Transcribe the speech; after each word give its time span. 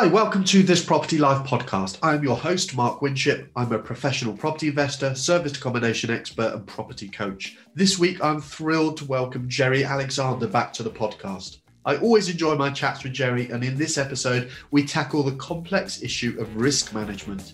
Hi, 0.00 0.06
welcome 0.06 0.44
to 0.44 0.62
this 0.62 0.82
Property 0.82 1.18
Life 1.18 1.46
podcast. 1.46 1.98
I'm 2.02 2.22
your 2.22 2.34
host, 2.34 2.74
Mark 2.74 3.02
Winship. 3.02 3.50
I'm 3.54 3.70
a 3.72 3.78
professional 3.78 4.34
property 4.34 4.68
investor, 4.68 5.14
service 5.14 5.58
accommodation 5.58 6.08
expert, 6.08 6.54
and 6.54 6.66
property 6.66 7.06
coach. 7.06 7.58
This 7.74 7.98
week, 7.98 8.16
I'm 8.24 8.40
thrilled 8.40 8.96
to 8.96 9.04
welcome 9.04 9.46
Jerry 9.46 9.84
Alexander 9.84 10.46
back 10.46 10.72
to 10.72 10.82
the 10.82 10.90
podcast. 10.90 11.58
I 11.84 11.98
always 11.98 12.30
enjoy 12.30 12.54
my 12.54 12.70
chats 12.70 13.04
with 13.04 13.12
Jerry, 13.12 13.50
and 13.50 13.62
in 13.62 13.76
this 13.76 13.98
episode, 13.98 14.50
we 14.70 14.86
tackle 14.86 15.22
the 15.22 15.36
complex 15.36 16.02
issue 16.02 16.34
of 16.40 16.56
risk 16.56 16.94
management. 16.94 17.52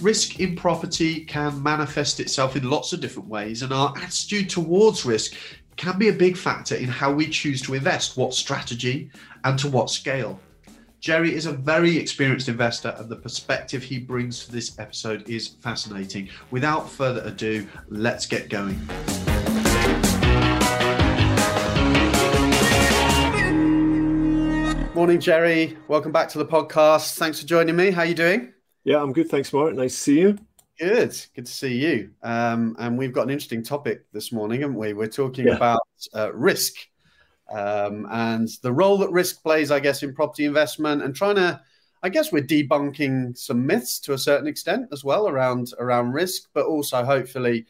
Risk 0.00 0.38
in 0.38 0.54
property 0.54 1.24
can 1.24 1.60
manifest 1.64 2.20
itself 2.20 2.54
in 2.54 2.70
lots 2.70 2.92
of 2.92 3.00
different 3.00 3.28
ways, 3.28 3.62
and 3.62 3.72
our 3.72 3.92
attitude 3.96 4.48
towards 4.48 5.04
risk 5.04 5.34
can 5.74 5.98
be 5.98 6.10
a 6.10 6.12
big 6.12 6.36
factor 6.36 6.76
in 6.76 6.86
how 6.86 7.10
we 7.12 7.26
choose 7.26 7.60
to 7.62 7.74
invest, 7.74 8.16
what 8.16 8.34
strategy, 8.34 9.10
and 9.42 9.58
to 9.58 9.66
what 9.66 9.90
scale. 9.90 10.38
Jerry 11.02 11.34
is 11.34 11.46
a 11.46 11.52
very 11.52 11.96
experienced 11.98 12.48
investor, 12.48 12.94
and 12.96 13.08
the 13.08 13.16
perspective 13.16 13.82
he 13.82 13.98
brings 13.98 14.46
to 14.46 14.52
this 14.52 14.78
episode 14.78 15.28
is 15.28 15.48
fascinating. 15.48 16.28
Without 16.52 16.88
further 16.88 17.20
ado, 17.24 17.66
let's 17.88 18.24
get 18.24 18.48
going. 18.48 18.78
Morning, 24.94 25.18
Jerry. 25.18 25.76
Welcome 25.88 26.12
back 26.12 26.28
to 26.28 26.38
the 26.38 26.46
podcast. 26.46 27.16
Thanks 27.16 27.40
for 27.40 27.48
joining 27.48 27.74
me. 27.74 27.90
How 27.90 28.02
are 28.02 28.06
you 28.06 28.14
doing? 28.14 28.52
Yeah, 28.84 29.02
I'm 29.02 29.12
good. 29.12 29.28
Thanks, 29.28 29.52
Mark. 29.52 29.74
Nice 29.74 29.96
to 29.96 30.00
see 30.00 30.20
you. 30.20 30.38
Good. 30.78 31.20
Good 31.34 31.46
to 31.46 31.52
see 31.52 31.78
you. 31.78 32.10
Um, 32.22 32.76
and 32.78 32.96
we've 32.96 33.12
got 33.12 33.22
an 33.22 33.30
interesting 33.30 33.64
topic 33.64 34.04
this 34.12 34.30
morning, 34.30 34.60
haven't 34.60 34.76
we? 34.76 34.92
We're 34.92 35.08
talking 35.08 35.48
yeah. 35.48 35.56
about 35.56 35.82
uh, 36.14 36.32
risk 36.32 36.76
um, 37.52 38.06
and 38.10 38.48
the 38.62 38.72
role 38.72 38.98
that 38.98 39.10
risk 39.10 39.42
plays, 39.42 39.70
I 39.70 39.80
guess, 39.80 40.02
in 40.02 40.14
property 40.14 40.44
investment 40.44 41.02
and 41.02 41.14
trying 41.14 41.36
to, 41.36 41.60
I 42.02 42.08
guess, 42.08 42.32
we're 42.32 42.42
debunking 42.42 43.36
some 43.36 43.66
myths 43.66 44.00
to 44.00 44.14
a 44.14 44.18
certain 44.18 44.46
extent 44.46 44.88
as 44.92 45.04
well 45.04 45.28
around 45.28 45.72
around 45.78 46.12
risk, 46.12 46.48
but 46.54 46.66
also 46.66 47.04
hopefully 47.04 47.66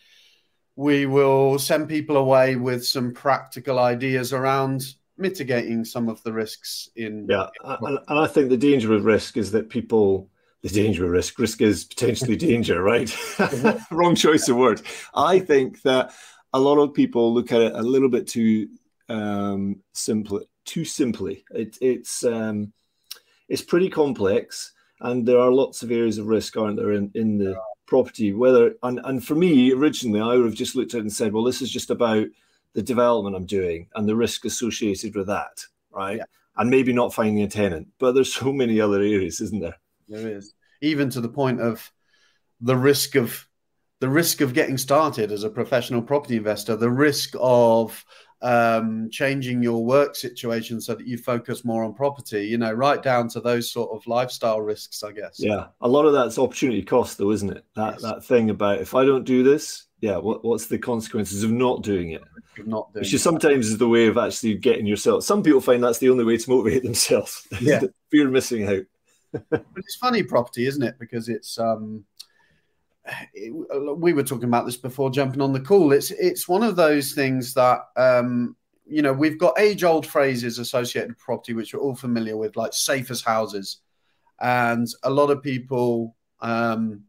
we 0.77 1.07
will 1.07 1.59
send 1.59 1.89
people 1.89 2.17
away 2.17 2.57
with 2.57 2.87
some 2.87 3.13
practical 3.13 3.79
ideas 3.79 4.33
around 4.33 4.95
mitigating 5.19 5.85
some 5.85 6.09
of 6.09 6.23
the 6.23 6.33
risks 6.33 6.89
in. 6.97 7.27
Yeah, 7.29 7.49
and, 7.65 7.99
and 8.09 8.19
I 8.19 8.27
think 8.27 8.49
the 8.49 8.57
danger 8.57 8.95
of 8.95 9.05
risk 9.05 9.37
is 9.37 9.51
that 9.53 9.69
people 9.69 10.31
the 10.63 10.69
danger 10.69 11.05
of 11.05 11.11
risk. 11.11 11.39
Risk 11.39 11.61
is 11.61 11.85
potentially 11.85 12.37
danger, 12.37 12.81
right? 12.83 13.13
Wrong 13.91 14.15
choice 14.15 14.49
of 14.49 14.57
word. 14.57 14.81
I 15.13 15.41
think 15.41 15.83
that 15.83 16.15
a 16.53 16.61
lot 16.61 16.79
of 16.79 16.95
people 16.95 17.35
look 17.35 17.51
at 17.51 17.61
it 17.61 17.73
a 17.75 17.83
little 17.83 18.09
bit 18.09 18.29
too 18.29 18.69
um, 19.09 19.81
simply, 19.93 20.47
too 20.65 20.85
simply. 20.85 21.45
It, 21.51 21.79
it's 21.81 22.25
um, 22.25 22.73
it's 23.49 23.63
pretty 23.63 23.91
complex, 23.91 24.73
and 25.01 25.27
there 25.27 25.39
are 25.39 25.53
lots 25.53 25.83
of 25.83 25.91
areas 25.91 26.19
of 26.19 26.27
risk, 26.27 26.57
aren't 26.57 26.77
there, 26.77 26.93
in, 26.93 27.11
in 27.15 27.39
the 27.39 27.57
property? 27.87 28.33
Whether 28.33 28.75
and, 28.83 29.01
and 29.05 29.25
for 29.25 29.35
me, 29.35 29.73
originally, 29.73 30.21
I 30.21 30.37
would 30.37 30.47
have 30.47 30.55
just 30.55 30.77
looked 30.77 30.95
at 30.95 30.99
it 30.99 31.03
and 31.03 31.13
said, 31.13 31.33
well, 31.33 31.45
this 31.45 31.63
is 31.63 31.71
just 31.71 31.91
about 31.91 32.27
the 32.75 32.83
development 32.83 33.37
I'm 33.37 33.47
doing 33.47 33.89
and 33.95 34.09
the 34.09 34.17
risk 34.17 34.45
associated 34.45 35.15
with 35.15 35.27
that, 35.27 35.65
right? 35.91 36.19
Yeah. 36.19 36.25
And 36.57 36.71
maybe 36.71 36.93
not 36.93 37.15
finding 37.15 37.43
a 37.43 37.49
tenant, 37.49 37.89
but 37.99 38.13
there's 38.13 38.35
so 38.35 38.53
many 38.53 38.81
other 38.81 38.99
areas, 38.99 39.41
isn't 39.41 39.61
there? 39.61 39.77
There 40.09 40.37
is, 40.37 40.55
even 40.81 41.11
to 41.11 41.21
the 41.21 41.29
point 41.29 41.61
of 41.61 41.91
the 42.61 42.77
risk 42.77 43.15
of 43.15 43.47
the 44.01 44.09
risk 44.09 44.41
of 44.41 44.53
getting 44.53 44.79
started 44.79 45.31
as 45.31 45.45
a 45.45 45.51
professional 45.51 46.03
property 46.03 46.37
investor, 46.37 46.75
the 46.77 46.91
risk 46.91 47.35
of 47.39 48.05
um, 48.43 49.09
changing 49.11 49.63
your 49.63 49.85
work 49.85 50.17
situation 50.17 50.81
so 50.81 50.95
that 50.95 51.07
you 51.07 51.17
focus 51.17 51.65
more 51.65 51.85
on 51.85 51.95
property, 51.95 52.47
you 52.47 52.59
know, 52.59 52.73
right 52.73 53.03
down 53.03 53.29
to 53.29 53.41
those 53.41 53.71
sort 53.71 53.91
of 53.93 54.07
lifestyle 54.07 54.61
risks, 54.61 55.03
I 55.03 55.13
guess. 55.13 55.37
Yeah. 55.39 55.67
A 55.81 55.89
lot 55.89 56.07
of 56.07 56.13
that's 56.13 56.39
opportunity 56.39 56.83
cost, 56.83 57.19
though, 57.19 57.31
isn't 57.31 57.51
it? 57.51 57.65
That, 57.77 57.95
yes. 57.95 58.03
that 58.03 58.25
thing 58.25 58.51
about 58.51 58.81
if 58.81 58.95
I 58.95 59.05
don't 59.05 59.25
do 59.25 59.43
this, 59.43 59.87
yeah, 60.01 60.17
what, 60.17 60.45
what's 60.45 60.67
the 60.67 60.79
consequences 60.79 61.45
of 61.45 61.53
not 61.53 61.83
doing 61.83 62.11
it? 62.11 62.23
not 62.67 62.93
doing 62.93 63.03
Which 63.03 63.15
is 63.15 63.23
sometimes 63.23 63.69
is 63.69 63.79
the 63.79 63.89
way 63.89 64.07
of 64.07 64.19
actually 64.19 64.55
getting 64.55 64.87
yourself. 64.87 65.23
Some 65.25 65.43
people 65.43 65.61
find 65.61 65.83
that's 65.83 65.99
the 65.99 66.11
only 66.11 66.25
way 66.25 66.37
to 66.37 66.51
motivate 66.51 66.83
themselves. 66.85 67.47
Yeah. 67.61 67.81
fear 68.11 68.27
of 68.27 68.33
missing 68.33 68.67
out. 68.67 68.83
but 69.51 69.65
it's 69.77 69.97
funny 69.97 70.23
property, 70.23 70.67
isn't 70.67 70.83
it? 70.83 70.97
Because 70.99 71.29
it's, 71.29 71.59
um, 71.59 72.05
we 73.97 74.13
were 74.13 74.23
talking 74.23 74.49
about 74.49 74.67
this 74.67 74.77
before 74.77 75.11
jumping 75.11 75.41
on 75.41 75.53
the 75.53 75.61
call. 75.61 75.93
It's 75.93 76.11
it's 76.13 76.49
one 76.49 76.63
of 76.63 76.77
those 76.77 77.13
things 77.13 77.55
that 77.55 77.81
um, 77.97 78.57
you 78.87 79.03
know 79.03 79.13
we've 79.13 79.39
got 79.39 79.59
age 79.59 79.85
old 79.85 80.07
phrases 80.07 80.59
associated 80.59 81.11
with 81.11 81.19
property 81.19 81.55
which 81.55 81.75
we're 81.75 81.81
all 81.81 81.97
familiar 81.97 82.37
with, 82.37 82.57
like 82.57 82.73
safe 82.73 83.11
as 83.11 83.23
houses, 83.23 83.79
and 84.41 84.87
a 85.03 85.11
lot 85.11 85.31
of 85.31 85.43
people 85.43 86.17
um, 86.41 87.03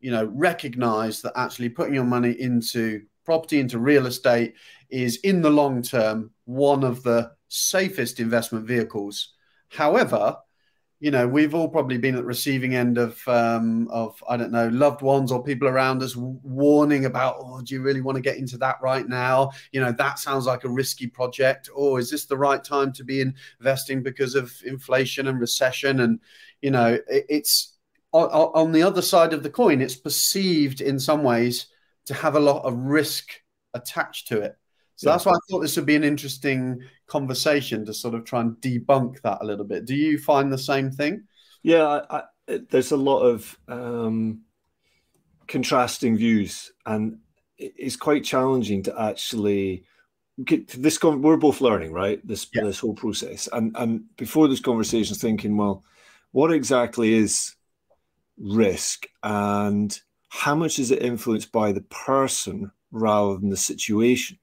you 0.00 0.10
know 0.10 0.24
recognize 0.26 1.20
that 1.22 1.32
actually 1.36 1.68
putting 1.68 1.94
your 1.94 2.04
money 2.04 2.32
into 2.40 3.02
property 3.24 3.58
into 3.58 3.78
real 3.78 4.06
estate 4.06 4.54
is 4.90 5.16
in 5.24 5.42
the 5.42 5.50
long 5.50 5.82
term 5.82 6.30
one 6.44 6.84
of 6.84 7.02
the 7.02 7.30
safest 7.48 8.20
investment 8.20 8.66
vehicles. 8.66 9.34
However, 9.68 10.36
you 11.04 11.10
know, 11.10 11.28
we've 11.28 11.54
all 11.54 11.68
probably 11.68 11.98
been 11.98 12.14
at 12.14 12.22
the 12.22 12.26
receiving 12.26 12.74
end 12.74 12.96
of 12.96 13.20
um, 13.28 13.88
of 13.88 14.24
I 14.26 14.38
don't 14.38 14.50
know 14.50 14.68
loved 14.68 15.02
ones 15.02 15.30
or 15.30 15.44
people 15.44 15.68
around 15.68 16.02
us 16.02 16.16
warning 16.16 17.04
about, 17.04 17.36
oh, 17.40 17.60
do 17.60 17.74
you 17.74 17.82
really 17.82 18.00
want 18.00 18.16
to 18.16 18.22
get 18.22 18.38
into 18.38 18.56
that 18.56 18.78
right 18.80 19.06
now? 19.06 19.50
You 19.70 19.82
know, 19.82 19.92
that 19.92 20.18
sounds 20.18 20.46
like 20.46 20.64
a 20.64 20.70
risky 20.70 21.06
project. 21.06 21.68
Or 21.74 21.98
is 21.98 22.10
this 22.10 22.24
the 22.24 22.38
right 22.38 22.64
time 22.64 22.90
to 22.94 23.04
be 23.04 23.20
investing 23.20 24.02
because 24.02 24.34
of 24.34 24.50
inflation 24.64 25.28
and 25.28 25.38
recession? 25.38 26.00
And 26.00 26.20
you 26.62 26.70
know, 26.70 26.94
it, 26.94 27.26
it's 27.28 27.76
on, 28.12 28.30
on 28.30 28.72
the 28.72 28.82
other 28.82 29.02
side 29.02 29.34
of 29.34 29.42
the 29.42 29.50
coin. 29.50 29.82
It's 29.82 29.96
perceived 29.96 30.80
in 30.80 30.98
some 30.98 31.22
ways 31.22 31.66
to 32.06 32.14
have 32.14 32.34
a 32.34 32.40
lot 32.40 32.64
of 32.64 32.78
risk 32.78 33.28
attached 33.74 34.28
to 34.28 34.40
it. 34.40 34.56
So 34.96 35.10
yeah. 35.10 35.14
that's 35.14 35.26
why 35.26 35.32
I 35.32 35.38
thought 35.50 35.60
this 35.60 35.76
would 35.76 35.84
be 35.84 35.96
an 35.96 36.04
interesting 36.04 36.80
conversation 37.06 37.84
to 37.86 37.94
sort 37.94 38.14
of 38.14 38.24
try 38.24 38.40
and 38.40 38.56
debunk 38.56 39.20
that 39.22 39.38
a 39.40 39.44
little 39.44 39.64
bit. 39.64 39.84
Do 39.84 39.94
you 39.94 40.18
find 40.18 40.52
the 40.52 40.58
same 40.58 40.90
thing? 40.90 41.24
Yeah, 41.62 42.00
I, 42.10 42.22
I, 42.48 42.60
there's 42.70 42.92
a 42.92 42.96
lot 42.96 43.20
of 43.20 43.58
um, 43.68 44.42
contrasting 45.46 46.16
views, 46.16 46.72
and 46.86 47.18
it's 47.58 47.96
quite 47.96 48.24
challenging 48.24 48.82
to 48.84 49.00
actually 49.00 49.84
get 50.44 50.68
this. 50.68 51.02
We're 51.02 51.36
both 51.36 51.60
learning, 51.60 51.92
right? 51.92 52.26
This 52.26 52.46
yeah. 52.52 52.64
this 52.64 52.80
whole 52.80 52.94
process, 52.94 53.48
and 53.52 53.74
and 53.78 54.04
before 54.16 54.48
this 54.48 54.60
conversation, 54.60 55.16
thinking, 55.16 55.56
well, 55.56 55.84
what 56.32 56.52
exactly 56.52 57.14
is 57.14 57.54
risk, 58.38 59.06
and 59.22 59.98
how 60.28 60.54
much 60.54 60.78
is 60.78 60.90
it 60.90 61.02
influenced 61.02 61.52
by 61.52 61.72
the 61.72 61.82
person 61.82 62.72
rather 62.90 63.38
than 63.38 63.50
the 63.50 63.56
situation? 63.56 64.38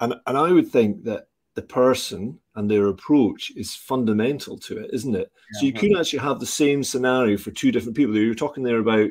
And 0.00 0.14
and 0.26 0.38
I 0.38 0.50
would 0.50 0.68
think 0.68 1.04
that 1.04 1.26
the 1.54 1.62
person 1.62 2.38
and 2.54 2.70
their 2.70 2.88
approach 2.88 3.52
is 3.56 3.74
fundamental 3.74 4.56
to 4.58 4.78
it, 4.78 4.90
isn't 4.92 5.14
it? 5.14 5.30
Yeah, 5.54 5.60
so 5.60 5.66
you 5.66 5.72
could 5.72 5.98
actually 5.98 6.20
have 6.20 6.40
the 6.40 6.46
same 6.46 6.82
scenario 6.82 7.36
for 7.36 7.50
two 7.50 7.70
different 7.70 7.96
people. 7.96 8.16
You're 8.16 8.34
talking 8.34 8.62
there 8.62 8.78
about 8.78 9.10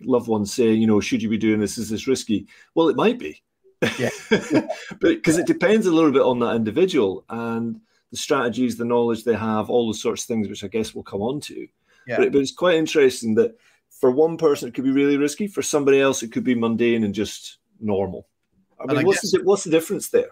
loved 0.00 0.28
ones 0.28 0.52
saying, 0.52 0.80
you 0.80 0.86
know, 0.86 1.00
should 1.00 1.22
you 1.22 1.28
be 1.28 1.38
doing 1.38 1.60
this? 1.60 1.78
Is 1.78 1.90
this 1.90 2.06
risky? 2.06 2.46
Well, 2.74 2.88
it 2.88 2.96
might 2.96 3.18
be. 3.18 3.42
Yeah. 3.98 4.10
but 4.30 5.00
because 5.00 5.38
it 5.38 5.46
depends 5.46 5.86
a 5.86 5.92
little 5.92 6.12
bit 6.12 6.22
on 6.22 6.38
that 6.40 6.54
individual 6.54 7.24
and 7.28 7.80
the 8.10 8.16
strategies, 8.16 8.76
the 8.76 8.84
knowledge 8.84 9.24
they 9.24 9.34
have, 9.34 9.70
all 9.70 9.86
those 9.86 10.02
sorts 10.02 10.22
of 10.22 10.28
things, 10.28 10.48
which 10.48 10.64
I 10.64 10.68
guess 10.68 10.94
we'll 10.94 11.04
come 11.04 11.22
on 11.22 11.40
to. 11.42 11.66
Yeah. 12.06 12.18
But, 12.18 12.32
but 12.32 12.40
it's 12.40 12.52
quite 12.52 12.76
interesting 12.76 13.34
that 13.36 13.56
for 13.88 14.10
one 14.10 14.36
person 14.36 14.68
it 14.68 14.74
could 14.74 14.84
be 14.84 14.92
really 14.92 15.16
risky, 15.16 15.46
for 15.46 15.62
somebody 15.62 16.00
else 16.00 16.22
it 16.22 16.32
could 16.32 16.44
be 16.44 16.54
mundane 16.54 17.04
and 17.04 17.14
just 17.14 17.58
normal. 17.80 18.26
I 18.80 18.86
mean, 18.86 18.98
I 18.98 19.02
what's, 19.04 19.20
guess, 19.20 19.32
the, 19.32 19.42
what's 19.44 19.64
the 19.64 19.70
difference 19.70 20.08
there? 20.08 20.30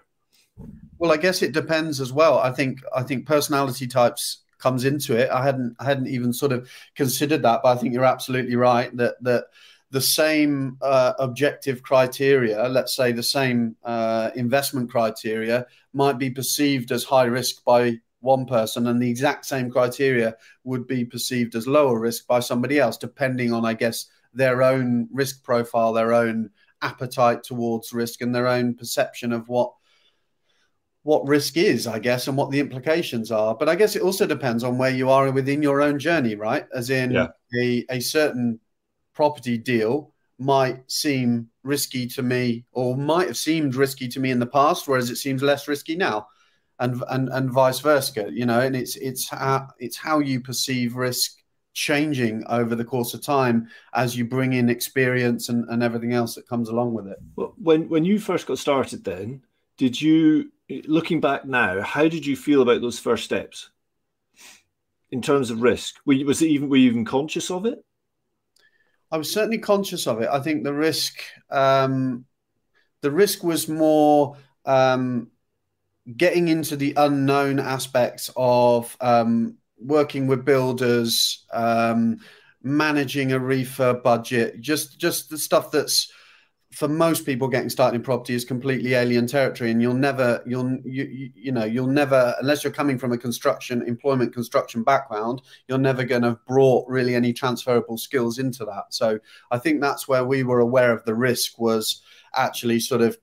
Well, 0.98 1.12
I 1.12 1.16
guess 1.16 1.42
it 1.42 1.52
depends 1.52 2.00
as 2.00 2.12
well. 2.12 2.38
I 2.38 2.50
think 2.50 2.80
I 2.94 3.02
think 3.02 3.26
personality 3.26 3.86
types 3.86 4.38
comes 4.58 4.84
into 4.84 5.16
it. 5.16 5.30
I 5.30 5.44
hadn't 5.44 5.76
I 5.78 5.84
hadn't 5.84 6.08
even 6.08 6.32
sort 6.32 6.52
of 6.52 6.68
considered 6.94 7.42
that, 7.42 7.60
but 7.62 7.76
I 7.76 7.80
think 7.80 7.94
you're 7.94 8.04
absolutely 8.04 8.56
right 8.56 8.94
that 8.96 9.22
that 9.22 9.44
the 9.90 10.00
same 10.00 10.76
uh, 10.82 11.14
objective 11.18 11.82
criteria, 11.82 12.68
let's 12.68 12.94
say 12.94 13.12
the 13.12 13.22
same 13.22 13.76
uh, 13.84 14.30
investment 14.34 14.90
criteria, 14.90 15.66
might 15.94 16.18
be 16.18 16.30
perceived 16.30 16.92
as 16.92 17.04
high 17.04 17.24
risk 17.24 17.64
by 17.64 17.98
one 18.20 18.44
person, 18.44 18.88
and 18.88 19.00
the 19.00 19.08
exact 19.08 19.46
same 19.46 19.70
criteria 19.70 20.36
would 20.64 20.86
be 20.86 21.04
perceived 21.04 21.54
as 21.54 21.66
lower 21.66 21.98
risk 21.98 22.26
by 22.26 22.40
somebody 22.40 22.78
else, 22.78 22.98
depending 22.98 23.52
on, 23.52 23.64
I 23.64 23.74
guess, 23.74 24.06
their 24.34 24.62
own 24.62 25.08
risk 25.12 25.42
profile, 25.42 25.92
their 25.92 26.12
own 26.12 26.50
appetite 26.82 27.44
towards 27.44 27.92
risk, 27.92 28.20
and 28.20 28.34
their 28.34 28.48
own 28.48 28.74
perception 28.74 29.32
of 29.32 29.48
what 29.48 29.72
what 31.08 31.26
risk 31.26 31.56
is, 31.56 31.87
I 31.87 31.99
guess, 31.99 32.28
and 32.28 32.37
what 32.37 32.50
the 32.50 32.60
implications 32.60 33.32
are. 33.32 33.55
But 33.55 33.70
I 33.70 33.76
guess 33.76 33.96
it 33.96 34.02
also 34.02 34.26
depends 34.26 34.62
on 34.62 34.76
where 34.76 34.90
you 34.90 35.08
are 35.08 35.31
within 35.32 35.62
your 35.62 35.81
own 35.81 35.99
journey, 35.99 36.34
right? 36.34 36.66
As 36.75 36.90
in 36.90 37.12
yeah. 37.12 37.28
a, 37.58 37.87
a 37.88 38.00
certain 38.00 38.60
property 39.14 39.56
deal 39.56 40.12
might 40.38 40.78
seem 40.90 41.49
risky 41.62 42.06
to 42.08 42.22
me 42.22 42.66
or 42.72 42.94
might 42.94 43.26
have 43.26 43.38
seemed 43.38 43.75
risky 43.75 44.06
to 44.08 44.20
me 44.20 44.31
in 44.31 44.38
the 44.38 44.52
past, 44.60 44.87
whereas 44.87 45.08
it 45.08 45.16
seems 45.16 45.43
less 45.43 45.66
risky 45.66 45.96
now. 45.96 46.26
and 46.78 47.02
and 47.08 47.28
and 47.31 47.50
vice 47.50 47.81
versa. 47.81 48.28
You 48.31 48.46
know, 48.46 48.61
and 48.61 48.76
it's 48.76 48.96
it's 48.96 49.28
how 49.28 49.69
it's 49.78 49.96
how 49.96 50.19
you 50.19 50.40
perceive 50.40 50.96
risk 50.96 51.37
changing 51.72 52.44
over 52.49 52.75
the 52.75 52.84
course 52.84 53.14
of 53.14 53.22
time 53.22 53.69
as 53.94 54.16
you 54.16 54.25
bring 54.25 54.52
in 54.52 54.69
experience 54.69 55.49
and, 55.49 55.69
and 55.69 55.82
everything 55.82 56.12
else 56.12 56.34
that 56.34 56.49
comes 56.49 56.69
along 56.69 56.94
with 56.94 57.06
it. 57.06 57.19
Well, 57.37 57.54
when 57.56 57.88
when 57.88 58.04
you 58.04 58.19
first 58.19 58.46
got 58.46 58.58
started, 58.58 59.04
then 59.04 59.43
did 59.76 60.00
you 60.00 60.50
looking 60.84 61.20
back 61.20 61.44
now? 61.44 61.82
How 61.82 62.08
did 62.08 62.26
you 62.26 62.36
feel 62.36 62.62
about 62.62 62.80
those 62.80 62.98
first 62.98 63.24
steps 63.24 63.70
in 65.10 65.22
terms 65.22 65.50
of 65.50 65.62
risk? 65.62 65.96
Were 66.04 66.12
you, 66.12 66.26
was 66.26 66.42
it 66.42 66.48
even 66.48 66.68
were 66.68 66.76
you 66.76 66.90
even 66.90 67.04
conscious 67.04 67.50
of 67.50 67.66
it? 67.66 67.84
I 69.10 69.16
was 69.16 69.32
certainly 69.32 69.58
conscious 69.58 70.06
of 70.06 70.20
it. 70.20 70.28
I 70.28 70.40
think 70.40 70.64
the 70.64 70.74
risk, 70.74 71.22
um, 71.50 72.26
the 73.00 73.10
risk 73.10 73.42
was 73.42 73.68
more 73.68 74.36
um, 74.66 75.30
getting 76.16 76.48
into 76.48 76.76
the 76.76 76.94
unknown 76.96 77.58
aspects 77.58 78.30
of 78.36 78.94
um, 79.00 79.56
working 79.78 80.26
with 80.26 80.44
builders, 80.44 81.46
um, 81.52 82.18
managing 82.62 83.32
a 83.32 83.40
refurb 83.40 84.02
budget, 84.02 84.60
just 84.60 84.98
just 84.98 85.30
the 85.30 85.38
stuff 85.38 85.70
that's 85.70 86.12
for 86.72 86.86
most 86.86 87.24
people 87.24 87.48
getting 87.48 87.70
started 87.70 87.96
in 87.96 88.02
property 88.02 88.34
is 88.34 88.44
completely 88.44 88.94
alien 88.94 89.26
territory 89.26 89.70
and 89.70 89.80
you'll 89.80 89.94
never 89.94 90.42
you'll 90.46 90.78
you, 90.84 91.30
you 91.34 91.50
know 91.50 91.64
you'll 91.64 91.86
never 91.86 92.34
unless 92.40 92.62
you're 92.62 92.72
coming 92.72 92.98
from 92.98 93.10
a 93.10 93.18
construction 93.18 93.82
employment 93.82 94.34
construction 94.34 94.82
background 94.82 95.40
you're 95.66 95.78
never 95.78 96.04
going 96.04 96.20
to 96.20 96.28
have 96.28 96.44
brought 96.44 96.86
really 96.86 97.14
any 97.14 97.32
transferable 97.32 97.96
skills 97.96 98.38
into 98.38 98.64
that. 98.66 98.84
So 98.90 99.18
i 99.50 99.58
think 99.58 99.80
that's 99.80 100.06
where 100.06 100.24
we 100.24 100.42
were 100.42 100.60
aware 100.60 100.92
of 100.92 101.04
the 101.04 101.14
risk 101.14 101.58
was 101.58 102.02
actually 102.34 102.80
sort 102.80 103.00
of 103.00 103.16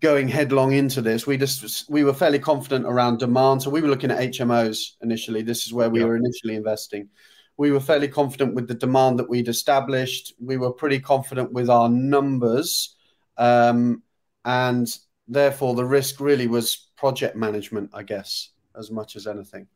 going 0.00 0.26
headlong 0.28 0.72
into 0.72 1.00
this. 1.00 1.26
We 1.26 1.36
just 1.36 1.88
we 1.88 2.02
were 2.02 2.12
fairly 2.12 2.40
confident 2.40 2.86
around 2.86 3.18
demand. 3.18 3.62
So 3.62 3.70
we 3.70 3.80
were 3.80 3.88
looking 3.88 4.10
at 4.10 4.18
hmos 4.18 4.92
initially. 5.00 5.42
This 5.42 5.66
is 5.66 5.72
where 5.72 5.90
we 5.90 6.00
yeah. 6.00 6.06
were 6.06 6.16
initially 6.16 6.56
investing 6.56 7.08
we 7.56 7.72
were 7.72 7.80
fairly 7.80 8.08
confident 8.08 8.54
with 8.54 8.68
the 8.68 8.74
demand 8.74 9.18
that 9.18 9.28
we'd 9.28 9.48
established. 9.48 10.34
We 10.38 10.56
were 10.56 10.72
pretty 10.72 11.00
confident 11.00 11.52
with 11.52 11.70
our 11.70 11.88
numbers. 11.88 12.96
Um, 13.38 14.02
and 14.44 14.86
therefore, 15.26 15.74
the 15.74 15.84
risk 15.84 16.20
really 16.20 16.46
was 16.46 16.90
project 16.96 17.36
management, 17.36 17.90
I 17.94 18.02
guess, 18.02 18.50
as 18.76 18.90
much 18.90 19.16
as 19.16 19.26
anything. 19.26 19.66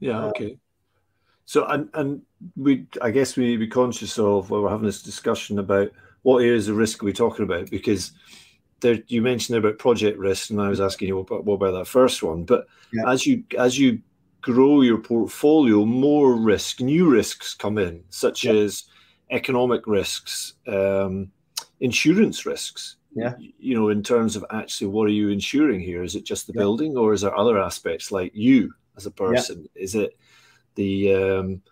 Yeah, 0.00 0.24
uh, 0.24 0.28
okay. 0.28 0.58
So, 1.44 1.66
and, 1.66 1.88
and 1.94 2.22
we, 2.56 2.86
I 3.02 3.10
guess 3.10 3.36
we 3.36 3.44
need 3.44 3.52
to 3.52 3.58
be 3.58 3.68
conscious 3.68 4.18
of 4.18 4.50
while 4.50 4.62
we're 4.62 4.70
having 4.70 4.86
this 4.86 5.02
discussion 5.02 5.58
about 5.58 5.90
what 6.22 6.42
areas 6.42 6.68
of 6.68 6.76
risk 6.76 7.02
are 7.02 7.06
we 7.06 7.12
talking 7.12 7.44
about? 7.44 7.68
Because 7.68 8.12
there, 8.80 8.98
you 9.08 9.20
mentioned 9.20 9.58
about 9.58 9.78
project 9.78 10.18
risk, 10.18 10.50
and 10.50 10.60
I 10.60 10.68
was 10.68 10.80
asking 10.80 11.08
you 11.08 11.16
what 11.16 11.30
about, 11.30 11.44
what 11.44 11.54
about 11.54 11.72
that 11.72 11.86
first 11.86 12.22
one. 12.22 12.44
But 12.44 12.66
yeah. 12.92 13.10
as 13.10 13.26
you 13.26 13.44
as 13.58 13.78
you 13.78 14.00
grow 14.44 14.82
your 14.82 14.98
portfolio, 14.98 15.86
more 15.86 16.36
risk, 16.36 16.80
new 16.80 17.10
risks 17.10 17.54
come 17.54 17.78
in, 17.78 18.04
such 18.10 18.44
yep. 18.44 18.54
as 18.54 18.84
economic 19.30 19.86
risks, 19.86 20.52
um, 20.68 21.30
insurance 21.80 22.44
risks. 22.44 22.96
Yeah. 23.14 23.34
You 23.38 23.74
know, 23.74 23.88
in 23.88 24.02
terms 24.02 24.36
of 24.36 24.44
actually 24.50 24.88
what 24.88 25.06
are 25.06 25.12
you 25.12 25.30
insuring 25.30 25.80
here? 25.80 26.02
Is 26.02 26.14
it 26.14 26.24
just 26.24 26.46
the 26.46 26.52
yep. 26.52 26.60
building 26.60 26.96
or 26.96 27.14
is 27.14 27.22
there 27.22 27.36
other 27.36 27.58
aspects 27.58 28.12
like 28.12 28.32
you 28.34 28.74
as 28.98 29.06
a 29.06 29.10
person? 29.10 29.62
Yep. 29.62 29.70
Is 29.76 29.94
it 29.94 30.18
the 30.74 31.14
um, 31.14 31.62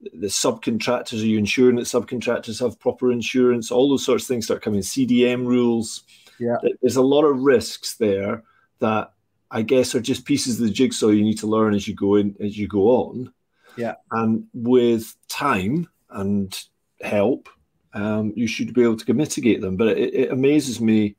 the 0.00 0.26
subcontractors? 0.26 1.22
Are 1.22 1.26
you 1.26 1.38
ensuring 1.38 1.76
that 1.76 1.86
subcontractors 1.86 2.60
have 2.60 2.78
proper 2.78 3.10
insurance? 3.10 3.70
All 3.70 3.88
those 3.88 4.04
sorts 4.04 4.24
of 4.24 4.28
things 4.28 4.44
start 4.44 4.60
coming. 4.60 4.80
CDM 4.80 5.46
rules. 5.46 6.02
Yeah. 6.38 6.56
There's 6.82 6.96
a 6.96 7.02
lot 7.02 7.24
of 7.24 7.40
risks 7.40 7.94
there 7.94 8.42
that 8.80 9.12
I 9.50 9.62
guess 9.62 9.94
are 9.94 10.00
just 10.00 10.24
pieces 10.24 10.60
of 10.60 10.66
the 10.66 10.72
jigsaw 10.72 11.08
you 11.08 11.24
need 11.24 11.38
to 11.38 11.46
learn 11.46 11.74
as 11.74 11.88
you 11.88 11.94
go 11.94 12.16
in 12.16 12.36
as 12.40 12.56
you 12.56 12.68
go 12.68 12.88
on. 12.88 13.32
Yeah. 13.76 13.94
And 14.10 14.46
with 14.52 15.14
time 15.28 15.88
and 16.10 16.58
help, 17.00 17.48
um, 17.94 18.32
you 18.36 18.46
should 18.46 18.74
be 18.74 18.82
able 18.82 18.96
to 18.96 19.14
mitigate 19.14 19.60
them. 19.60 19.76
But 19.76 19.96
it, 19.98 20.14
it 20.14 20.32
amazes 20.32 20.80
me 20.80 21.16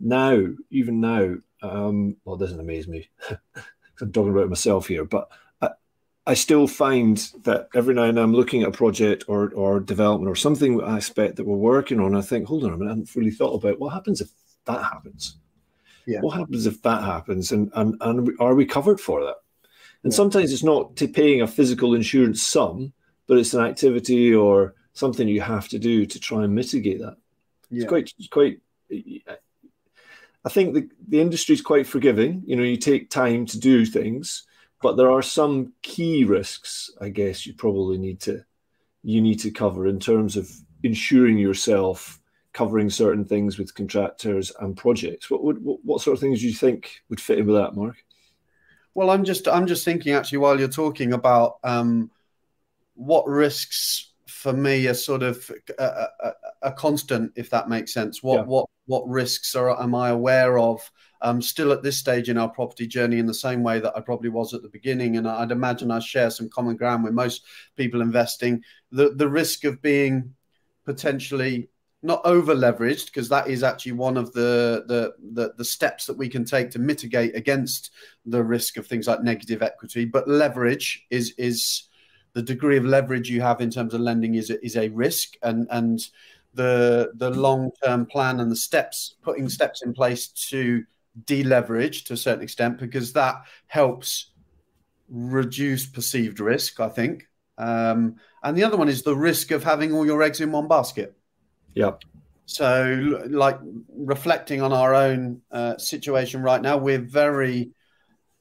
now, 0.00 0.46
even 0.70 1.00
now. 1.00 1.36
Um, 1.62 2.16
well, 2.24 2.36
it 2.36 2.40
doesn't 2.40 2.60
amaze 2.60 2.88
me. 2.88 3.08
I'm 4.00 4.12
talking 4.12 4.32
about 4.32 4.48
myself 4.48 4.88
here, 4.88 5.04
but 5.04 5.28
I, 5.60 5.70
I 6.26 6.34
still 6.34 6.66
find 6.66 7.16
that 7.44 7.68
every 7.74 7.94
now 7.94 8.02
and 8.02 8.16
then 8.16 8.24
I'm 8.24 8.34
looking 8.34 8.62
at 8.62 8.68
a 8.68 8.72
project 8.72 9.24
or 9.28 9.50
or 9.50 9.78
development 9.78 10.28
or 10.28 10.34
something 10.34 10.80
aspect 10.82 11.36
that 11.36 11.46
we're 11.46 11.56
working 11.56 12.00
on. 12.00 12.16
I 12.16 12.20
think, 12.20 12.46
hold 12.46 12.64
on 12.64 12.72
a 12.72 12.76
minute, 12.76 12.90
I 12.90 12.94
haven't 12.94 13.14
really 13.14 13.30
thought 13.30 13.54
about 13.54 13.78
what 13.78 13.92
happens 13.92 14.20
if 14.20 14.30
that 14.64 14.82
happens 14.82 15.36
yeah. 16.06 16.20
What 16.20 16.36
happens 16.36 16.66
if 16.66 16.82
that 16.82 17.02
happens, 17.02 17.52
and 17.52 17.70
and 17.74 17.96
and 18.00 18.30
are 18.40 18.54
we 18.54 18.66
covered 18.66 19.00
for 19.00 19.24
that? 19.24 19.36
And 20.04 20.12
yeah. 20.12 20.16
sometimes 20.16 20.52
it's 20.52 20.64
not 20.64 20.96
to 20.96 21.08
paying 21.08 21.42
a 21.42 21.46
physical 21.46 21.94
insurance 21.94 22.42
sum, 22.42 22.92
but 23.26 23.38
it's 23.38 23.54
an 23.54 23.64
activity 23.64 24.34
or 24.34 24.74
something 24.94 25.28
you 25.28 25.40
have 25.40 25.68
to 25.68 25.78
do 25.78 26.06
to 26.06 26.20
try 26.20 26.44
and 26.44 26.54
mitigate 26.54 27.00
that. 27.00 27.16
Yeah. 27.70 27.82
It's 27.82 27.88
quite 27.88 28.12
quite. 28.30 28.60
I 30.44 30.48
think 30.48 30.74
the 30.74 30.88
the 31.08 31.20
industry 31.20 31.54
is 31.54 31.62
quite 31.62 31.86
forgiving. 31.86 32.42
You 32.46 32.56
know, 32.56 32.64
you 32.64 32.76
take 32.76 33.10
time 33.10 33.46
to 33.46 33.58
do 33.58 33.86
things, 33.86 34.44
but 34.82 34.96
there 34.96 35.10
are 35.10 35.22
some 35.22 35.72
key 35.82 36.24
risks. 36.24 36.90
I 37.00 37.08
guess 37.08 37.46
you 37.46 37.54
probably 37.54 37.98
need 37.98 38.20
to 38.22 38.44
you 39.04 39.20
need 39.20 39.40
to 39.40 39.50
cover 39.50 39.86
in 39.86 39.98
terms 39.98 40.36
of 40.36 40.50
insuring 40.82 41.38
yourself 41.38 42.20
covering 42.52 42.90
certain 42.90 43.24
things 43.24 43.58
with 43.58 43.74
contractors 43.74 44.52
and 44.60 44.76
projects. 44.76 45.30
What 45.30 45.42
would 45.44 45.62
what, 45.64 45.78
what 45.84 46.00
sort 46.00 46.14
of 46.14 46.20
things 46.20 46.40
do 46.40 46.46
you 46.46 46.54
think 46.54 47.02
would 47.08 47.20
fit 47.20 47.38
in 47.38 47.46
with 47.46 47.56
that, 47.56 47.74
Mark? 47.74 47.96
Well, 48.94 49.10
I'm 49.10 49.24
just 49.24 49.48
I'm 49.48 49.66
just 49.66 49.84
thinking 49.84 50.12
actually 50.12 50.38
while 50.38 50.58
you're 50.58 50.68
talking 50.68 51.12
about 51.12 51.58
um, 51.64 52.10
what 52.94 53.26
risks 53.26 54.12
for 54.26 54.52
me 54.52 54.86
are 54.88 54.94
sort 54.94 55.22
of 55.22 55.50
a, 55.78 55.84
a, 55.84 56.32
a, 56.62 56.72
constant, 56.72 57.32
if 57.36 57.48
that 57.50 57.68
makes 57.68 57.94
sense. 57.94 58.22
What 58.22 58.40
yeah. 58.40 58.44
what 58.44 58.68
what 58.86 59.08
risks 59.08 59.54
are 59.54 59.80
am 59.80 59.94
I 59.94 60.10
aware 60.10 60.58
of? 60.58 60.90
Um, 61.22 61.40
still 61.40 61.70
at 61.70 61.84
this 61.84 61.96
stage 61.96 62.28
in 62.28 62.36
our 62.36 62.48
property 62.48 62.86
journey, 62.86 63.18
in 63.18 63.26
the 63.26 63.34
same 63.34 63.62
way 63.62 63.78
that 63.78 63.96
I 63.96 64.00
probably 64.00 64.28
was 64.28 64.52
at 64.52 64.62
the 64.62 64.68
beginning, 64.68 65.16
and 65.16 65.28
I'd 65.28 65.52
imagine 65.52 65.90
I 65.90 66.00
share 66.00 66.30
some 66.30 66.48
common 66.48 66.76
ground 66.76 67.04
with 67.04 67.14
most 67.14 67.44
people 67.76 68.02
investing. 68.02 68.62
The 68.90 69.10
the 69.10 69.28
risk 69.28 69.64
of 69.64 69.80
being 69.80 70.34
potentially 70.84 71.70
not 72.02 72.20
over 72.24 72.54
leveraged 72.54 73.06
because 73.06 73.28
that 73.28 73.48
is 73.48 73.62
actually 73.62 73.92
one 73.92 74.16
of 74.16 74.32
the, 74.32 74.84
the, 74.88 75.14
the 75.32 75.54
the 75.56 75.64
steps 75.64 76.06
that 76.06 76.18
we 76.18 76.28
can 76.28 76.44
take 76.44 76.70
to 76.72 76.78
mitigate 76.78 77.36
against 77.36 77.92
the 78.26 78.42
risk 78.42 78.76
of 78.76 78.86
things 78.86 79.06
like 79.06 79.22
negative 79.22 79.62
equity. 79.62 80.04
But 80.04 80.28
leverage 80.28 81.06
is 81.10 81.32
is 81.38 81.84
the 82.32 82.42
degree 82.42 82.76
of 82.76 82.84
leverage 82.84 83.30
you 83.30 83.40
have 83.40 83.60
in 83.60 83.70
terms 83.70 83.94
of 83.94 84.00
lending 84.00 84.34
is 84.34 84.50
is 84.50 84.76
a 84.76 84.88
risk. 84.88 85.34
And 85.42 85.68
and 85.70 86.00
the 86.54 87.12
the 87.14 87.30
long 87.30 87.70
term 87.84 88.04
plan 88.06 88.40
and 88.40 88.50
the 88.50 88.56
steps 88.56 89.14
putting 89.22 89.48
steps 89.48 89.82
in 89.82 89.92
place 89.94 90.28
to 90.28 90.84
deleverage 91.24 92.04
to 92.04 92.14
a 92.14 92.16
certain 92.16 92.42
extent 92.42 92.78
because 92.78 93.12
that 93.12 93.36
helps 93.66 94.30
reduce 95.08 95.84
perceived 95.86 96.40
risk 96.40 96.80
i 96.80 96.88
think. 96.88 97.28
Um, 97.58 98.16
and 98.42 98.56
the 98.56 98.64
other 98.64 98.78
one 98.78 98.88
is 98.88 99.02
the 99.02 99.14
risk 99.14 99.50
of 99.50 99.62
having 99.62 99.92
all 99.92 100.06
your 100.06 100.22
eggs 100.22 100.40
in 100.40 100.50
one 100.50 100.68
basket 100.68 101.14
yeah. 101.74 101.92
So, 102.46 103.20
like 103.30 103.58
reflecting 103.96 104.60
on 104.62 104.72
our 104.72 104.94
own 104.94 105.40
uh, 105.50 105.78
situation 105.78 106.42
right 106.42 106.60
now, 106.60 106.76
we're 106.76 107.00
very, 107.00 107.70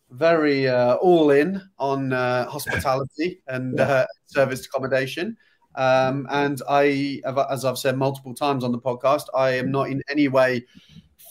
very 0.10 0.68
uh, 0.68 0.96
all 0.96 1.32
in 1.32 1.62
on 1.80 2.12
uh, 2.12 2.50
hospitality 2.50 3.42
and 3.48 3.78
yeah. 3.78 3.84
Uh, 3.84 4.06
service 4.26 4.66
accommodation. 4.66 5.38
Um, 5.76 6.28
and 6.30 6.62
I, 6.68 7.22
as 7.50 7.64
I've 7.64 7.78
said 7.78 7.98
multiple 7.98 8.34
times 8.34 8.64
on 8.64 8.74
the 8.74 8.80
podcast, 8.80 9.26
I 9.34 9.52
am 9.52 9.72
not 9.72 9.90
in 9.90 10.02
any 10.10 10.28
way 10.28 10.66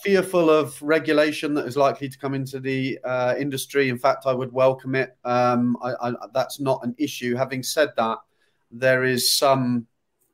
fearful 0.02 0.48
of 0.48 0.80
regulation 0.80 1.52
that 1.54 1.66
is 1.66 1.76
likely 1.76 2.08
to 2.08 2.18
come 2.18 2.32
into 2.32 2.58
the 2.58 2.98
uh, 3.04 3.34
industry. 3.38 3.88
In 3.90 3.98
fact, 3.98 4.24
I 4.26 4.32
would 4.32 4.52
welcome 4.52 4.94
it. 4.94 5.16
Um, 5.24 5.76
I, 5.82 6.08
I, 6.08 6.12
that's 6.32 6.60
not 6.60 6.80
an 6.84 6.94
issue. 6.98 7.34
Having 7.34 7.64
said 7.64 7.90
that, 7.96 8.18
there 8.70 9.04
is 9.04 9.36
some 9.36 9.86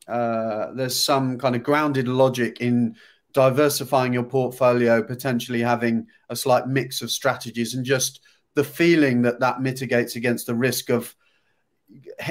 uh, 0.08 0.72
there's 0.72 0.98
some 0.98 1.38
kind 1.38 1.56
of 1.56 1.62
grounded 1.62 2.08
logic 2.08 2.60
in 2.60 2.96
diversifying 3.32 4.12
your 4.12 4.24
portfolio, 4.24 5.02
potentially 5.02 5.60
having 5.60 6.06
a 6.30 6.36
slight 6.36 6.66
mix 6.66 7.02
of 7.02 7.10
strategies, 7.10 7.74
and 7.74 7.84
just 7.84 8.20
the 8.54 8.64
feeling 8.64 9.22
that 9.22 9.40
that 9.40 9.60
mitigates 9.60 10.16
against 10.16 10.46
the 10.46 10.54
risk 10.54 10.88
of, 10.90 11.14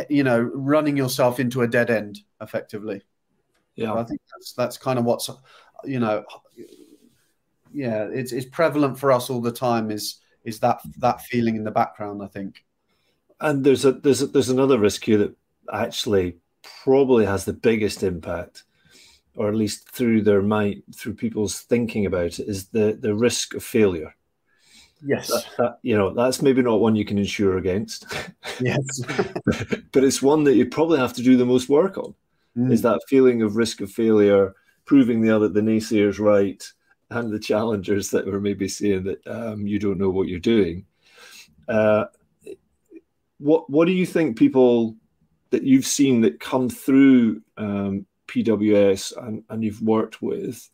you 0.10 0.24
know, 0.24 0.40
running 0.40 0.98
yourself 0.98 1.40
into 1.40 1.62
a 1.62 1.68
dead 1.68 1.90
end 1.90 2.20
effectively. 2.42 3.02
Yeah, 3.76 3.94
so 3.94 3.98
I 3.98 4.04
think 4.04 4.22
that's 4.32 4.54
that's 4.54 4.78
kind 4.78 4.98
of 4.98 5.06
what's, 5.06 5.30
you 5.84 6.00
know, 6.00 6.24
yeah, 7.72 8.08
it's 8.12 8.32
it's 8.32 8.48
prevalent 8.48 8.98
for 8.98 9.12
us 9.12 9.30
all 9.30 9.42
the 9.42 9.52
time. 9.52 9.92
Is 9.92 10.22
is 10.44 10.60
that 10.62 10.80
that 10.98 11.22
feeling 11.22 11.56
in 11.56 11.64
the 11.64 11.72
background? 11.72 12.24
I 12.24 12.28
think. 12.28 12.64
And 13.42 13.64
there's 13.64 13.86
a 13.86 13.92
there's 13.92 14.22
a, 14.22 14.28
there's 14.28 14.50
another 14.50 14.80
risk 14.80 15.04
here 15.04 15.18
that 15.18 15.36
actually 15.72 16.38
probably 16.84 17.26
has 17.26 17.46
the 17.46 17.54
biggest 17.54 18.04
impact, 18.04 18.64
or 19.36 19.50
at 19.50 19.56
least 19.56 19.90
through 19.90 20.22
their 20.22 20.42
mind, 20.42 20.84
through 20.96 21.16
people's 21.16 21.62
thinking 21.62 22.06
about 22.06 22.40
it, 22.40 22.48
is 22.48 22.68
the 22.70 22.98
the 23.00 23.16
risk 23.16 23.54
of 23.54 23.64
failure. 23.64 24.16
Yes, 25.06 25.28
that, 25.28 25.46
that, 25.58 25.80
you 25.84 25.98
know 25.98 26.14
that's 26.14 26.42
maybe 26.42 26.62
not 26.62 26.80
one 26.80 26.96
you 26.96 27.06
can 27.06 27.18
insure 27.18 27.58
against. 27.58 28.06
Yes, 28.62 29.02
but 29.92 30.06
it's 30.06 30.22
one 30.22 30.46
that 30.46 30.56
you 30.56 30.66
probably 30.68 30.98
have 30.98 31.12
to 31.14 31.22
do 31.22 31.36
the 31.36 31.46
most 31.46 31.68
work 31.68 31.98
on. 31.98 32.16
Mm. 32.58 32.72
Is 32.72 32.82
that 32.84 33.02
feeling 33.10 33.42
of 33.42 33.58
risk 33.58 33.82
of 33.82 33.92
failure, 33.92 34.54
proving 34.86 35.20
the 35.20 35.30
other 35.30 35.50
the 35.50 35.60
naysayers 35.60 36.20
right, 36.20 36.64
and 37.10 37.34
the 37.34 37.40
challengers 37.40 38.10
that 38.12 38.26
were 38.26 38.40
maybe 38.40 38.70
saying 38.70 39.04
that 39.04 39.28
um, 39.28 39.68
you 39.68 39.78
don't 39.78 39.98
know 39.98 40.10
what 40.10 40.30
you're 40.30 40.40
doing. 40.40 40.86
Uh, 41.68 42.06
what 43.40 43.70
what 43.70 43.86
do 43.86 43.92
you 43.92 44.06
think 44.06 44.38
people 44.38 44.96
that 45.56 45.64
you've 45.64 45.86
seen 45.86 46.22
that 46.22 46.42
come 46.42 46.70
through 46.70 47.42
um, 47.58 48.06
PWS 48.28 49.16
and, 49.26 49.44
and 49.50 49.64
you've 49.64 49.82
worked 49.82 50.22
with, 50.22 50.70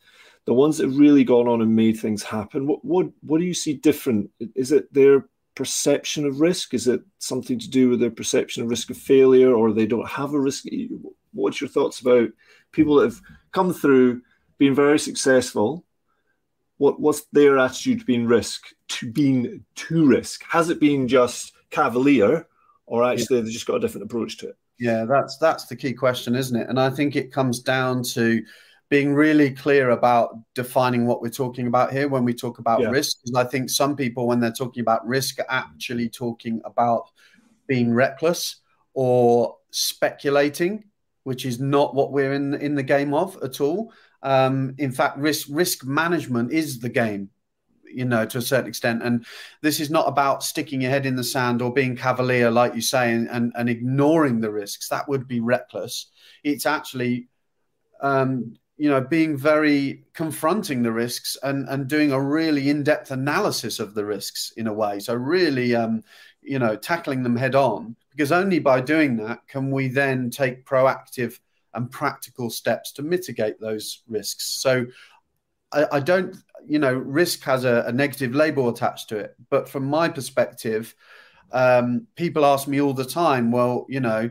the 0.46 0.54
ones 0.54 0.78
that 0.78 0.86
have 0.86 0.98
really 0.98 1.24
gone 1.24 1.48
on 1.48 1.62
and 1.62 1.76
made 1.76 1.98
things 2.00 2.24
happen? 2.24 2.66
What 2.66 2.84
what 2.84 3.08
what 3.22 3.40
do 3.40 3.46
you 3.46 3.54
see 3.54 3.74
different? 3.74 4.32
Is 4.56 4.72
it 4.72 4.92
their 4.92 5.26
perception 5.56 6.26
of 6.26 6.42
risk? 6.42 6.74
Is 6.74 6.88
it 6.88 7.02
something 7.20 7.60
to 7.60 7.70
do 7.70 7.90
with 7.90 8.00
their 8.00 8.12
perception 8.12 8.64
of 8.64 8.70
risk 8.70 8.90
of 8.90 8.98
failure, 8.98 9.54
or 9.54 9.72
they 9.72 9.86
don't 9.86 10.08
have 10.08 10.34
a 10.34 10.40
risk? 10.40 10.66
What's 11.34 11.62
your 11.62 11.70
thoughts 11.70 12.00
about 12.00 12.30
people 12.72 12.96
that 12.96 13.06
have 13.06 13.22
come 13.52 13.74
through, 13.74 14.22
been 14.58 14.74
very 14.74 15.00
successful? 15.00 15.86
What 16.78 17.00
what's 17.00 17.22
their 17.32 17.60
attitude 17.60 18.00
to 18.00 18.06
being 18.06 18.26
risk 18.26 18.74
to 18.90 19.12
being 19.12 19.64
to 19.76 20.08
risk? 20.08 20.44
Has 20.50 20.70
it 20.70 20.80
been 20.80 21.08
just 21.08 21.54
cavalier, 21.70 22.48
or 22.88 23.04
actually 23.04 23.38
yeah. 23.38 23.44
they've 23.44 23.54
just 23.54 23.68
got 23.68 23.76
a 23.76 23.80
different 23.80 24.06
approach 24.06 24.38
to 24.40 24.50
it? 24.50 24.58
Yeah, 24.82 25.06
that's 25.06 25.38
that's 25.38 25.68
the 25.68 25.76
key 25.76 25.94
question, 25.94 26.34
isn't 26.34 26.60
it? 26.60 26.68
And 26.68 26.80
I 26.80 26.90
think 26.90 27.16
it 27.16 27.32
comes 27.32 27.60
down 27.60 28.02
to 28.16 28.44
being 28.90 29.14
really 29.14 29.52
clear 29.52 29.92
about 29.92 30.36
defining 30.56 31.06
what 31.06 31.22
we're 31.22 31.30
talking 31.30 31.68
about 31.68 31.94
here 31.94 32.08
when 32.08 32.26
we 32.26 32.34
talk 32.34 32.58
about 32.58 32.82
yeah. 32.82 32.90
risk. 32.90 33.18
I 33.36 33.44
think 33.44 33.70
some 33.70 33.96
people, 33.96 34.26
when 34.26 34.40
they're 34.40 34.52
talking 34.52 34.82
about 34.82 35.06
risk, 35.06 35.38
are 35.40 35.46
actually 35.50 36.10
talking 36.10 36.62
about 36.66 37.12
being 37.68 37.94
reckless 37.94 38.56
or 38.96 39.56
speculating, 39.70 40.86
which 41.26 41.46
is 41.46 41.60
not 41.60 41.94
what 41.94 42.12
we're 42.12 42.34
in 42.34 42.56
in 42.56 42.74
the 42.74 42.82
game 42.82 43.14
of 43.14 43.38
at 43.44 43.62
all. 43.62 43.94
Um, 44.24 44.74
in 44.80 44.92
fact, 44.92 45.20
risk 45.20 45.48
risk 45.52 45.86
management 45.86 46.52
is 46.52 46.80
the 46.80 46.90
game 46.90 47.30
you 47.94 48.06
know, 48.06 48.26
to 48.26 48.38
a 48.38 48.42
certain 48.42 48.68
extent. 48.68 49.04
And 49.04 49.26
this 49.62 49.80
is 49.80 49.90
not 49.90 50.08
about 50.08 50.44
sticking 50.44 50.82
your 50.82 50.92
head 50.92 51.06
in 51.06 51.16
the 51.16 51.24
sand 51.24 51.62
or 51.62 51.74
being 51.74 51.96
cavalier, 51.96 52.52
like 52.52 52.76
you 52.76 52.82
say, 52.82 53.14
and, 53.14 53.30
and, 53.30 53.52
and 53.56 53.70
ignoring 53.70 54.42
the 54.42 54.52
risks. 54.52 54.90
That 54.90 55.08
would 55.08 55.28
be 55.28 55.40
reckless. 55.40 56.08
It's 56.44 56.66
actually, 56.66 57.28
um, 58.02 58.56
you 58.78 58.90
know, 58.90 59.02
being 59.02 59.38
very 59.38 60.06
confronting 60.14 60.82
the 60.82 60.92
risks 60.92 61.38
and, 61.44 61.70
and 61.70 61.88
doing 61.88 62.12
a 62.12 62.22
really 62.22 62.70
in 62.70 62.84
depth 62.84 63.12
analysis 63.12 63.80
of 63.80 63.94
the 63.94 64.06
risks 64.06 64.54
in 64.58 64.68
a 64.68 64.74
way. 64.74 65.00
So, 65.00 65.14
really, 65.14 65.76
um, 65.76 66.04
you 66.42 66.58
know, 66.58 66.76
tackling 66.76 67.22
them 67.22 67.36
head 67.36 67.54
on, 67.54 67.96
because 68.10 68.32
only 68.32 68.58
by 68.58 68.82
doing 68.82 69.18
that 69.18 69.48
can 69.48 69.70
we 69.70 69.88
then 69.88 70.32
take 70.32 70.66
proactive 70.66 71.40
and 71.74 71.92
practical 71.92 72.50
steps 72.50 72.92
to 72.94 73.04
mitigate 73.04 73.60
those 73.60 74.02
risks. 74.08 74.46
So, 74.46 74.88
I, 75.72 75.88
I 75.94 76.00
don't, 76.00 76.36
you 76.68 76.80
know, 76.80 76.94
risk 76.94 77.44
has 77.44 77.66
a, 77.66 77.86
a, 77.88 77.92
negative 77.92 78.36
label 78.36 78.70
attached 78.70 79.10
to 79.10 79.18
it. 79.18 79.36
But 79.50 79.68
from 79.68 79.86
my 79.86 80.10
perspective, 80.10 80.94
um, 81.52 82.08
people 82.16 82.46
ask 82.46 82.68
me 82.68 82.82
all 82.82 82.94
the 82.94 83.06
time, 83.06 83.52
well, 83.52 83.86
you 83.90 84.00
know, 84.00 84.30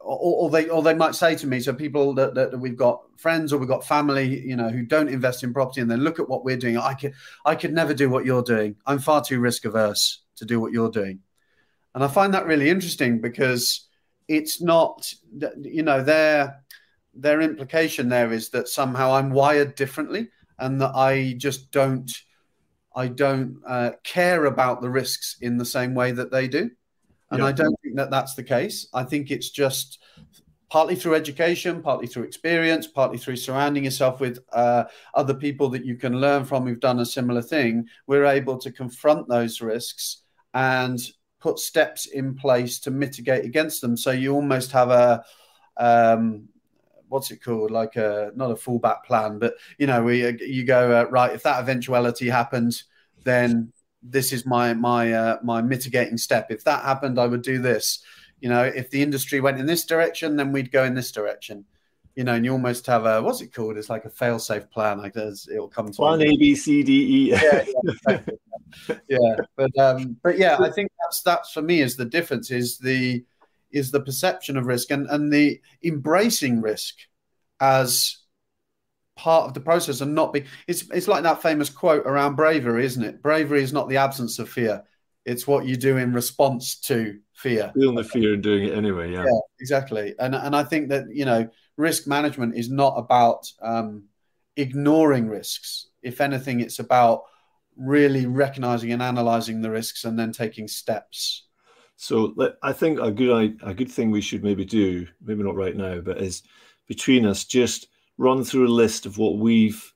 or, 0.00 0.18
or, 0.46 0.50
they 0.50 0.68
or 0.68 0.82
they 0.82 0.94
might 0.94 1.14
say 1.14 1.34
to 1.34 1.46
me, 1.46 1.60
so 1.60 1.72
people 1.72 2.14
that, 2.14 2.34
that 2.34 2.58
we've 2.58 2.76
got 2.76 3.02
friends 3.16 3.52
or 3.52 3.58
we've 3.58 3.68
got 3.68 3.84
family, 3.84 4.40
you 4.46 4.56
know, 4.56 4.68
who 4.68 4.82
don't 4.84 5.08
invest 5.08 5.42
in 5.42 5.52
property 5.52 5.80
and 5.80 5.90
then 5.90 6.00
look 6.00 6.18
at 6.18 6.28
what 6.28 6.44
we're 6.44 6.56
doing. 6.56 6.78
I 6.78 6.94
could 6.94 7.14
I 7.44 7.54
could 7.54 7.72
never 7.72 7.94
do 7.94 8.08
what 8.08 8.24
you're 8.24 8.42
doing. 8.42 8.76
I'm 8.86 8.98
far 8.98 9.22
too 9.22 9.40
risk 9.40 9.64
averse 9.64 10.22
to 10.36 10.44
do 10.44 10.60
what 10.60 10.72
you're 10.72 10.90
doing. 10.90 11.20
And 11.94 12.02
I 12.02 12.08
find 12.08 12.34
that 12.34 12.46
really 12.46 12.70
interesting 12.70 13.20
because 13.20 13.86
it's 14.28 14.60
not, 14.60 15.12
you 15.60 15.82
know, 15.82 16.02
their 16.02 16.60
their 17.14 17.40
implication 17.40 18.08
there 18.08 18.32
is 18.32 18.50
that 18.50 18.68
somehow 18.68 19.14
I'm 19.14 19.30
wired 19.30 19.74
differently 19.74 20.28
and 20.58 20.80
that 20.80 20.94
I 20.94 21.34
just 21.38 21.70
don't 21.70 22.10
I 22.96 23.08
don't 23.08 23.60
uh, 23.66 23.90
care 24.04 24.44
about 24.44 24.80
the 24.80 24.90
risks 24.90 25.36
in 25.40 25.58
the 25.58 25.64
same 25.64 25.94
way 25.94 26.12
that 26.12 26.30
they 26.30 26.46
do. 26.46 26.70
And 27.30 27.40
yeah. 27.40 27.46
I 27.46 27.52
don't 27.52 27.74
think 27.82 27.96
that 27.96 28.10
that's 28.10 28.34
the 28.34 28.44
case. 28.44 28.86
I 28.94 29.02
think 29.02 29.30
it's 29.30 29.50
just 29.50 29.98
partly 30.70 30.94
through 30.94 31.14
education, 31.14 31.82
partly 31.82 32.06
through 32.06 32.22
experience, 32.22 32.86
partly 32.86 33.18
through 33.18 33.36
surrounding 33.36 33.84
yourself 33.84 34.20
with 34.20 34.38
uh, 34.52 34.84
other 35.14 35.34
people 35.34 35.68
that 35.70 35.84
you 35.84 35.96
can 35.96 36.20
learn 36.20 36.44
from 36.44 36.66
who've 36.66 36.80
done 36.80 37.00
a 37.00 37.06
similar 37.06 37.42
thing. 37.42 37.86
We're 38.06 38.26
able 38.26 38.58
to 38.58 38.70
confront 38.70 39.28
those 39.28 39.60
risks 39.60 40.22
and 40.52 41.00
put 41.40 41.58
steps 41.58 42.06
in 42.06 42.34
place 42.34 42.78
to 42.80 42.90
mitigate 42.90 43.44
against 43.44 43.80
them. 43.80 43.96
So 43.96 44.12
you 44.12 44.34
almost 44.34 44.72
have 44.72 44.90
a 44.90 45.24
um, 45.76 46.48
what's 47.14 47.30
it 47.30 47.42
called? 47.42 47.70
Like 47.70 47.94
a 47.94 48.32
not 48.34 48.50
a 48.50 48.54
fallback 48.54 49.04
plan, 49.04 49.38
but 49.38 49.54
you 49.78 49.86
know, 49.86 50.02
we 50.02 50.36
you 50.42 50.64
go 50.64 51.00
uh, 51.00 51.08
right. 51.10 51.32
If 51.32 51.44
that 51.44 51.60
eventuality 51.60 52.28
happens, 52.28 52.84
then 53.22 53.72
this 54.02 54.32
is 54.32 54.44
my 54.44 54.74
my 54.74 55.12
uh, 55.12 55.38
my 55.44 55.62
mitigating 55.62 56.18
step. 56.18 56.50
If 56.50 56.64
that 56.64 56.82
happened, 56.82 57.20
I 57.20 57.26
would 57.26 57.42
do 57.42 57.58
this. 57.60 58.02
You 58.40 58.48
know, 58.48 58.64
if 58.64 58.90
the 58.90 59.00
industry 59.00 59.40
went 59.40 59.60
in 59.60 59.66
this 59.66 59.86
direction, 59.86 60.36
then 60.36 60.50
we'd 60.50 60.72
go 60.72 60.82
in 60.82 60.94
this 60.94 61.12
direction. 61.12 61.64
You 62.16 62.24
know, 62.24 62.34
and 62.34 62.44
you 62.44 62.50
almost 62.50 62.84
have 62.88 63.06
a 63.06 63.22
what's 63.22 63.40
it 63.40 63.54
called? 63.54 63.78
It's 63.78 63.88
like 63.88 64.04
a 64.04 64.10
fail-safe 64.10 64.68
plan. 64.70 64.98
Like 64.98 65.14
there's, 65.14 65.48
it'll 65.48 65.68
come 65.68 65.92
to 65.92 66.00
one 66.00 66.20
A 66.20 66.36
B 66.36 66.56
C 66.56 66.82
D 66.82 66.92
E. 66.92 67.38
Yeah, 67.42 67.64
yeah, 68.08 68.20
yeah, 69.08 69.36
but 69.56 69.78
um, 69.78 70.16
but 70.24 70.36
yeah, 70.36 70.56
I 70.58 70.70
think 70.70 70.90
that's 71.00 71.22
that's 71.22 71.52
for 71.52 71.62
me 71.62 71.80
is 71.80 71.94
the 71.94 72.04
difference 72.04 72.50
is 72.50 72.76
the 72.76 73.24
is 73.74 73.90
the 73.90 74.00
perception 74.00 74.56
of 74.56 74.66
risk 74.66 74.90
and, 74.90 75.06
and 75.10 75.32
the 75.32 75.60
embracing 75.82 76.62
risk 76.62 76.94
as 77.60 78.18
part 79.16 79.46
of 79.46 79.54
the 79.54 79.60
process 79.60 80.00
and 80.00 80.14
not 80.14 80.32
be 80.32 80.44
it's 80.66 80.88
it's 80.90 81.06
like 81.06 81.22
that 81.22 81.42
famous 81.42 81.68
quote 81.68 82.06
around 82.06 82.36
bravery 82.36 82.84
isn't 82.84 83.04
it? 83.04 83.22
Bravery 83.22 83.62
is 83.62 83.72
not 83.72 83.88
the 83.88 83.98
absence 83.98 84.38
of 84.38 84.48
fear. 84.48 84.82
It's 85.24 85.46
what 85.46 85.66
you 85.66 85.76
do 85.76 85.96
in 85.96 86.12
response 86.12 86.78
to 86.80 87.18
fear. 87.32 87.72
Feeling 87.74 87.96
the 87.96 88.04
fear 88.04 88.34
and 88.34 88.42
doing 88.42 88.64
it 88.64 88.76
anyway 88.76 89.12
yeah, 89.12 89.24
yeah 89.24 89.40
exactly. 89.60 90.14
And 90.18 90.34
and 90.34 90.54
i 90.54 90.64
think 90.64 90.88
that 90.88 91.04
you 91.12 91.24
know 91.24 91.48
risk 91.76 92.06
management 92.06 92.56
is 92.56 92.70
not 92.70 92.94
about 92.96 93.50
um, 93.60 94.04
ignoring 94.56 95.28
risks. 95.28 95.88
If 96.02 96.20
anything 96.20 96.60
it's 96.60 96.78
about 96.78 97.22
really 97.76 98.26
recognizing 98.26 98.92
and 98.92 99.02
analyzing 99.02 99.60
the 99.60 99.70
risks 99.70 100.04
and 100.04 100.16
then 100.16 100.30
taking 100.30 100.68
steps 100.68 101.44
so 101.96 102.34
I 102.62 102.72
think 102.72 103.00
a 103.00 103.10
good 103.10 103.58
a 103.62 103.74
good 103.74 103.90
thing 103.90 104.10
we 104.10 104.20
should 104.20 104.42
maybe 104.42 104.64
do, 104.64 105.06
maybe 105.22 105.42
not 105.42 105.56
right 105.56 105.76
now, 105.76 106.00
but 106.00 106.18
is 106.18 106.42
between 106.86 107.24
us 107.26 107.44
just 107.44 107.88
run 108.18 108.44
through 108.44 108.66
a 108.66 108.68
list 108.68 109.06
of 109.06 109.18
what 109.18 109.38
we've 109.38 109.92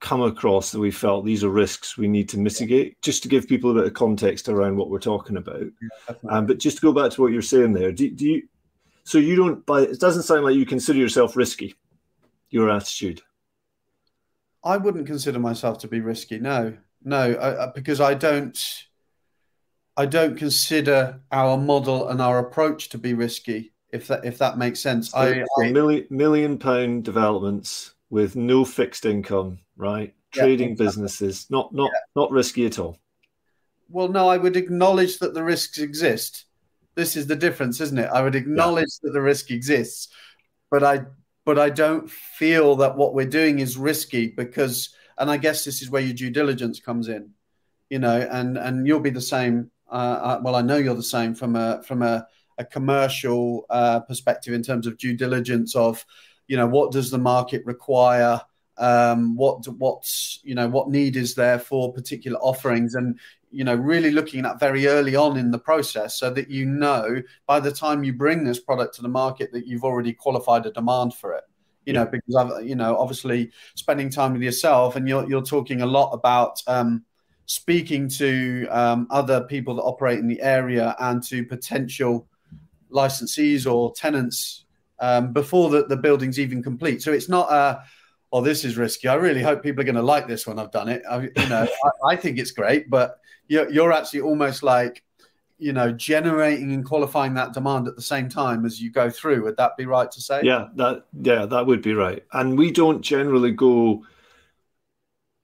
come 0.00 0.22
across 0.22 0.72
that 0.72 0.80
we 0.80 0.90
felt 0.90 1.24
these 1.24 1.44
are 1.44 1.48
risks 1.48 1.96
we 1.96 2.08
need 2.08 2.28
to 2.28 2.38
mitigate, 2.38 3.00
just 3.02 3.22
to 3.22 3.28
give 3.28 3.46
people 3.46 3.70
a 3.70 3.74
bit 3.74 3.86
of 3.86 3.94
context 3.94 4.48
around 4.48 4.76
what 4.76 4.90
we're 4.90 4.98
talking 4.98 5.36
about. 5.36 5.62
Yeah, 5.62 6.14
um, 6.28 6.44
but 6.44 6.58
just 6.58 6.78
to 6.78 6.82
go 6.82 6.92
back 6.92 7.12
to 7.12 7.22
what 7.22 7.32
you're 7.32 7.40
saying 7.40 7.72
there, 7.72 7.92
do, 7.92 8.10
do 8.10 8.26
you? 8.26 8.42
So 9.04 9.18
you 9.18 9.36
don't. 9.36 9.64
But 9.64 9.90
it 9.90 10.00
doesn't 10.00 10.24
sound 10.24 10.44
like 10.44 10.56
you 10.56 10.66
consider 10.66 10.98
yourself 10.98 11.36
risky. 11.36 11.74
Your 12.50 12.70
attitude. 12.70 13.22
I 14.64 14.76
wouldn't 14.76 15.06
consider 15.06 15.38
myself 15.38 15.78
to 15.78 15.88
be 15.88 16.00
risky. 16.00 16.38
No, 16.38 16.76
no, 17.02 17.38
I, 17.40 17.66
because 17.72 18.00
I 18.00 18.14
don't. 18.14 18.58
I 19.96 20.06
don't 20.06 20.36
consider 20.36 21.20
our 21.30 21.56
model 21.58 22.08
and 22.08 22.20
our 22.20 22.38
approach 22.38 22.88
to 22.90 22.98
be 22.98 23.14
risky. 23.14 23.72
If 23.90 24.06
that 24.06 24.24
if 24.24 24.38
that 24.38 24.56
makes 24.56 24.80
sense, 24.80 25.10
so, 25.10 25.18
I, 25.18 25.44
I 25.62 25.70
million 25.70 26.06
million 26.08 26.58
pound 26.58 27.04
developments 27.04 27.94
with 28.08 28.36
no 28.36 28.64
fixed 28.64 29.04
income, 29.04 29.58
right? 29.76 30.14
Trading 30.30 30.68
yeah, 30.68 30.72
exactly. 30.72 30.86
businesses, 30.86 31.46
not 31.50 31.74
not 31.74 31.90
yeah. 31.92 32.00
not 32.16 32.30
risky 32.30 32.64
at 32.64 32.78
all. 32.78 32.98
Well, 33.90 34.08
no, 34.08 34.28
I 34.28 34.38
would 34.38 34.56
acknowledge 34.56 35.18
that 35.18 35.34
the 35.34 35.44
risks 35.44 35.76
exist. 35.76 36.46
This 36.94 37.16
is 37.16 37.26
the 37.26 37.36
difference, 37.36 37.80
isn't 37.82 37.98
it? 37.98 38.08
I 38.10 38.22
would 38.22 38.34
acknowledge 38.34 38.88
yeah. 39.02 39.08
that 39.08 39.12
the 39.12 39.20
risk 39.20 39.50
exists, 39.50 40.08
but 40.70 40.82
I 40.82 41.04
but 41.44 41.58
I 41.58 41.68
don't 41.68 42.10
feel 42.10 42.76
that 42.76 42.96
what 42.96 43.12
we're 43.12 43.26
doing 43.26 43.58
is 43.58 43.76
risky 43.76 44.28
because, 44.28 44.94
and 45.18 45.30
I 45.30 45.36
guess 45.36 45.66
this 45.66 45.82
is 45.82 45.90
where 45.90 46.00
your 46.00 46.14
due 46.14 46.30
diligence 46.30 46.80
comes 46.80 47.08
in, 47.08 47.32
you 47.90 47.98
know, 47.98 48.16
and 48.18 48.56
and 48.56 48.86
you'll 48.86 49.00
be 49.00 49.10
the 49.10 49.20
same 49.20 49.70
uh, 49.96 50.40
well, 50.42 50.54
I 50.54 50.62
know 50.62 50.76
you're 50.76 50.94
the 50.94 51.02
same 51.02 51.34
from 51.34 51.56
a 51.56 51.82
from 51.82 52.02
a, 52.02 52.26
a 52.58 52.64
commercial 52.64 53.66
uh, 53.70 54.00
perspective 54.00 54.54
in 54.54 54.62
terms 54.62 54.86
of 54.86 54.98
due 54.98 55.16
diligence 55.16 55.74
of, 55.74 56.04
you 56.48 56.56
know, 56.56 56.66
what 56.66 56.92
does 56.92 57.10
the 57.10 57.18
market 57.18 57.64
require? 57.64 58.40
Um, 58.78 59.36
what 59.36 59.66
what's 59.68 60.40
you 60.42 60.54
know 60.54 60.68
what 60.68 60.88
need 60.88 61.16
is 61.16 61.34
there 61.34 61.58
for 61.58 61.92
particular 61.92 62.38
offerings? 62.38 62.94
And 62.94 63.18
you 63.52 63.64
know 63.64 63.74
really 63.74 64.10
looking 64.10 64.44
at 64.46 64.58
very 64.58 64.86
early 64.86 65.14
on 65.14 65.36
in 65.36 65.50
the 65.50 65.58
process 65.58 66.18
so 66.18 66.30
that 66.30 66.50
you 66.50 66.64
know 66.64 67.22
by 67.46 67.60
the 67.60 67.70
time 67.70 68.02
you 68.02 68.12
bring 68.12 68.44
this 68.44 68.58
product 68.58 68.96
to 68.96 69.02
the 69.02 69.08
market 69.08 69.52
that 69.52 69.66
you've 69.66 69.84
already 69.84 70.12
qualified 70.12 70.66
a 70.66 70.72
demand 70.72 71.14
for 71.14 71.34
it. 71.34 71.44
You 71.84 71.92
know 71.92 72.06
because 72.06 72.34
I've 72.34 72.64
you 72.64 72.76
know 72.76 72.96
obviously 72.96 73.50
spending 73.74 74.08
time 74.08 74.32
with 74.32 74.42
yourself 74.42 74.96
and 74.96 75.06
you're 75.06 75.28
you're 75.28 75.42
talking 75.42 75.82
a 75.82 75.86
lot 75.86 76.12
about 76.12 76.62
um, 76.66 77.04
speaking 77.52 78.08
to 78.08 78.66
um, 78.70 79.06
other 79.10 79.42
people 79.42 79.74
that 79.74 79.82
operate 79.82 80.18
in 80.18 80.26
the 80.26 80.40
area 80.40 80.96
and 81.00 81.22
to 81.22 81.44
potential 81.44 82.26
licensees 82.90 83.70
or 83.70 83.92
tenants 83.92 84.64
um, 85.00 85.34
before 85.34 85.68
the, 85.68 85.84
the 85.84 85.96
building's 85.96 86.40
even 86.40 86.62
complete. 86.62 87.02
So 87.02 87.12
it's 87.12 87.28
not 87.28 87.52
a, 87.52 87.82
oh, 88.32 88.40
this 88.40 88.64
is 88.64 88.78
risky. 88.78 89.06
I 89.06 89.16
really 89.16 89.42
hope 89.42 89.62
people 89.62 89.82
are 89.82 89.84
going 89.84 89.96
to 89.96 90.02
like 90.02 90.26
this 90.26 90.46
when 90.46 90.58
I've 90.58 90.70
done 90.70 90.88
it. 90.88 91.02
I, 91.10 91.24
you 91.24 91.48
know, 91.50 91.68
I, 91.84 92.12
I, 92.12 92.16
think 92.16 92.38
it's 92.38 92.52
great, 92.52 92.88
but 92.88 93.18
you're, 93.48 93.70
you're 93.70 93.92
actually 93.92 94.22
almost 94.22 94.62
like, 94.62 95.02
you 95.58 95.74
know, 95.74 95.92
generating 95.92 96.72
and 96.72 96.82
qualifying 96.82 97.34
that 97.34 97.52
demand 97.52 97.86
at 97.86 97.96
the 97.96 98.02
same 98.02 98.30
time 98.30 98.64
as 98.64 98.80
you 98.80 98.90
go 98.90 99.10
through. 99.10 99.44
Would 99.44 99.58
that 99.58 99.76
be 99.76 99.84
right 99.84 100.10
to 100.10 100.20
say? 100.22 100.40
Yeah, 100.42 100.68
that 100.76 101.04
yeah, 101.20 101.44
that 101.44 101.66
would 101.66 101.82
be 101.82 101.92
right. 101.92 102.24
And 102.32 102.56
we 102.56 102.72
don't 102.72 103.02
generally 103.02 103.52
go 103.52 104.04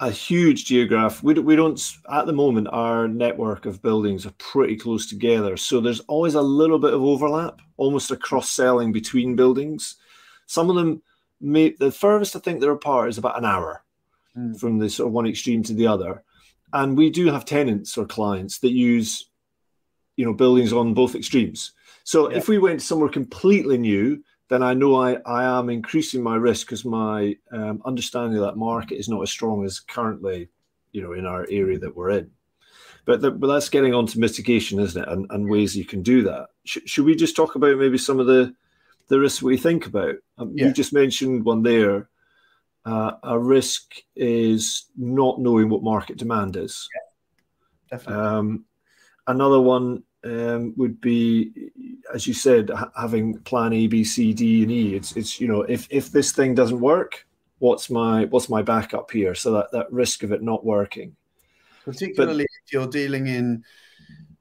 a 0.00 0.10
huge 0.10 0.66
geograph. 0.66 1.22
We, 1.22 1.34
we 1.34 1.56
don't, 1.56 1.80
at 2.12 2.26
the 2.26 2.32
moment, 2.32 2.68
our 2.70 3.08
network 3.08 3.66
of 3.66 3.82
buildings 3.82 4.26
are 4.26 4.34
pretty 4.38 4.76
close 4.76 5.08
together. 5.08 5.56
So 5.56 5.80
there's 5.80 6.00
always 6.00 6.34
a 6.34 6.42
little 6.42 6.78
bit 6.78 6.94
of 6.94 7.02
overlap, 7.02 7.60
almost 7.76 8.10
a 8.10 8.16
cross 8.16 8.48
selling 8.48 8.92
between 8.92 9.36
buildings. 9.36 9.96
Some 10.46 10.70
of 10.70 10.76
them, 10.76 11.02
may, 11.40 11.70
the 11.70 11.90
furthest 11.90 12.36
I 12.36 12.38
think 12.38 12.60
they're 12.60 12.70
apart 12.70 13.08
is 13.08 13.18
about 13.18 13.38
an 13.38 13.44
hour 13.44 13.82
mm. 14.36 14.58
from 14.58 14.78
the 14.78 14.88
sort 14.88 15.08
of 15.08 15.12
one 15.12 15.26
extreme 15.26 15.62
to 15.64 15.74
the 15.74 15.88
other. 15.88 16.22
And 16.72 16.96
we 16.96 17.10
do 17.10 17.26
have 17.26 17.44
tenants 17.44 17.98
or 17.98 18.06
clients 18.06 18.58
that 18.58 18.72
use, 18.72 19.28
you 20.16 20.24
know, 20.24 20.34
buildings 20.34 20.72
on 20.72 20.94
both 20.94 21.16
extremes. 21.16 21.72
So 22.04 22.30
yeah. 22.30 22.36
if 22.36 22.48
we 22.48 22.58
went 22.58 22.82
somewhere 22.82 23.08
completely 23.08 23.78
new, 23.78 24.22
then 24.48 24.62
I 24.62 24.74
know 24.74 24.96
I, 24.96 25.18
I 25.26 25.58
am 25.58 25.70
increasing 25.70 26.22
my 26.22 26.36
risk 26.36 26.66
because 26.66 26.84
my 26.84 27.36
um, 27.52 27.82
understanding 27.84 28.38
of 28.38 28.44
that 28.44 28.56
market 28.56 28.96
is 28.96 29.08
not 29.08 29.22
as 29.22 29.30
strong 29.30 29.64
as 29.64 29.80
currently, 29.80 30.48
you 30.92 31.02
know, 31.02 31.12
in 31.12 31.26
our 31.26 31.46
area 31.50 31.78
that 31.78 31.94
we're 31.94 32.10
in. 32.10 32.30
But, 33.04 33.20
the, 33.20 33.30
but 33.30 33.46
that's 33.46 33.68
getting 33.68 33.94
on 33.94 34.06
to 34.06 34.18
mitigation, 34.18 34.80
isn't 34.80 35.02
it? 35.02 35.08
And, 35.08 35.26
and 35.30 35.48
ways 35.48 35.76
you 35.76 35.84
can 35.84 36.02
do 36.02 36.22
that. 36.24 36.48
Sh- 36.64 36.78
should 36.86 37.04
we 37.04 37.14
just 37.14 37.36
talk 37.36 37.54
about 37.54 37.78
maybe 37.78 37.98
some 37.98 38.20
of 38.20 38.26
the 38.26 38.54
the 39.08 39.18
risks 39.18 39.42
we 39.42 39.56
think 39.56 39.86
about? 39.86 40.16
Um, 40.36 40.52
yeah. 40.54 40.66
You 40.66 40.72
just 40.72 40.92
mentioned 40.92 41.44
one 41.44 41.62
there. 41.62 42.10
Uh, 42.84 43.12
a 43.22 43.38
risk 43.38 43.94
is 44.14 44.86
not 44.96 45.40
knowing 45.40 45.68
what 45.68 45.82
market 45.82 46.18
demand 46.18 46.56
is. 46.56 46.88
Yeah, 46.94 47.96
definitely. 47.96 48.24
Um, 48.24 48.64
another 49.26 49.60
one 49.60 50.04
um, 50.24 50.74
would 50.76 51.00
be, 51.00 51.70
as 52.12 52.26
you 52.26 52.34
said, 52.34 52.70
ha- 52.70 52.90
having 52.96 53.38
plan 53.40 53.72
A, 53.72 53.86
B, 53.86 54.04
C, 54.04 54.32
D, 54.32 54.62
and 54.62 54.72
E. 54.72 54.94
It's 54.94 55.16
it's 55.16 55.40
you 55.40 55.48
know 55.48 55.62
if 55.62 55.86
if 55.90 56.10
this 56.10 56.32
thing 56.32 56.54
doesn't 56.54 56.80
work, 56.80 57.26
what's 57.58 57.90
my 57.90 58.24
what's 58.26 58.48
my 58.48 58.62
backup 58.62 59.10
here? 59.10 59.34
So 59.34 59.52
that 59.52 59.72
that 59.72 59.92
risk 59.92 60.22
of 60.22 60.32
it 60.32 60.42
not 60.42 60.64
working. 60.64 61.16
Particularly 61.84 62.44
but, 62.44 62.66
if 62.66 62.72
you're 62.72 62.88
dealing 62.88 63.28
in 63.28 63.64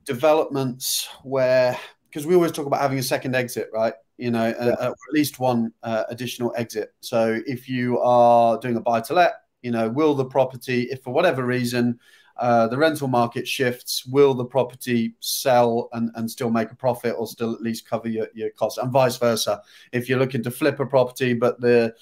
developments 0.06 1.08
where 1.24 1.78
because 2.10 2.26
we 2.26 2.36
always 2.36 2.52
talk 2.52 2.66
about 2.66 2.82
having 2.82 3.00
a 3.00 3.04
second 3.04 3.36
exit, 3.36 3.70
right? 3.74 3.94
You 4.18 4.32
know, 4.32 4.48
yeah. 4.48 4.70
uh, 4.70 4.90
at 4.90 5.14
least 5.14 5.40
one 5.40 5.72
uh, 5.84 6.06
additional 6.10 6.54
exit. 6.58 6.94
So 7.02 7.40
if 7.46 7.70
you 7.70 8.00
are 8.00 8.58
doing 8.60 8.76
a 8.76 8.82
buy 8.82 9.02
to 9.02 9.14
let, 9.14 9.34
you 9.62 9.70
know, 9.70 9.90
will 9.90 10.16
the 10.16 10.26
property, 10.26 10.84
if 10.84 11.04
for 11.04 11.14
whatever 11.14 11.46
reason 11.46 12.00
uh, 12.40 12.68
the 12.68 12.78
rental 12.78 13.08
market 13.08 13.48
shifts, 13.48 14.06
will 14.06 14.34
the 14.34 14.46
property 14.46 15.16
sell 15.20 15.90
and, 15.94 16.12
and 16.16 16.30
still 16.30 16.50
make 16.50 16.72
a 16.72 16.76
profit 16.76 17.16
or 17.18 17.28
still 17.28 17.54
at 17.54 17.62
least 17.62 17.90
cover 17.90 18.08
your, 18.08 18.28
your 18.34 18.50
costs? 18.52 18.78
And 18.78 18.92
vice 18.92 19.18
versa. 19.18 19.62
If 19.92 20.08
you're 20.08 20.20
looking 20.20 20.44
to 20.44 20.52
flip 20.52 20.80
a 20.80 20.86
property, 20.86 21.34
but 21.34 21.60
the 21.62 21.96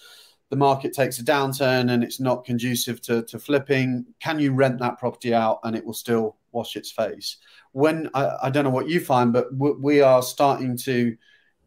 the 0.49 0.55
market 0.55 0.93
takes 0.93 1.17
a 1.17 1.23
downturn 1.23 1.91
and 1.91 2.03
it's 2.03 2.19
not 2.19 2.45
conducive 2.45 3.01
to, 3.01 3.23
to 3.23 3.39
flipping, 3.39 4.05
can 4.19 4.39
you 4.39 4.53
rent 4.53 4.79
that 4.79 4.99
property 4.99 5.33
out 5.33 5.59
and 5.63 5.75
it 5.75 5.83
will 5.83 5.93
still 5.93 6.37
wash 6.51 6.75
its 6.75 6.91
face? 6.91 7.37
When 7.71 8.09
I, 8.13 8.37
I 8.43 8.49
don't 8.51 8.63
know 8.63 8.69
what 8.69 8.87
you 8.87 8.99
find, 8.99 9.33
but 9.33 9.47
we 9.55 10.01
are 10.01 10.21
starting 10.21 10.77
to 10.77 11.17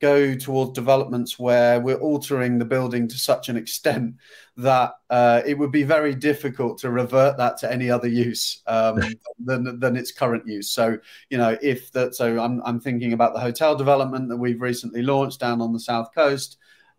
go 0.00 0.34
towards 0.34 0.72
developments 0.72 1.38
where 1.38 1.80
we're 1.80 2.00
altering 2.00 2.58
the 2.58 2.64
building 2.64 3.08
to 3.08 3.18
such 3.18 3.48
an 3.48 3.56
extent 3.56 4.14
that 4.56 4.94
uh, 5.10 5.42
it 5.46 5.56
would 5.56 5.72
be 5.72 5.82
very 5.82 6.14
difficult 6.14 6.78
to 6.78 6.90
revert 6.90 7.36
that 7.36 7.56
to 7.58 7.72
any 7.72 7.90
other 7.90 8.08
use 8.08 8.62
um, 8.66 9.00
than, 9.38 9.78
than 9.80 9.96
its 9.96 10.12
current 10.12 10.46
use. 10.46 10.70
So, 10.70 10.98
you 11.30 11.38
know, 11.38 11.56
if 11.62 11.92
that, 11.92 12.14
so 12.14 12.40
I'm, 12.40 12.60
I'm 12.64 12.80
thinking 12.80 13.12
about 13.12 13.34
the 13.34 13.40
hotel 13.40 13.76
development 13.76 14.28
that 14.28 14.36
we've 14.36 14.60
recently 14.60 15.02
launched 15.02 15.40
down 15.40 15.60
on 15.60 15.72
the 15.72 15.80
south 15.80 16.14
coast. 16.14 16.58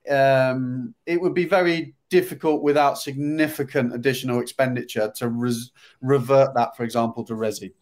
Um, 0.09 0.95
it 1.05 1.21
would 1.21 1.33
be 1.33 1.45
very 1.45 1.95
difficult 2.09 2.63
without 2.63 2.97
significant 2.97 3.93
additional 3.93 4.39
expenditure 4.39 5.11
to 5.17 5.29
res- 5.29 5.71
revert 6.01 6.55
that, 6.55 6.75
for 6.75 6.83
example, 6.83 7.23
to 7.25 7.33
resi. 7.33 7.73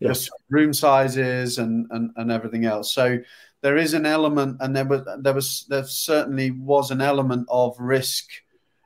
Yes. 0.00 0.28
room 0.50 0.74
sizes 0.74 1.58
and, 1.58 1.86
and 1.90 2.10
and 2.16 2.30
everything 2.30 2.64
else. 2.66 2.92
So 2.92 3.18
there 3.64 3.78
is 3.78 3.94
an 3.94 4.04
element, 4.04 4.58
and 4.60 4.76
there 4.76 4.84
was 4.84 5.08
there 5.20 5.32
was 5.32 5.64
there 5.70 5.84
certainly 5.84 6.50
was 6.50 6.90
an 6.90 7.00
element 7.00 7.46
of 7.48 7.74
risk 7.80 8.28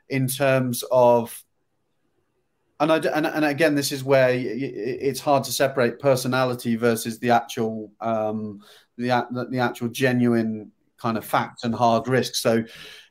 in 0.09 0.29
terms 0.29 0.85
of. 0.93 1.45
And, 2.81 2.93
I, 2.93 2.99
and, 2.99 3.27
and 3.27 3.45
again, 3.45 3.75
this 3.75 3.91
is 3.91 4.05
where 4.05 4.31
it's 4.31 5.19
hard 5.19 5.43
to 5.45 5.53
separate 5.53 5.99
personality 5.99 6.77
versus 6.77 7.19
the 7.19 7.31
actual 7.31 7.91
um, 8.01 8.63
the 8.97 9.27
the 9.51 9.59
actual 9.59 9.89
genuine 9.89 10.71
kind 10.97 11.19
of 11.19 11.25
fact 11.25 11.65
and 11.65 11.75
hard 11.75 12.07
risk. 12.07 12.37
So, 12.37 12.63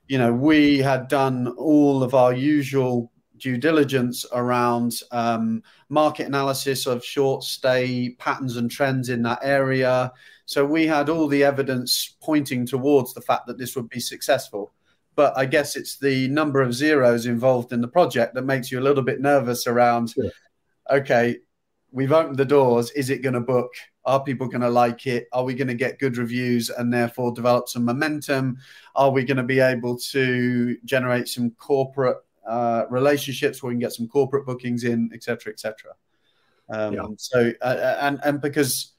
you 0.08 0.17
know, 0.17 0.32
we 0.32 0.77
had 0.77 1.10
done 1.10 1.49
all 1.58 2.01
of 2.01 2.13
our 2.13 2.32
usual 2.32 3.12
due 3.36 3.58
diligence 3.58 4.25
around 4.32 5.01
um, 5.12 5.62
market 5.89 6.27
analysis 6.27 6.86
of 6.86 7.03
short 7.03 7.43
stay 7.43 8.15
patterns 8.19 8.56
and 8.56 8.71
trends 8.71 9.10
in 9.10 9.21
that 9.23 9.39
area. 9.41 10.13
So 10.47 10.65
we 10.65 10.88
had 10.88 11.10
all 11.10 11.27
the 11.27 11.43
evidence 11.43 12.15
pointing 12.21 12.65
towards 12.65 13.13
the 13.13 13.21
fact 13.21 13.47
that 13.47 13.57
this 13.57 13.75
would 13.75 13.89
be 13.89 13.99
successful. 13.99 14.73
But 15.13 15.38
I 15.38 15.45
guess 15.45 15.75
it's 15.75 15.97
the 15.97 16.29
number 16.29 16.62
of 16.62 16.73
zeros 16.73 17.25
involved 17.25 17.73
in 17.73 17.81
the 17.81 17.88
project 17.88 18.33
that 18.33 18.45
makes 18.45 18.71
you 18.71 18.79
a 18.79 18.88
little 18.88 19.03
bit 19.03 19.19
nervous 19.19 19.67
around, 19.67 20.13
yeah. 20.15 20.29
okay, 20.89 21.39
we've 21.91 22.13
opened 22.13 22.38
the 22.38 22.45
doors. 22.45 22.91
Is 22.91 23.10
it 23.10 23.21
going 23.21 23.33
to 23.33 23.41
book? 23.41 23.71
Are 24.05 24.23
people 24.23 24.47
going 24.47 24.62
to 24.62 24.69
like 24.69 25.05
it? 25.05 25.27
Are 25.33 25.43
we 25.43 25.53
going 25.53 25.67
to 25.67 25.73
get 25.73 25.99
good 25.99 26.15
reviews 26.15 26.69
and 26.69 26.93
therefore 26.93 27.33
develop 27.33 27.67
some 27.67 27.83
momentum? 27.83 28.57
Are 28.95 29.12
we 29.12 29.25
going 29.25 29.38
to 29.38 29.43
be 29.43 29.60
able 29.60 29.97
to 29.97 30.77
generate 30.86 31.27
some 31.27 31.51
corporate 31.51 32.17
uh, 32.47 32.86
relationships 32.89 33.62
where 33.62 33.67
we 33.67 33.73
can 33.73 33.81
get 33.81 33.91
some 33.91 34.07
corporate 34.07 34.45
bookings 34.45 34.86
in, 34.86 35.10
etc., 35.13 35.51
etc. 35.51 35.91
Um, 36.69 36.93
yeah. 36.93 37.05
So, 37.17 37.51
uh, 37.62 37.65
uh, 37.65 37.97
and 38.01 38.19
and 38.23 38.41
because 38.41 38.93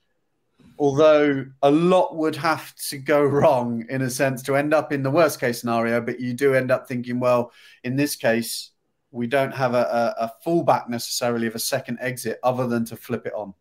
although 0.79 1.47
a 1.63 1.71
lot 1.71 2.17
would 2.17 2.37
have 2.37 2.75
to 2.89 2.99
go 2.99 3.23
wrong 3.23 3.85
in 3.89 4.03
a 4.03 4.11
sense 4.11 4.43
to 4.43 4.57
end 4.57 4.73
up 4.73 4.93
in 4.93 5.03
the 5.03 5.11
worst 5.11 5.41
case 5.41 5.61
scenario, 5.61 6.01
but 6.01 6.21
you 6.21 6.33
do 6.33 6.55
end 6.55 6.71
up 6.71 6.87
thinking, 6.87 7.21
well, 7.21 7.53
in 7.85 7.97
this 7.97 8.17
case, 8.17 8.71
we 9.11 9.27
don't 9.27 9.55
have 9.55 9.75
a, 9.75 10.15
a, 10.19 10.25
a 10.25 10.33
fallback 10.47 10.89
necessarily 10.89 11.47
of 11.47 11.55
a 11.55 11.59
second 11.59 11.99
exit 12.01 12.39
other 12.43 12.67
than 12.67 12.85
to 12.85 12.97
flip 12.97 13.27
it 13.27 13.33
on. 13.35 13.55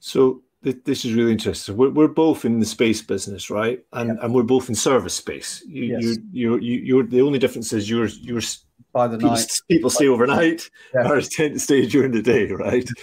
So 0.00 0.42
th- 0.64 0.84
this 0.84 1.04
is 1.04 1.12
really 1.12 1.32
interesting. 1.32 1.76
We're, 1.76 1.90
we're 1.90 2.08
both 2.08 2.44
in 2.44 2.58
the 2.60 2.66
space 2.66 3.02
business, 3.02 3.50
right? 3.50 3.84
And 3.92 4.08
yeah. 4.16 4.24
and 4.24 4.34
we're 4.34 4.42
both 4.42 4.68
in 4.68 4.74
service 4.74 5.14
space. 5.14 5.62
You, 5.66 5.84
yes. 5.84 6.02
you, 6.02 6.16
you, 6.32 6.58
you, 6.58 6.78
you're 6.80 7.06
the 7.06 7.22
only 7.22 7.38
difference 7.38 7.72
is 7.72 7.88
you're 7.88 8.06
you're 8.06 8.42
by 8.92 9.06
the 9.06 9.18
people, 9.18 9.30
night. 9.32 9.52
People 9.68 9.90
stay 9.90 10.08
overnight, 10.08 10.70
yeah. 10.94 11.08
or 11.10 11.20
tend 11.20 11.54
to 11.54 11.60
stay 11.60 11.86
during 11.86 12.12
the 12.12 12.22
day, 12.22 12.50
right? 12.50 12.88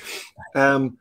Um, 0.55 0.99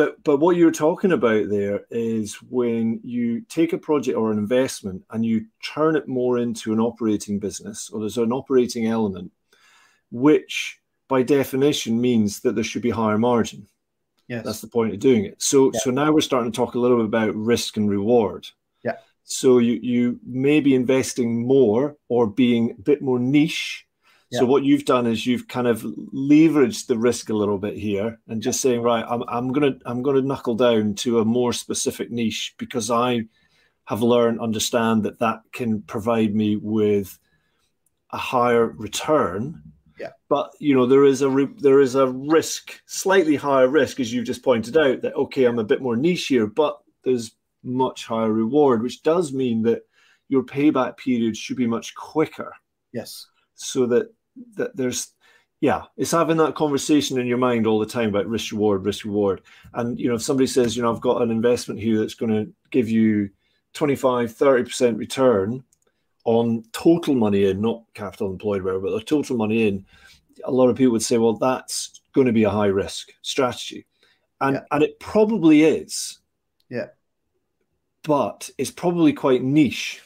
but 0.00 0.24
but 0.24 0.38
what 0.38 0.56
you're 0.56 0.70
talking 0.70 1.12
about 1.12 1.50
there 1.50 1.82
is 1.90 2.36
when 2.36 3.00
you 3.04 3.42
take 3.42 3.74
a 3.74 3.78
project 3.78 4.16
or 4.16 4.32
an 4.32 4.38
investment 4.38 5.04
and 5.10 5.26
you 5.26 5.44
turn 5.62 5.94
it 5.94 6.08
more 6.08 6.38
into 6.38 6.72
an 6.72 6.80
operating 6.80 7.38
business 7.38 7.90
or 7.90 8.00
there's 8.00 8.16
an 8.16 8.32
operating 8.32 8.86
element 8.86 9.30
which 10.10 10.80
by 11.06 11.22
definition 11.22 12.00
means 12.00 12.40
that 12.40 12.54
there 12.54 12.64
should 12.64 12.80
be 12.80 12.88
higher 12.88 13.18
margin. 13.18 13.66
Yes. 14.26 14.42
That's 14.42 14.62
the 14.62 14.68
point 14.68 14.94
of 14.94 15.00
doing 15.00 15.26
it. 15.26 15.42
So 15.42 15.70
yeah. 15.74 15.80
so 15.80 15.90
now 15.90 16.10
we're 16.10 16.22
starting 16.22 16.50
to 16.50 16.56
talk 16.56 16.76
a 16.76 16.78
little 16.78 16.96
bit 16.96 17.06
about 17.06 17.34
risk 17.34 17.76
and 17.76 17.90
reward. 17.90 18.48
Yeah. 18.82 18.96
So 19.24 19.58
you 19.58 19.80
you 19.82 20.18
may 20.24 20.60
be 20.60 20.74
investing 20.74 21.46
more 21.46 21.96
or 22.08 22.26
being 22.26 22.70
a 22.70 22.80
bit 22.80 23.02
more 23.02 23.18
niche 23.18 23.86
so 24.32 24.46
what 24.46 24.64
you've 24.64 24.84
done 24.84 25.06
is 25.06 25.26
you've 25.26 25.48
kind 25.48 25.66
of 25.66 25.82
leveraged 25.82 26.86
the 26.86 26.96
risk 26.96 27.30
a 27.30 27.34
little 27.34 27.58
bit 27.58 27.76
here 27.76 28.20
and 28.28 28.40
just 28.40 28.60
saying, 28.60 28.80
right, 28.80 29.04
I'm, 29.08 29.24
I'm 29.26 29.52
gonna 29.52 29.74
I'm 29.84 30.02
gonna 30.02 30.22
knuckle 30.22 30.54
down 30.54 30.94
to 30.96 31.18
a 31.18 31.24
more 31.24 31.52
specific 31.52 32.10
niche 32.10 32.54
because 32.56 32.90
I 32.90 33.22
have 33.86 34.02
learned 34.02 34.40
understand 34.40 35.02
that 35.02 35.18
that 35.18 35.40
can 35.52 35.82
provide 35.82 36.34
me 36.34 36.56
with 36.56 37.18
a 38.12 38.18
higher 38.18 38.66
return. 38.66 39.62
Yeah. 39.98 40.10
But 40.28 40.52
you 40.60 40.76
know 40.76 40.86
there 40.86 41.04
is 41.04 41.22
a 41.22 41.28
re- 41.28 41.54
there 41.58 41.80
is 41.80 41.96
a 41.96 42.06
risk, 42.06 42.80
slightly 42.86 43.34
higher 43.34 43.68
risk, 43.68 43.98
as 43.98 44.12
you've 44.12 44.26
just 44.26 44.44
pointed 44.44 44.76
out, 44.76 45.02
that 45.02 45.14
okay, 45.14 45.44
I'm 45.44 45.58
a 45.58 45.64
bit 45.64 45.82
more 45.82 45.96
niche 45.96 46.28
here, 46.28 46.46
but 46.46 46.78
there's 47.02 47.32
much 47.64 48.06
higher 48.06 48.32
reward, 48.32 48.82
which 48.82 49.02
does 49.02 49.32
mean 49.32 49.62
that 49.62 49.82
your 50.28 50.44
payback 50.44 50.96
period 50.98 51.36
should 51.36 51.56
be 51.56 51.66
much 51.66 51.96
quicker. 51.96 52.52
Yes. 52.92 53.26
So 53.56 53.86
that 53.86 54.08
that 54.56 54.76
there's 54.76 55.12
Yeah, 55.60 55.82
it's 55.96 56.12
having 56.12 56.38
that 56.38 56.54
conversation 56.54 57.18
in 57.18 57.26
your 57.26 57.38
mind 57.38 57.66
all 57.66 57.78
the 57.78 57.86
time 57.86 58.08
about 58.08 58.26
risk 58.26 58.52
reward, 58.52 58.84
risk 58.84 59.04
reward. 59.04 59.42
And 59.74 60.00
you 60.00 60.08
know, 60.08 60.14
if 60.14 60.22
somebody 60.22 60.46
says, 60.46 60.74
you 60.74 60.82
know, 60.82 60.92
I've 60.92 61.02
got 61.02 61.20
an 61.22 61.30
investment 61.30 61.80
here 61.80 61.98
that's 61.98 62.14
going 62.14 62.32
to 62.32 62.50
give 62.70 62.88
you 62.88 63.30
25, 63.74 64.32
30% 64.32 64.98
return 64.98 65.62
on 66.24 66.64
total 66.72 67.14
money 67.14 67.44
in, 67.44 67.60
not 67.60 67.84
capital 67.94 68.30
employed, 68.30 68.62
whatever, 68.62 68.80
but 68.80 68.98
the 68.98 69.04
total 69.04 69.36
money 69.36 69.68
in, 69.68 69.84
a 70.44 70.50
lot 70.50 70.68
of 70.68 70.76
people 70.76 70.92
would 70.92 71.02
say, 71.02 71.18
well, 71.18 71.34
that's 71.34 72.00
going 72.12 72.26
to 72.26 72.32
be 72.32 72.44
a 72.44 72.50
high 72.50 72.66
risk 72.66 73.12
strategy. 73.22 73.86
And 74.40 74.56
yeah. 74.56 74.62
and 74.70 74.82
it 74.82 74.98
probably 74.98 75.64
is. 75.64 76.18
Yeah. 76.70 76.86
But 78.02 78.48
it's 78.56 78.70
probably 78.70 79.12
quite 79.12 79.42
niche. 79.42 80.00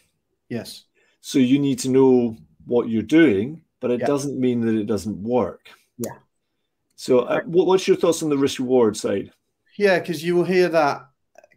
Yes. 0.49 0.85
So 1.20 1.38
you 1.38 1.61
need 1.61 1.79
to 1.81 1.90
know 1.90 2.37
what 2.66 2.88
you're 2.88 3.03
doing, 3.03 3.62
but 3.85 3.90
it 3.90 4.01
yeah. 4.01 4.07
doesn't 4.07 4.40
mean 4.40 4.62
that 4.62 4.75
it 4.75 4.87
doesn't 4.87 5.23
work. 5.23 5.68
Yeah. 5.99 6.14
So, 6.97 7.18
uh, 7.18 7.42
what's 7.44 7.87
your 7.87 7.99
thoughts 7.99 8.23
on 8.23 8.31
the 8.31 8.38
risk 8.38 8.59
reward 8.59 8.97
side? 8.97 9.31
Yeah, 9.77 9.99
because 9.99 10.25
you 10.25 10.35
will 10.35 10.44
hear 10.44 10.70
that 10.70 11.03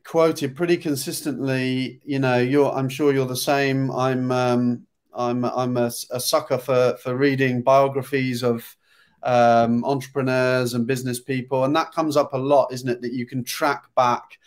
quoted 0.03 0.53
pretty 0.53 0.75
consistently. 0.75 2.01
You 2.03 2.19
know, 2.19 2.37
you're. 2.37 2.69
I'm 2.69 2.89
sure 2.89 3.13
you're 3.13 3.25
the 3.25 3.37
same. 3.37 3.89
I'm. 3.91 4.29
Um, 4.33 4.87
I'm. 5.13 5.45
I'm 5.45 5.77
a, 5.77 5.89
a 6.11 6.19
sucker 6.19 6.57
for 6.57 6.97
for 7.01 7.15
reading 7.15 7.61
biographies 7.61 8.43
of 8.43 8.75
um, 9.23 9.85
entrepreneurs 9.85 10.73
and 10.73 10.85
business 10.85 11.21
people, 11.21 11.63
and 11.63 11.73
that 11.77 11.93
comes 11.93 12.17
up 12.17 12.33
a 12.33 12.37
lot, 12.37 12.73
isn't 12.73 12.89
it? 12.89 13.01
That 13.03 13.13
you 13.13 13.25
can 13.25 13.45
track 13.45 13.85
back 13.95 14.37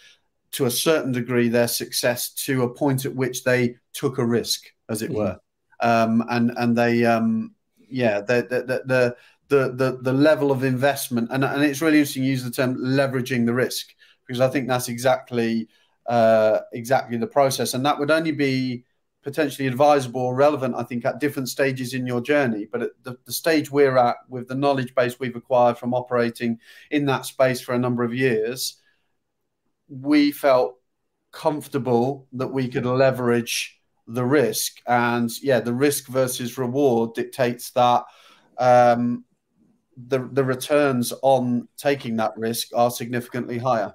to 0.50 0.66
a 0.66 0.70
certain 0.70 1.12
degree 1.12 1.48
their 1.48 1.66
success 1.66 2.28
to 2.44 2.64
a 2.64 2.68
point 2.68 3.06
at 3.06 3.14
which 3.14 3.42
they 3.42 3.76
took 3.94 4.18
a 4.18 4.26
risk, 4.26 4.66
as 4.90 5.00
it 5.00 5.12
mm-hmm. 5.12 5.20
were, 5.20 5.40
um, 5.80 6.22
and 6.28 6.52
and 6.58 6.76
they 6.76 7.06
um, 7.06 7.54
yeah 7.90 8.20
the 8.20 8.46
the, 8.48 8.82
the 8.86 9.16
the 9.50 9.98
the 10.00 10.12
level 10.12 10.52
of 10.52 10.62
investment 10.64 11.28
and 11.32 11.44
and 11.44 11.62
it's 11.62 11.82
really 11.82 11.98
interesting 11.98 12.22
you 12.22 12.30
use 12.30 12.44
the 12.44 12.50
term 12.50 12.76
leveraging 12.76 13.46
the 13.46 13.54
risk 13.54 13.94
because 14.26 14.40
I 14.40 14.48
think 14.48 14.68
that's 14.68 14.88
exactly 14.88 15.68
uh, 16.06 16.60
exactly 16.72 17.16
the 17.16 17.26
process 17.26 17.74
and 17.74 17.84
that 17.84 17.98
would 17.98 18.10
only 18.10 18.32
be 18.32 18.84
potentially 19.22 19.66
advisable 19.66 20.20
or 20.20 20.34
relevant 20.34 20.74
I 20.76 20.84
think 20.84 21.04
at 21.04 21.20
different 21.20 21.48
stages 21.48 21.94
in 21.94 22.06
your 22.06 22.20
journey 22.20 22.66
but 22.70 22.82
at 22.82 22.90
the, 23.02 23.18
the 23.26 23.32
stage 23.32 23.70
we're 23.70 23.98
at 23.98 24.16
with 24.28 24.48
the 24.48 24.54
knowledge 24.54 24.94
base 24.94 25.18
we've 25.18 25.36
acquired 25.36 25.78
from 25.78 25.94
operating 25.94 26.58
in 26.90 27.06
that 27.06 27.26
space 27.26 27.60
for 27.60 27.74
a 27.74 27.78
number 27.78 28.04
of 28.04 28.14
years 28.14 28.76
we 29.88 30.30
felt 30.30 30.76
comfortable 31.32 32.28
that 32.32 32.48
we 32.48 32.68
could 32.68 32.86
leverage 32.86 33.79
the 34.06 34.24
risk. 34.24 34.80
And 34.86 35.30
yeah, 35.42 35.60
the 35.60 35.74
risk 35.74 36.06
versus 36.06 36.58
reward 36.58 37.14
dictates 37.14 37.70
that 37.72 38.04
um, 38.58 39.24
the 39.96 40.28
the 40.32 40.44
returns 40.44 41.12
on 41.22 41.68
taking 41.76 42.16
that 42.16 42.36
risk 42.36 42.68
are 42.74 42.90
significantly 42.90 43.58
higher. 43.58 43.94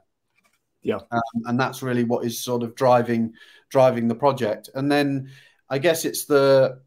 Yeah, 0.81 0.99
um, 1.11 1.21
and 1.45 1.59
that's 1.59 1.81
really 1.81 2.03
what 2.03 2.25
is 2.25 2.43
sort 2.43 2.63
of 2.63 2.75
driving 2.75 3.33
driving 3.69 4.07
the 4.07 4.15
project. 4.15 4.69
And 4.75 4.91
then 4.91 5.29
I 5.69 5.79
guess 5.79 6.05
it's 6.05 6.25
the 6.25 6.81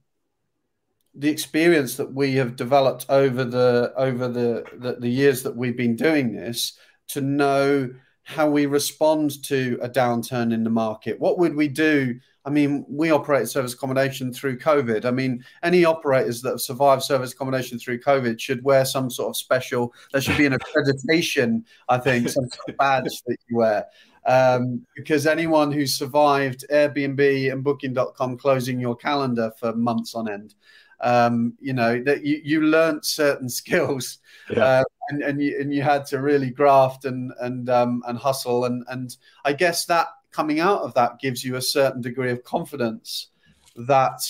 the 1.14 1.28
experience 1.28 1.96
that 1.96 2.14
we 2.14 2.34
have 2.36 2.54
developed 2.54 3.06
over 3.08 3.44
the 3.44 3.92
over 3.96 4.28
the, 4.28 4.64
the, 4.74 4.96
the 5.00 5.08
years 5.08 5.42
that 5.42 5.56
we've 5.56 5.76
been 5.76 5.96
doing 5.96 6.32
this 6.32 6.78
to 7.08 7.20
know 7.20 7.90
how 8.22 8.48
we 8.48 8.66
respond 8.66 9.42
to 9.42 9.78
a 9.80 9.88
downturn 9.88 10.52
in 10.52 10.62
the 10.62 10.70
market. 10.70 11.18
What 11.18 11.38
would 11.38 11.56
we 11.56 11.66
do? 11.66 12.20
I 12.48 12.50
mean, 12.50 12.86
we 12.88 13.10
operate 13.10 13.46
service 13.46 13.74
accommodation 13.74 14.32
through 14.32 14.58
COVID. 14.58 15.04
I 15.04 15.10
mean, 15.10 15.44
any 15.62 15.84
operators 15.84 16.40
that 16.40 16.52
have 16.52 16.60
survived 16.62 17.02
service 17.02 17.34
accommodation 17.34 17.78
through 17.78 18.00
COVID 18.00 18.40
should 18.40 18.64
wear 18.64 18.86
some 18.86 19.10
sort 19.10 19.28
of 19.28 19.36
special, 19.36 19.92
there 20.12 20.22
should 20.22 20.38
be 20.38 20.46
an 20.46 20.54
accreditation, 20.54 21.62
I 21.90 21.98
think, 21.98 22.30
some 22.30 22.48
sort 22.48 22.70
of 22.70 22.76
badge 22.78 23.22
that 23.26 23.36
you 23.48 23.58
wear. 23.58 23.84
Um, 24.24 24.86
because 24.96 25.26
anyone 25.26 25.70
who 25.70 25.86
survived 25.86 26.64
Airbnb 26.72 27.52
and 27.52 27.62
Booking.com 27.62 28.38
closing 28.38 28.80
your 28.80 28.96
calendar 28.96 29.52
for 29.58 29.74
months 29.74 30.14
on 30.14 30.30
end, 30.30 30.54
um, 31.02 31.52
you 31.60 31.74
know, 31.74 32.02
that 32.02 32.24
you, 32.24 32.40
you 32.42 32.62
learned 32.62 33.04
certain 33.04 33.48
skills. 33.60 34.20
Yeah. 34.48 34.64
Uh, 34.64 34.84
and, 35.10 35.22
and 35.22 35.42
you 35.42 35.58
and 35.60 35.72
you 35.72 35.82
had 35.82 36.06
to 36.06 36.20
really 36.20 36.50
graft 36.50 37.04
and 37.04 37.32
and 37.40 37.68
um, 37.68 38.02
and 38.06 38.18
hustle 38.18 38.64
and 38.64 38.84
and 38.88 39.16
I 39.44 39.52
guess 39.52 39.86
that 39.86 40.08
coming 40.32 40.60
out 40.60 40.82
of 40.82 40.94
that 40.94 41.20
gives 41.20 41.44
you 41.44 41.56
a 41.56 41.62
certain 41.62 42.00
degree 42.00 42.30
of 42.30 42.44
confidence 42.44 43.30
that 43.76 44.20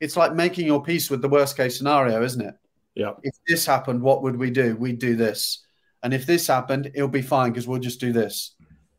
it's 0.00 0.16
like 0.16 0.34
making 0.34 0.66
your 0.66 0.82
peace 0.82 1.10
with 1.10 1.22
the 1.22 1.28
worst 1.28 1.56
case 1.56 1.76
scenario, 1.76 2.22
isn't 2.22 2.40
it? 2.40 2.54
Yeah. 2.94 3.12
If 3.22 3.34
this 3.46 3.66
happened, 3.66 4.02
what 4.02 4.22
would 4.22 4.36
we 4.36 4.50
do? 4.50 4.76
We'd 4.76 4.98
do 4.98 5.16
this, 5.16 5.64
and 6.02 6.12
if 6.12 6.26
this 6.26 6.46
happened, 6.46 6.90
it'll 6.94 7.08
be 7.08 7.22
fine 7.22 7.50
because 7.50 7.68
we'll 7.68 7.80
just 7.80 8.00
do 8.00 8.12
this. 8.12 8.54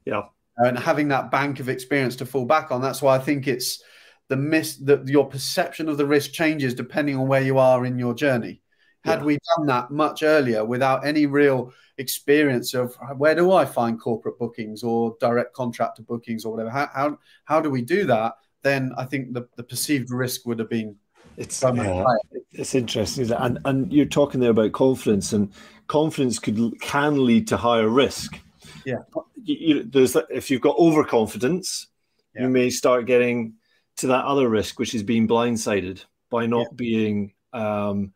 Yeah. 0.05 0.23
And 0.57 0.77
having 0.77 1.07
that 1.09 1.31
bank 1.31 1.59
of 1.59 1.69
experience 1.69 2.15
to 2.17 2.25
fall 2.25 2.45
back 2.45 2.71
on, 2.71 2.81
that's 2.81 3.01
why 3.01 3.15
I 3.15 3.19
think 3.19 3.47
it's 3.47 3.81
the 4.27 4.37
miss 4.37 4.77
that 4.77 5.07
your 5.07 5.27
perception 5.27 5.89
of 5.89 5.97
the 5.97 6.05
risk 6.05 6.31
changes 6.31 6.73
depending 6.73 7.17
on 7.17 7.27
where 7.27 7.41
you 7.41 7.57
are 7.57 7.85
in 7.85 7.97
your 7.99 8.13
journey. 8.13 8.61
Had 9.03 9.19
yeah. 9.19 9.25
we 9.25 9.39
done 9.57 9.65
that 9.67 9.91
much 9.91 10.21
earlier 10.21 10.63
without 10.63 11.05
any 11.05 11.25
real 11.25 11.73
experience 11.97 12.73
of 12.73 12.95
where 13.17 13.35
do 13.35 13.51
I 13.51 13.65
find 13.65 13.99
corporate 13.99 14.37
bookings 14.37 14.83
or 14.83 15.15
direct 15.19 15.53
contractor 15.53 16.03
bookings 16.03 16.45
or 16.45 16.53
whatever, 16.53 16.69
how, 16.69 16.89
how, 16.93 17.19
how 17.45 17.61
do 17.61 17.69
we 17.69 17.81
do 17.81 18.05
that? 18.05 18.35
Then 18.61 18.91
I 18.97 19.05
think 19.05 19.33
the, 19.33 19.47
the 19.55 19.63
perceived 19.63 20.11
risk 20.11 20.45
would 20.45 20.59
have 20.59 20.69
been 20.69 20.97
it's 21.37 21.55
so 21.55 21.73
yeah, 21.73 22.03
it's 22.51 22.75
interesting, 22.75 23.31
and 23.31 23.57
and 23.65 23.91
you're 23.91 24.05
talking 24.05 24.41
there 24.41 24.51
about 24.51 24.73
confidence, 24.73 25.33
and 25.33 25.51
confidence 25.87 26.39
could 26.39 26.79
can 26.81 27.25
lead 27.25 27.47
to 27.47 27.57
higher 27.57 27.87
risk. 27.87 28.37
Yeah, 28.85 28.97
you, 29.41 29.55
you, 29.59 29.83
there's 29.83 30.15
if 30.29 30.51
you've 30.51 30.61
got 30.61 30.77
overconfidence, 30.77 31.87
yeah. 32.35 32.43
you 32.43 32.49
may 32.49 32.69
start 32.69 33.05
getting 33.05 33.53
to 33.97 34.07
that 34.07 34.25
other 34.25 34.49
risk, 34.49 34.77
which 34.77 34.93
is 34.93 35.03
being 35.03 35.27
blindsided 35.27 36.03
by 36.29 36.45
not 36.45 36.67
yeah. 36.71 36.75
being 36.75 37.33
um, 37.53 38.13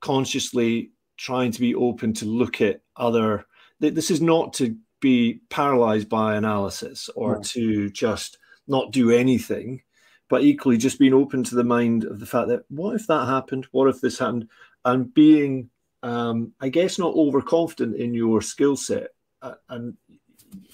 consciously 0.00 0.92
trying 1.16 1.52
to 1.52 1.60
be 1.60 1.74
open 1.74 2.12
to 2.14 2.24
look 2.24 2.60
at 2.60 2.80
other. 2.96 3.46
This 3.78 4.10
is 4.10 4.20
not 4.20 4.54
to 4.54 4.76
be 5.00 5.40
paralyzed 5.48 6.08
by 6.08 6.34
analysis 6.34 7.08
or 7.14 7.36
no. 7.36 7.42
to 7.42 7.90
just 7.90 8.38
not 8.66 8.92
do 8.92 9.10
anything, 9.10 9.82
but 10.28 10.42
equally 10.42 10.76
just 10.76 10.98
being 10.98 11.14
open 11.14 11.42
to 11.44 11.54
the 11.54 11.64
mind 11.64 12.04
of 12.04 12.20
the 12.20 12.26
fact 12.26 12.48
that 12.48 12.62
what 12.68 12.94
if 12.94 13.06
that 13.06 13.26
happened? 13.26 13.66
What 13.72 13.88
if 13.88 14.00
this 14.00 14.18
happened? 14.18 14.48
And 14.84 15.12
being, 15.12 15.70
um, 16.02 16.52
I 16.60 16.68
guess, 16.68 16.98
not 16.98 17.14
overconfident 17.14 17.96
in 17.96 18.14
your 18.14 18.40
skill 18.40 18.76
set. 18.76 19.08
Uh, 19.42 19.54
and, 19.68 19.96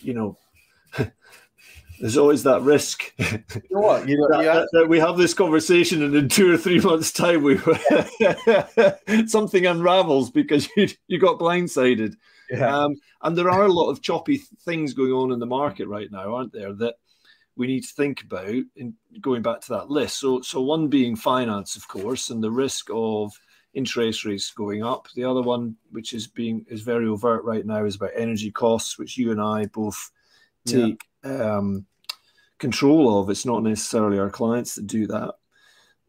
you 0.01 0.15
know, 0.15 0.37
there's 2.01 2.17
always 2.17 2.43
that 2.45 2.63
risk. 2.63 3.13
You 3.57 3.63
know 3.71 3.81
what? 3.81 4.09
You 4.09 4.17
know, 4.19 4.29
that, 4.31 4.45
that, 4.45 4.69
that, 4.73 4.89
we 4.89 4.99
have 4.99 5.17
this 5.17 5.35
conversation, 5.35 6.03
and 6.03 6.15
in 6.15 6.29
two 6.29 6.53
or 6.53 6.57
three 6.57 6.81
months' 6.81 7.13
time, 7.13 7.43
we 7.43 7.59
something 9.27 9.67
unravels 9.67 10.31
because 10.31 10.69
you 10.77 10.89
you 11.09 11.19
got 11.19 11.39
blindsided. 11.39 12.15
Yeah. 12.51 12.85
Um, 12.85 12.97
and 13.23 13.37
there 13.37 13.51
are 13.51 13.65
a 13.65 13.73
lot 13.73 13.91
of 13.91 14.03
choppy 14.03 14.39
things 14.65 14.95
going 14.95 15.13
on 15.13 15.33
in 15.33 15.39
the 15.39 15.47
market 15.47 15.89
right 15.89 16.11
now, 16.11 16.37
aren't 16.37 16.53
there? 16.53 16.73
That 16.75 16.95
we 17.57 17.67
need 17.67 17.83
to 17.83 17.95
think 17.95 18.23
about. 18.23 18.49
In 18.77 18.95
going 19.21 19.43
back 19.43 19.61
to 19.63 19.73
that 19.75 19.91
list, 19.91 20.21
so 20.21 20.41
so 20.43 20.61
one 20.61 20.89
being 20.89 21.17
finance, 21.17 21.77
of 21.77 21.89
course, 21.89 22.31
and 22.31 22.43
the 22.43 22.51
risk 22.51 22.89
of 22.93 23.33
interest 23.75 24.25
rates 24.25 24.51
going 24.53 24.83
up. 24.83 25.09
The 25.15 25.25
other 25.25 25.43
one, 25.43 25.77
which 25.91 26.15
is 26.15 26.27
being 26.27 26.65
is 26.69 26.83
very 26.83 27.07
overt 27.07 27.45
right 27.45 27.65
now, 27.65 27.85
is 27.85 27.97
about 27.97 28.11
energy 28.17 28.51
costs, 28.51 28.99
which 28.99 29.17
you 29.19 29.31
and 29.31 29.41
I 29.41 29.67
both 29.67 30.11
take 30.65 30.81
yeah. 30.83 31.16
Um, 31.27 31.87
control 32.59 33.21
of. 33.21 33.31
It's 33.31 33.47
not 33.47 33.63
necessarily 33.63 34.19
our 34.19 34.31
clients 34.31 34.75
that 34.75 34.87
do 34.87 35.07
that. 35.09 35.35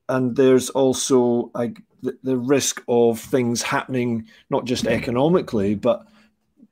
And 0.09 0.35
there's 0.35 0.69
also 0.69 1.51
like 1.53 1.81
the, 2.01 2.17
the 2.23 2.37
risk 2.37 2.83
of 2.87 3.19
things 3.19 3.61
happening, 3.61 4.27
not 4.49 4.65
just 4.65 4.87
economically, 4.87 5.75
but 5.75 6.05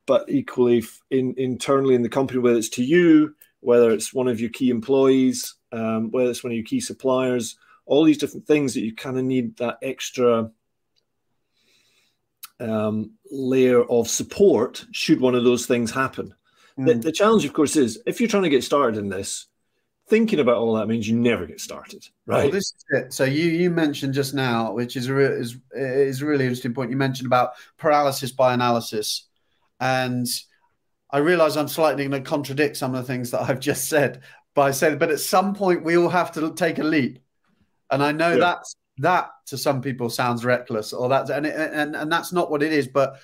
but 0.06 0.24
equally 0.28 0.84
in, 1.10 1.34
internally 1.36 1.96
in 1.96 2.02
the 2.02 2.08
company, 2.08 2.38
whether 2.38 2.58
it's 2.58 2.68
to 2.68 2.84
you, 2.84 3.34
whether 3.58 3.90
it's 3.90 4.14
one 4.14 4.28
of 4.28 4.40
your 4.40 4.50
key 4.50 4.70
employees, 4.70 5.56
um, 5.72 6.12
whether 6.12 6.30
it's 6.30 6.44
one 6.44 6.52
of 6.52 6.56
your 6.56 6.64
key 6.64 6.80
suppliers, 6.80 7.58
all 7.86 8.04
these 8.04 8.18
different 8.18 8.46
things 8.46 8.74
that 8.74 8.82
you 8.82 8.94
kind 8.94 9.18
of 9.18 9.24
need 9.24 9.56
that 9.56 9.78
extra 9.82 10.48
um, 12.60 13.10
layer 13.30 13.82
of 13.82 14.08
support 14.08 14.86
should 14.92 15.20
one 15.20 15.34
of 15.34 15.44
those 15.44 15.66
things 15.66 15.90
happen. 15.90 16.32
Mm. 16.78 16.86
The, 16.86 16.94
the, 16.94 17.12
challenge, 17.12 17.44
of 17.44 17.52
course, 17.52 17.76
is 17.76 18.00
if 18.06 18.20
you're 18.20 18.28
trying 18.28 18.42
to 18.42 18.48
get 18.48 18.64
started 18.64 18.98
in 18.98 19.08
this, 19.08 19.46
thinking 20.08 20.38
about 20.38 20.56
all 20.56 20.74
that 20.74 20.86
means 20.86 21.08
you 21.08 21.16
never 21.16 21.46
get 21.46 21.60
started, 21.60 22.06
right? 22.26 22.44
Well, 22.44 22.52
this 22.52 22.66
is 22.66 22.84
it. 22.90 23.12
So 23.12 23.24
you 23.24 23.44
you 23.44 23.70
mentioned 23.70 24.14
just 24.14 24.34
now, 24.34 24.72
which 24.72 24.96
is 24.96 25.08
a 25.08 25.14
re- 25.14 25.24
is 25.24 25.56
is 25.72 26.22
a 26.22 26.26
really 26.26 26.44
interesting 26.44 26.74
point. 26.74 26.90
You 26.90 26.96
mentioned 26.96 27.26
about 27.26 27.52
paralysis 27.76 28.32
by 28.32 28.54
analysis, 28.54 29.26
and 29.80 30.26
I 31.10 31.18
realize 31.18 31.56
I'm 31.56 31.68
slightly 31.68 32.06
going 32.06 32.22
to 32.22 32.28
contradict 32.28 32.76
some 32.76 32.94
of 32.94 33.04
the 33.04 33.12
things 33.12 33.30
that 33.30 33.42
I've 33.42 33.60
just 33.60 33.88
said 33.88 34.22
by 34.54 34.70
saying, 34.70 34.98
but 34.98 35.10
at 35.10 35.20
some 35.20 35.54
point 35.54 35.84
we 35.84 35.96
all 35.96 36.08
have 36.08 36.32
to 36.32 36.52
take 36.54 36.78
a 36.78 36.84
leap, 36.84 37.18
and 37.90 38.02
I 38.02 38.12
know 38.12 38.32
yeah. 38.32 38.38
that's 38.38 38.76
that 38.98 39.30
to 39.46 39.58
some 39.58 39.82
people 39.82 40.08
sounds 40.08 40.44
reckless 40.44 40.92
or 40.92 41.08
that's 41.08 41.30
and, 41.30 41.46
and 41.46 41.94
and 41.94 42.10
that's 42.10 42.32
not 42.32 42.50
what 42.50 42.62
it 42.62 42.72
is 42.72 42.88
but 42.88 43.18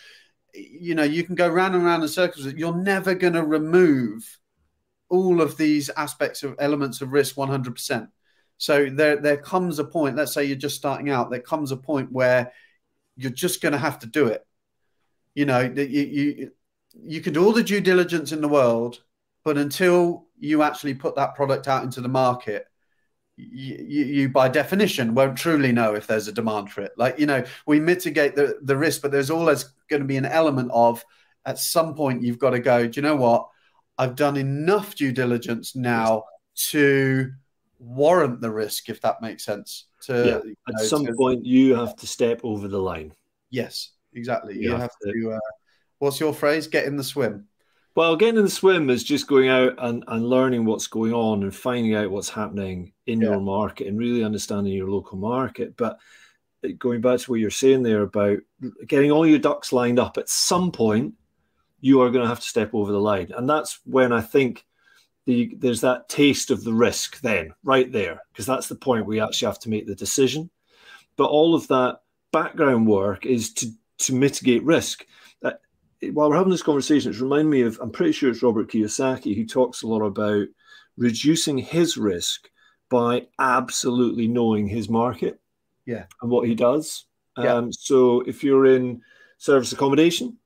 you 0.54 0.94
know 0.94 1.02
you 1.02 1.24
can 1.24 1.34
go 1.34 1.48
round 1.48 1.74
and 1.74 1.84
round 1.84 2.02
in 2.02 2.08
circles. 2.08 2.46
You're 2.54 2.76
never 2.76 3.14
going 3.14 3.32
to 3.34 3.44
remove 3.44 4.38
all 5.08 5.40
of 5.42 5.56
these 5.56 5.90
aspects 5.96 6.42
of 6.42 6.56
elements 6.58 7.02
of 7.02 7.12
risk 7.12 7.36
100% 7.36 8.08
so 8.62 8.88
there 8.88 9.16
there 9.16 9.36
comes 9.36 9.78
a 9.78 9.84
point 9.84 10.16
let's 10.16 10.32
say 10.32 10.44
you're 10.44 10.56
just 10.56 10.76
starting 10.76 11.10
out 11.10 11.30
there 11.30 11.40
comes 11.40 11.72
a 11.72 11.76
point 11.76 12.12
where 12.12 12.52
you're 13.16 13.30
just 13.30 13.60
going 13.60 13.72
to 13.72 13.78
have 13.78 13.98
to 13.98 14.06
do 14.06 14.28
it. 14.28 14.46
You 15.34 15.46
know 15.46 15.60
you, 15.60 15.82
you 15.84 16.50
you 16.94 17.20
can 17.20 17.32
do 17.32 17.44
all 17.44 17.52
the 17.52 17.62
due 17.62 17.80
diligence 17.80 18.32
in 18.32 18.40
the 18.40 18.48
world 18.48 19.02
but 19.44 19.58
until 19.58 20.26
you 20.38 20.62
actually 20.62 20.94
put 20.94 21.16
that 21.16 21.34
product 21.34 21.66
out 21.66 21.82
into 21.82 22.00
the 22.00 22.08
market 22.08 22.66
you, 23.36 24.04
you, 24.04 24.28
by 24.28 24.48
definition 24.48 25.14
won't 25.14 25.36
truly 25.36 25.72
know 25.72 25.94
if 25.94 26.06
there's 26.06 26.28
a 26.28 26.32
demand 26.32 26.70
for 26.70 26.82
it. 26.82 26.92
Like, 26.96 27.18
you 27.18 27.26
know, 27.26 27.44
we 27.66 27.80
mitigate 27.80 28.36
the, 28.36 28.58
the 28.62 28.76
risk, 28.76 29.02
but 29.02 29.10
there's 29.10 29.30
always 29.30 29.64
going 29.88 30.02
to 30.02 30.08
be 30.08 30.16
an 30.16 30.26
element 30.26 30.70
of 30.72 31.04
at 31.44 31.58
some 31.58 31.94
point 31.94 32.22
you've 32.22 32.38
got 32.38 32.50
to 32.50 32.60
go, 32.60 32.86
do 32.86 33.00
you 33.00 33.02
know 33.02 33.16
what? 33.16 33.48
I've 33.98 34.16
done 34.16 34.36
enough 34.36 34.94
due 34.94 35.12
diligence 35.12 35.74
now 35.74 36.24
to 36.70 37.30
warrant 37.78 38.40
the 38.40 38.50
risk, 38.50 38.88
if 38.88 39.00
that 39.00 39.22
makes 39.22 39.44
sense. 39.44 39.86
To 40.02 40.42
yeah. 40.44 40.52
at 40.68 40.80
know, 40.80 40.84
some 40.84 41.06
to, 41.06 41.14
point, 41.14 41.44
you 41.44 41.74
have 41.74 41.96
to 41.96 42.06
step 42.06 42.40
over 42.44 42.68
the 42.68 42.78
line. 42.78 43.12
Yes, 43.50 43.90
exactly. 44.14 44.54
You, 44.54 44.62
you 44.62 44.70
have, 44.72 44.80
have, 44.82 44.90
to. 45.02 45.12
to 45.12 45.32
uh, 45.32 45.38
what's 45.98 46.20
your 46.20 46.32
phrase? 46.32 46.66
Get 46.66 46.86
in 46.86 46.96
the 46.96 47.04
swim. 47.04 47.46
Well, 47.94 48.16
getting 48.16 48.38
in 48.38 48.44
the 48.44 48.50
swim 48.50 48.88
is 48.88 49.04
just 49.04 49.26
going 49.26 49.48
out 49.48 49.74
and, 49.78 50.02
and 50.08 50.26
learning 50.26 50.64
what's 50.64 50.86
going 50.86 51.12
on 51.12 51.42
and 51.42 51.54
finding 51.54 51.94
out 51.94 52.10
what's 52.10 52.30
happening 52.30 52.92
in 53.06 53.20
yeah. 53.20 53.30
your 53.30 53.40
market 53.40 53.86
and 53.86 53.98
really 53.98 54.24
understanding 54.24 54.72
your 54.72 54.88
local 54.88 55.18
market. 55.18 55.76
But 55.76 55.98
uh, 56.64 56.68
going 56.78 57.02
back 57.02 57.20
to 57.20 57.30
what 57.30 57.40
you're 57.40 57.50
saying 57.50 57.82
there 57.82 58.02
about 58.02 58.38
getting 58.86 59.10
all 59.10 59.26
your 59.26 59.38
ducks 59.38 59.74
lined 59.74 59.98
up, 59.98 60.16
at 60.16 60.30
some 60.30 60.72
point, 60.72 61.14
you 61.82 62.00
are 62.00 62.10
going 62.10 62.22
to 62.22 62.28
have 62.28 62.40
to 62.40 62.48
step 62.48 62.70
over 62.72 62.92
the 62.92 63.00
line. 63.00 63.30
And 63.36 63.48
that's 63.48 63.80
when 63.84 64.10
I 64.10 64.22
think 64.22 64.64
the, 65.26 65.54
there's 65.58 65.82
that 65.82 66.08
taste 66.08 66.50
of 66.50 66.64
the 66.64 66.72
risk 66.72 67.20
then, 67.20 67.52
right 67.62 67.92
there, 67.92 68.22
because 68.32 68.46
that's 68.46 68.68
the 68.68 68.74
point 68.74 69.04
where 69.04 69.16
you 69.16 69.22
actually 69.22 69.46
have 69.46 69.58
to 69.60 69.68
make 69.68 69.86
the 69.86 69.94
decision. 69.94 70.48
But 71.16 71.26
all 71.26 71.54
of 71.54 71.68
that 71.68 72.00
background 72.32 72.86
work 72.86 73.26
is 73.26 73.52
to, 73.54 73.66
to 73.98 74.14
mitigate 74.14 74.64
risk 74.64 75.04
while 76.10 76.28
we're 76.28 76.36
having 76.36 76.50
this 76.50 76.62
conversation, 76.62 77.10
it's 77.10 77.20
reminding 77.20 77.50
me 77.50 77.62
of, 77.62 77.78
I'm 77.80 77.90
pretty 77.90 78.12
sure 78.12 78.30
it's 78.30 78.42
Robert 78.42 78.70
Kiyosaki 78.70 79.36
who 79.36 79.46
talks 79.46 79.82
a 79.82 79.86
lot 79.86 80.02
about 80.02 80.46
reducing 80.96 81.58
his 81.58 81.96
risk 81.96 82.48
by 82.90 83.26
absolutely 83.38 84.26
knowing 84.26 84.66
his 84.66 84.88
market 84.88 85.40
yeah. 85.86 86.04
and 86.20 86.30
what 86.30 86.46
he 86.46 86.54
does. 86.54 87.06
Yeah. 87.38 87.54
Um, 87.54 87.72
so 87.72 88.20
if 88.22 88.44
you're 88.44 88.66
in 88.66 89.00
service 89.38 89.72
accommodation 89.72 90.36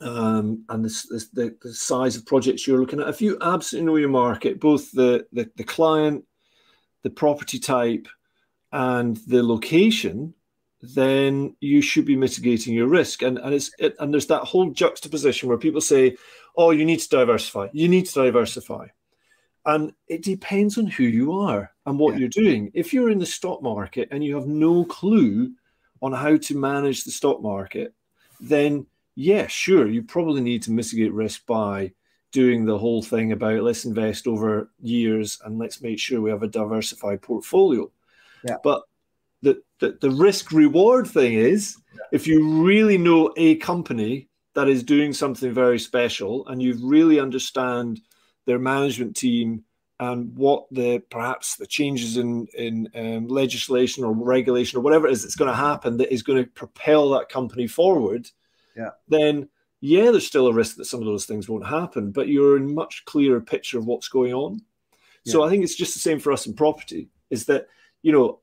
um, 0.00 0.64
and 0.68 0.84
this, 0.84 1.06
this, 1.08 1.28
the, 1.28 1.56
the 1.62 1.72
size 1.72 2.16
of 2.16 2.26
projects 2.26 2.66
you're 2.66 2.80
looking 2.80 3.00
at, 3.00 3.08
if 3.08 3.22
you 3.22 3.38
absolutely 3.40 3.86
know 3.86 3.96
your 3.96 4.08
market, 4.08 4.60
both 4.60 4.90
the, 4.92 5.26
the, 5.32 5.50
the 5.56 5.64
client, 5.64 6.24
the 7.02 7.10
property 7.10 7.58
type, 7.58 8.08
and 8.72 9.16
the 9.28 9.42
location, 9.42 10.34
then 10.80 11.56
you 11.60 11.80
should 11.80 12.04
be 12.04 12.16
mitigating 12.16 12.74
your 12.74 12.88
risk. 12.88 13.22
And 13.22 13.38
and 13.38 13.54
it's 13.54 13.70
it, 13.78 13.96
and 13.98 14.12
there's 14.12 14.26
that 14.26 14.42
whole 14.42 14.70
juxtaposition 14.70 15.48
where 15.48 15.58
people 15.58 15.80
say, 15.80 16.16
"Oh, 16.56 16.70
you 16.70 16.84
need 16.84 17.00
to 17.00 17.08
diversify. 17.08 17.68
You 17.72 17.88
need 17.88 18.06
to 18.06 18.14
diversify," 18.14 18.88
and 19.64 19.92
it 20.08 20.22
depends 20.22 20.78
on 20.78 20.86
who 20.86 21.04
you 21.04 21.32
are 21.32 21.72
and 21.86 21.98
what 21.98 22.14
yeah. 22.14 22.20
you're 22.20 22.28
doing. 22.28 22.70
If 22.74 22.92
you're 22.92 23.10
in 23.10 23.18
the 23.18 23.26
stock 23.26 23.62
market 23.62 24.08
and 24.10 24.24
you 24.24 24.34
have 24.36 24.46
no 24.46 24.84
clue 24.84 25.52
on 26.02 26.12
how 26.12 26.36
to 26.36 26.56
manage 26.56 27.04
the 27.04 27.10
stock 27.10 27.40
market, 27.42 27.94
then 28.40 28.86
yeah, 29.14 29.46
sure, 29.46 29.88
you 29.88 30.02
probably 30.02 30.42
need 30.42 30.62
to 30.64 30.72
mitigate 30.72 31.12
risk 31.12 31.46
by 31.46 31.92
doing 32.32 32.66
the 32.66 32.76
whole 32.76 33.02
thing 33.02 33.32
about 33.32 33.62
let's 33.62 33.86
invest 33.86 34.26
over 34.26 34.70
years 34.82 35.40
and 35.44 35.58
let's 35.58 35.80
make 35.80 35.98
sure 35.98 36.20
we 36.20 36.30
have 36.30 36.42
a 36.42 36.48
diversified 36.48 37.22
portfolio. 37.22 37.90
Yeah. 38.44 38.56
But 38.62 38.82
the, 39.80 39.98
the, 40.00 40.10
risk 40.10 40.52
reward 40.52 41.06
thing 41.06 41.34
is 41.34 41.76
if 42.12 42.26
you 42.26 42.62
really 42.62 42.98
know 42.98 43.32
a 43.36 43.56
company 43.56 44.28
that 44.54 44.68
is 44.68 44.82
doing 44.82 45.12
something 45.12 45.52
very 45.52 45.78
special 45.78 46.46
and 46.48 46.62
you 46.62 46.78
really 46.82 47.20
understand 47.20 48.00
their 48.46 48.58
management 48.58 49.16
team 49.16 49.64
and 49.98 50.36
what 50.36 50.66
the 50.70 50.98
perhaps 51.10 51.56
the 51.56 51.66
changes 51.66 52.16
in 52.16 52.46
in 52.54 52.88
um, 52.94 53.28
legislation 53.28 54.04
or 54.04 54.12
regulation 54.12 54.78
or 54.78 54.82
whatever 54.82 55.06
it 55.06 55.12
is 55.12 55.22
that's 55.22 55.36
going 55.36 55.50
to 55.50 55.56
happen 55.56 55.96
that 55.96 56.12
is 56.12 56.22
going 56.22 56.42
to 56.42 56.50
propel 56.50 57.10
that 57.10 57.28
company 57.28 57.66
forward 57.66 58.28
yeah. 58.76 58.90
then 59.08 59.48
yeah 59.80 60.10
there's 60.10 60.26
still 60.26 60.48
a 60.48 60.52
risk 60.52 60.76
that 60.76 60.84
some 60.84 61.00
of 61.00 61.06
those 61.06 61.24
things 61.24 61.48
won't 61.48 61.66
happen 61.66 62.10
but 62.10 62.28
you're 62.28 62.56
in 62.56 62.74
much 62.74 63.04
clearer 63.06 63.40
picture 63.40 63.78
of 63.78 63.86
what's 63.86 64.08
going 64.08 64.34
on. 64.34 64.60
Yeah. 65.24 65.32
so 65.32 65.44
i 65.44 65.48
think 65.48 65.64
it's 65.64 65.76
just 65.76 65.94
the 65.94 66.00
same 66.00 66.20
for 66.20 66.32
us 66.32 66.46
in 66.46 66.54
property 66.54 67.08
is 67.30 67.46
that 67.46 67.66
you 68.02 68.12
know 68.12 68.40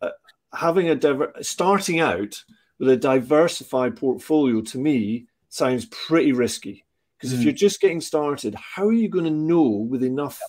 having 0.54 0.90
a 0.90 0.96
diver- 0.96 1.34
starting 1.42 2.00
out 2.00 2.44
with 2.80 2.90
a 2.90 2.98
diversified 2.98 3.96
portfolio 3.96 4.62
to 4.62 4.78
me 4.78 5.28
sounds 5.50 5.86
pretty 5.86 6.32
risky 6.32 6.84
because 7.18 7.34
mm. 7.34 7.38
if 7.38 7.44
you're 7.44 7.54
just 7.54 7.80
getting 7.80 8.02
started, 8.02 8.56
how 8.56 8.86
are 8.86 8.94
you 8.94 9.08
going 9.08 9.26
to 9.26 9.32
know 9.32 9.88
with 9.90 10.04
enough 10.04 10.42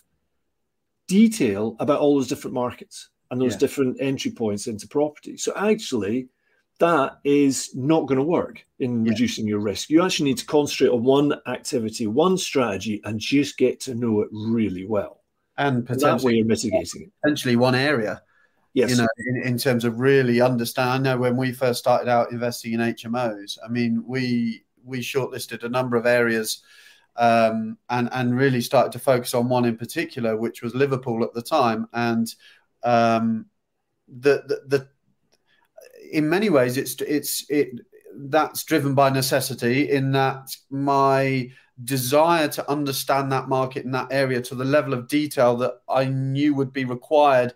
detail 1.06 1.76
about 1.78 2.00
all 2.00 2.16
those 2.16 2.26
different 2.26 2.54
markets 2.54 3.10
and 3.30 3.40
those 3.40 3.52
yeah. 3.52 3.58
different 3.58 3.96
entry 4.00 4.32
points 4.32 4.66
into 4.66 4.88
property? 4.88 5.36
So 5.36 5.52
actually, 5.54 6.28
that 6.80 7.18
is 7.22 7.70
not 7.76 8.06
going 8.06 8.18
to 8.18 8.24
work 8.24 8.66
in 8.80 9.04
yeah. 9.04 9.10
reducing 9.10 9.46
your 9.46 9.60
risk. 9.60 9.88
You 9.88 10.02
actually 10.04 10.30
need 10.30 10.38
to 10.38 10.46
concentrate 10.46 10.88
on 10.88 11.04
one 11.04 11.34
activity, 11.46 12.08
one 12.08 12.36
strategy, 12.36 13.00
and 13.04 13.20
just 13.20 13.56
get 13.56 13.78
to 13.82 13.94
know 13.94 14.22
it 14.22 14.28
really 14.32 14.84
well. 14.84 15.20
And 15.56 15.86
potentially, 15.86 16.10
and 16.10 16.20
that 16.20 16.26
way 16.26 16.32
you're 16.32 16.46
mitigating 16.46 17.02
it. 17.02 17.12
Potentially 17.22 17.54
one 17.54 17.76
area. 17.76 18.20
Yes. 18.74 18.90
You 18.90 18.96
know, 18.96 19.08
in, 19.18 19.42
in 19.42 19.56
terms 19.56 19.84
of 19.84 20.00
really 20.00 20.40
understand. 20.40 20.90
I 20.90 20.98
know 20.98 21.16
when 21.16 21.36
we 21.36 21.52
first 21.52 21.78
started 21.78 22.08
out 22.08 22.32
investing 22.32 22.72
in 22.72 22.80
HMOs, 22.80 23.56
I 23.64 23.68
mean, 23.68 24.02
we 24.04 24.64
we 24.84 24.98
shortlisted 24.98 25.62
a 25.62 25.68
number 25.68 25.96
of 25.96 26.06
areas 26.06 26.62
um, 27.16 27.78
and 27.88 28.08
and 28.12 28.36
really 28.36 28.60
started 28.60 28.90
to 28.92 28.98
focus 28.98 29.32
on 29.32 29.48
one 29.48 29.64
in 29.64 29.76
particular, 29.76 30.36
which 30.36 30.60
was 30.60 30.74
Liverpool 30.74 31.22
at 31.22 31.32
the 31.32 31.40
time. 31.42 31.86
And 31.92 32.34
um, 32.82 33.46
the, 34.08 34.42
the 34.46 34.62
the 34.66 34.88
in 36.10 36.28
many 36.28 36.50
ways, 36.50 36.76
it's 36.76 37.00
it's 37.00 37.48
it 37.48 37.78
that's 38.16 38.64
driven 38.64 38.94
by 38.94 39.08
necessity. 39.08 39.88
In 39.88 40.10
that 40.12 40.54
my 40.68 41.48
desire 41.84 42.48
to 42.48 42.70
understand 42.70 43.30
that 43.30 43.48
market 43.48 43.84
in 43.84 43.90
that 43.92 44.08
area 44.10 44.40
to 44.40 44.54
the 44.54 44.64
level 44.64 44.94
of 44.94 45.08
detail 45.08 45.56
that 45.56 45.74
I 45.88 46.04
knew 46.06 46.54
would 46.54 46.72
be 46.72 46.84
required 46.84 47.54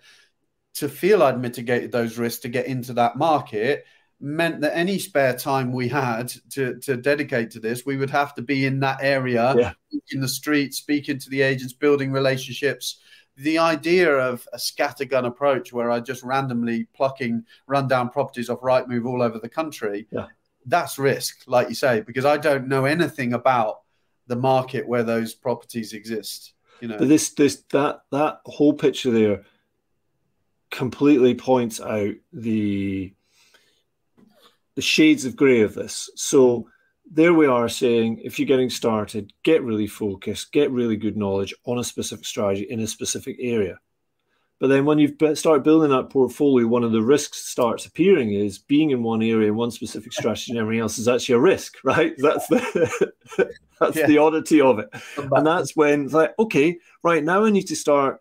to 0.79 0.89
feel 0.89 1.23
I'd 1.23 1.41
mitigated 1.41 1.93
those 1.93 2.19
risks 2.19 2.41
to 2.43 2.49
get 2.49 2.67
into 2.67 2.93
that 2.95 3.17
market 3.17 3.85
meant 4.21 4.61
that 4.61 4.77
any 4.77 4.99
spare 4.99 5.37
time 5.37 5.73
we 5.73 5.89
had 5.89 6.33
to, 6.51 6.79
to 6.81 6.97
dedicate 6.97 7.51
to 7.53 7.61
this, 7.61 7.87
we 7.87 7.97
would 7.97 8.11
have 8.11 8.35
to 8.35 8.43
be 8.43 8.67
in 8.67 8.81
that 8.81 8.99
area, 9.01 9.55
yeah. 9.57 9.73
in 10.11 10.21
the 10.21 10.29
street, 10.29 10.75
speaking 10.75 11.19
to 11.19 11.31
the 11.31 11.43
agents, 11.43 11.73
building 11.73 12.11
relationships. 12.11 12.99
The 13.37 13.59
idea 13.59 14.13
of 14.13 14.47
a 14.53 14.57
scattergun 14.57 15.27
approach 15.27 15.73
where 15.73 15.91
I 15.91 16.01
just 16.01 16.25
randomly 16.25 16.89
plucking 16.95 17.45
rundown 17.69 18.11
properties 18.11 18.51
off 18.51 18.61
Rightmove 18.61 19.07
all 19.07 19.23
over 19.23 19.39
the 19.39 19.49
country, 19.49 20.09
yeah. 20.11 20.27
that's 20.67 20.99
risk, 20.99 21.45
like 21.47 21.69
you 21.69 21.77
say, 21.77 22.01
because 22.01 22.25
I 22.25 22.37
don't 22.39 22.67
know 22.67 22.85
anything 22.85 23.35
about 23.35 23.83
the 24.27 24.37
market 24.37 24.89
where 24.89 25.05
those 25.05 25.35
properties 25.35 25.93
exist. 25.93 26.55
You 26.81 26.89
know, 26.89 26.99
but 26.99 27.09
this 27.09 27.31
this 27.31 27.63
that 27.71 28.03
that 28.13 28.41
whole 28.45 28.73
picture 28.73 29.11
there 29.11 29.45
completely 30.71 31.35
points 31.35 31.81
out 31.81 32.15
the 32.33 33.13
the 34.75 34.83
shades 34.83 35.25
of 35.25 35.35
grey 35.35 35.63
of 35.63 35.75
this. 35.75 36.09
So 36.15 36.69
there 37.11 37.35
we 37.35 37.47
are 37.47 37.69
saying 37.69 38.21
if 38.23 38.39
you're 38.39 38.47
getting 38.47 38.71
started, 38.71 39.33
get 39.43 39.63
really 39.63 39.87
focused, 39.87 40.53
get 40.53 40.71
really 40.71 40.97
good 40.97 41.17
knowledge 41.17 41.53
on 41.65 41.79
a 41.79 41.85
specific 41.85 42.25
strategy 42.25 42.67
in 42.69 42.81
a 42.81 42.87
specific 42.87 43.37
area. 43.41 43.79
But 44.61 44.69
then 44.69 44.85
when 44.85 44.99
you 44.99 45.17
start 45.35 45.63
building 45.63 45.91
that 45.91 46.11
portfolio, 46.11 46.67
one 46.67 46.83
of 46.83 46.91
the 46.91 47.03
risks 47.03 47.39
starts 47.39 47.87
appearing 47.87 48.35
is 48.35 48.59
being 48.59 48.91
in 48.91 49.05
one 49.05 49.23
area, 49.23 49.53
one 49.53 49.71
specific 49.71 50.13
strategy, 50.13 50.53
and 50.53 50.59
everything 50.59 50.81
else 50.81 50.99
is 50.99 51.07
actually 51.07 51.37
a 51.37 51.41
risk, 51.41 51.77
right? 51.85 52.15
That's 52.19 52.47
the 52.49 53.13
that's 53.81 53.97
yeah. 53.97 54.07
the 54.07 54.19
oddity 54.19 54.61
of 54.61 54.81
it. 54.81 54.89
And 55.17 55.47
that's 55.47 55.77
when 55.77 56.05
it's 56.05 56.15
like, 56.15 56.35
okay, 56.39 56.79
right 57.05 57.23
now 57.23 57.45
I 57.45 57.51
need 57.51 57.69
to 57.69 57.77
start 57.77 58.21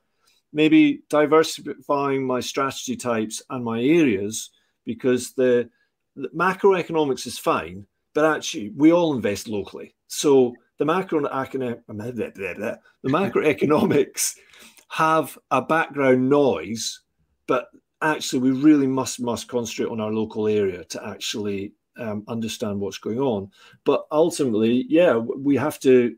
maybe 0.53 1.03
diversifying 1.09 2.25
my 2.25 2.39
strategy 2.39 2.95
types 2.95 3.41
and 3.49 3.63
my 3.63 3.81
areas 3.81 4.51
because 4.85 5.33
the, 5.33 5.69
the 6.15 6.29
macroeconomics 6.29 7.27
is 7.27 7.37
fine, 7.37 7.85
but 8.13 8.25
actually 8.25 8.71
we 8.75 8.91
all 8.91 9.13
invest 9.13 9.47
locally. 9.47 9.93
So 10.07 10.55
the 10.77 10.85
macro 10.85 11.19
the 13.03 13.09
macroeconomics 13.09 14.37
have 14.89 15.37
a 15.51 15.61
background 15.61 16.29
noise, 16.29 17.01
but 17.47 17.69
actually 18.01 18.39
we 18.39 18.51
really 18.51 18.87
must 18.87 19.19
must 19.19 19.47
concentrate 19.47 19.91
on 19.91 19.99
our 19.99 20.11
local 20.11 20.47
area 20.47 20.83
to 20.85 21.07
actually 21.07 21.73
um, 21.97 22.23
understand 22.27 22.79
what's 22.79 22.99
going 22.99 23.19
on. 23.19 23.51
But 23.83 24.05
ultimately, 24.11 24.85
yeah, 24.87 25.15
we 25.17 25.57
have 25.57 25.79
to 25.81 26.15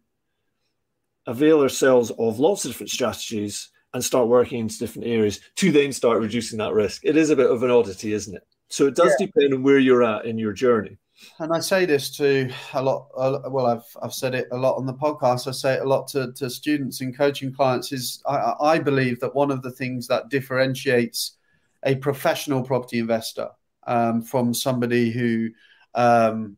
avail 1.26 1.62
ourselves 1.62 2.12
of 2.18 2.40
lots 2.40 2.66
of 2.66 2.72
different 2.72 2.90
strategies 2.90 3.70
and 3.94 4.04
start 4.04 4.28
working 4.28 4.60
into 4.60 4.78
different 4.78 5.08
areas 5.08 5.40
to 5.56 5.72
then 5.72 5.92
start 5.92 6.20
reducing 6.20 6.60
that 6.60 6.74
risk. 6.74 7.02
It 7.04 7.18
is 7.18 7.30
a 7.30 7.36
bit 7.36 7.50
of 7.50 7.64
an 7.64 7.72
oddity, 7.72 8.14
isn't 8.14 8.36
it? 8.36 8.46
So 8.68 8.86
it 8.86 8.96
does 8.96 9.16
yeah. 9.20 9.26
depend 9.26 9.54
on 9.54 9.64
where 9.64 9.80
you're 9.80 10.04
at 10.04 10.26
in 10.26 10.38
your 10.38 10.54
journey. 10.54 10.98
And 11.40 11.54
I 11.54 11.60
say 11.60 11.86
this 11.86 12.16
to 12.18 12.50
a 12.74 12.82
lot. 12.82 13.10
well, 13.52 13.66
I've 13.66 13.98
I've 14.02 14.14
said 14.14 14.36
it 14.36 14.48
a 14.52 14.58
lot 14.58 14.78
on 14.78 14.86
the 14.86 14.94
podcast. 14.94 15.48
I 15.48 15.52
say 15.52 15.74
it 15.74 15.82
a 15.82 15.88
lot 15.88 16.08
to, 16.10 16.32
to 16.34 16.50
students 16.50 17.02
and 17.02 17.18
coaching 17.18 17.54
clients. 17.54 17.92
Is 17.92 18.22
I, 18.26 18.54
I 18.62 18.80
believe 18.80 19.20
that 19.20 19.36
one 19.36 19.52
of 19.52 19.62
the 19.62 19.72
things 19.72 20.08
that 20.08 20.30
differentiates 20.30 21.38
a 21.84 21.96
professional 21.96 22.64
property 22.64 23.00
investor 23.00 23.50
um, 23.86 24.22
from 24.22 24.54
somebody 24.54 25.12
who, 25.12 25.50
um, 25.96 26.56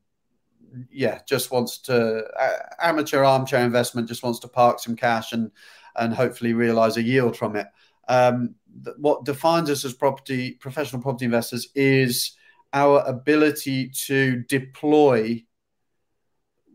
yeah, 0.91 1.21
just 1.27 1.51
wants 1.51 1.79
to 1.79 2.23
uh, 2.25 2.57
amateur 2.81 3.23
armchair 3.23 3.63
investment, 3.63 4.07
just 4.07 4.23
wants 4.23 4.39
to 4.39 4.47
park 4.47 4.79
some 4.79 4.95
cash 4.95 5.31
and 5.31 5.51
and 5.95 6.13
hopefully 6.13 6.53
realize 6.53 6.97
a 6.97 7.01
yield 7.01 7.37
from 7.37 7.55
it. 7.55 7.67
Um, 8.07 8.55
what 8.97 9.25
defines 9.25 9.69
us 9.69 9.85
as 9.85 9.93
property 9.93 10.53
professional 10.53 11.01
property 11.01 11.25
investors 11.25 11.67
is 11.75 12.35
our 12.73 13.03
ability 13.05 13.89
to 13.89 14.43
deploy 14.47 15.43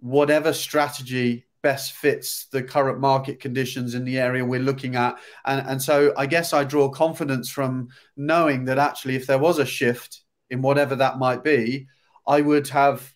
whatever 0.00 0.52
strategy 0.52 1.46
best 1.62 1.92
fits 1.92 2.46
the 2.52 2.62
current 2.62 3.00
market 3.00 3.40
conditions 3.40 3.94
in 3.94 4.04
the 4.04 4.18
area 4.18 4.44
we're 4.44 4.60
looking 4.60 4.94
at. 4.94 5.18
And, 5.44 5.66
and 5.66 5.82
so 5.82 6.12
I 6.16 6.26
guess 6.26 6.52
I 6.52 6.62
draw 6.62 6.88
confidence 6.88 7.50
from 7.50 7.88
knowing 8.16 8.66
that 8.66 8.78
actually, 8.78 9.16
if 9.16 9.26
there 9.26 9.38
was 9.38 9.58
a 9.58 9.66
shift 9.66 10.22
in 10.48 10.62
whatever 10.62 10.94
that 10.96 11.18
might 11.18 11.42
be, 11.42 11.88
I 12.26 12.40
would 12.40 12.68
have 12.68 13.12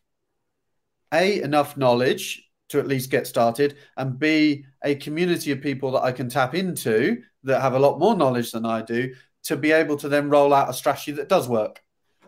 A, 1.13 1.41
enough 1.43 1.77
knowledge 1.77 2.50
to 2.71 2.79
at 2.79 2.87
least 2.87 3.11
get 3.11 3.27
started, 3.27 3.77
and 3.97 4.19
B, 4.19 4.65
a 4.83 4.95
community 4.95 5.53
of 5.53 5.61
people 5.61 5.93
that 5.93 6.03
I 6.03 6.13
can 6.13 6.29
tap 6.29 6.55
into 6.55 7.21
that 7.45 7.61
have 7.61 7.75
a 7.75 7.79
lot 7.79 7.99
more 7.99 8.17
knowledge 8.17 8.53
than 8.53 8.65
I 8.65 8.83
do 8.83 9.13
to 9.45 9.57
be 9.57 9.73
able 9.73 9.97
to 9.99 10.09
then 10.09 10.31
roll 10.31 10.55
out 10.55 10.71
a 10.71 10.73
strategy 10.73 11.13
that 11.13 11.29
does 11.29 11.49
work. 11.49 11.83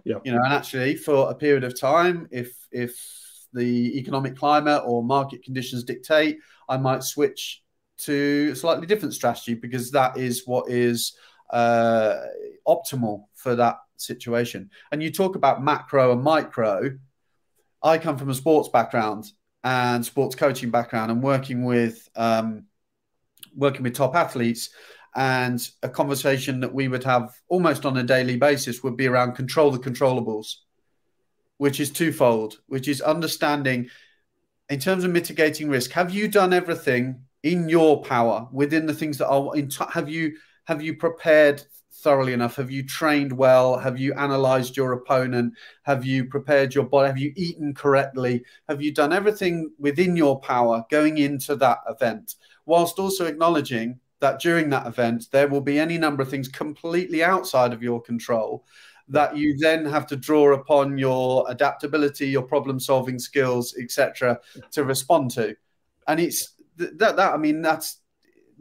Yeah. 0.04 0.16
You 0.24 0.32
know, 0.32 0.40
and 0.44 0.52
actually 0.52 0.96
for 0.96 1.30
a 1.30 1.34
period 1.34 1.64
of 1.64 1.78
time, 1.78 2.28
if 2.30 2.52
if 2.70 2.96
the 3.52 3.98
economic 3.98 4.36
climate 4.36 4.82
or 4.84 5.04
market 5.04 5.44
conditions 5.44 5.84
dictate, 5.84 6.38
I 6.68 6.76
might 6.76 7.02
switch 7.02 7.62
to 7.98 8.50
a 8.52 8.56
slightly 8.56 8.86
different 8.86 9.14
strategy 9.14 9.54
because 9.54 9.90
that 9.92 10.16
is 10.16 10.42
what 10.46 10.68
is 10.68 11.16
uh, 11.50 12.16
optimal 12.66 13.26
for 13.34 13.54
that 13.54 13.76
situation. 13.96 14.70
And 14.90 15.02
you 15.02 15.12
talk 15.12 15.36
about 15.36 15.62
macro 15.62 16.12
and 16.12 16.22
micro. 16.22 16.98
I 17.82 17.98
come 17.98 18.16
from 18.16 18.30
a 18.30 18.34
sports 18.34 18.68
background 18.70 19.30
and 19.64 20.04
sports 20.04 20.34
coaching 20.34 20.70
background 20.70 21.10
and 21.10 21.22
working 21.22 21.64
with 21.64 22.08
um, 22.16 22.64
working 23.54 23.82
with 23.82 23.94
top 23.94 24.14
athletes. 24.14 24.70
And 25.14 25.60
a 25.82 25.90
conversation 25.90 26.60
that 26.60 26.72
we 26.72 26.88
would 26.88 27.04
have 27.04 27.34
almost 27.48 27.84
on 27.84 27.98
a 27.98 28.02
daily 28.02 28.36
basis 28.36 28.82
would 28.82 28.96
be 28.96 29.06
around 29.06 29.34
control 29.34 29.70
the 29.70 29.78
controllables 29.78 30.54
which 31.62 31.78
is 31.78 31.90
twofold 31.90 32.58
which 32.66 32.88
is 32.88 33.00
understanding 33.00 33.88
in 34.68 34.80
terms 34.80 35.04
of 35.04 35.12
mitigating 35.12 35.68
risk 35.68 35.92
have 35.92 36.12
you 36.12 36.26
done 36.26 36.52
everything 36.52 37.22
in 37.44 37.68
your 37.68 38.02
power 38.02 38.48
within 38.50 38.84
the 38.84 38.92
things 38.92 39.16
that 39.18 39.28
are 39.28 39.54
in 39.54 39.68
t- 39.68 39.84
have 39.92 40.08
you 40.08 40.36
have 40.64 40.82
you 40.82 40.96
prepared 40.96 41.62
thoroughly 42.02 42.32
enough. 42.32 42.56
Have 42.56 42.70
you 42.70 42.84
trained 42.84 43.32
well? 43.32 43.78
Have 43.78 43.98
you 43.98 44.12
analyzed 44.14 44.76
your 44.76 44.92
opponent? 44.92 45.54
Have 45.82 46.04
you 46.04 46.24
prepared 46.24 46.74
your 46.74 46.84
body? 46.84 47.06
Have 47.06 47.18
you 47.18 47.32
eaten 47.36 47.74
correctly? 47.74 48.44
Have 48.68 48.82
you 48.82 48.92
done 48.92 49.12
everything 49.12 49.72
within 49.78 50.16
your 50.16 50.40
power 50.40 50.84
going 50.90 51.18
into 51.18 51.56
that 51.56 51.78
event? 51.88 52.34
Whilst 52.66 52.98
also 52.98 53.26
acknowledging 53.26 54.00
that 54.20 54.40
during 54.40 54.70
that 54.70 54.86
event, 54.86 55.26
there 55.32 55.48
will 55.48 55.60
be 55.60 55.78
any 55.78 55.98
number 55.98 56.22
of 56.22 56.30
things 56.30 56.48
completely 56.48 57.24
outside 57.24 57.72
of 57.72 57.82
your 57.82 58.00
control 58.00 58.64
that 59.08 59.36
you 59.36 59.56
then 59.58 59.84
have 59.84 60.06
to 60.06 60.16
draw 60.16 60.54
upon 60.54 60.96
your 60.96 61.44
adaptability, 61.50 62.28
your 62.28 62.42
problem 62.42 62.78
solving 62.78 63.18
skills, 63.18 63.76
etc., 63.80 64.38
to 64.70 64.84
respond 64.84 65.30
to. 65.32 65.54
And 66.06 66.20
it's 66.20 66.54
that, 66.76 66.98
that, 66.98 67.18
I 67.18 67.36
mean, 67.36 67.62
that's 67.62 67.98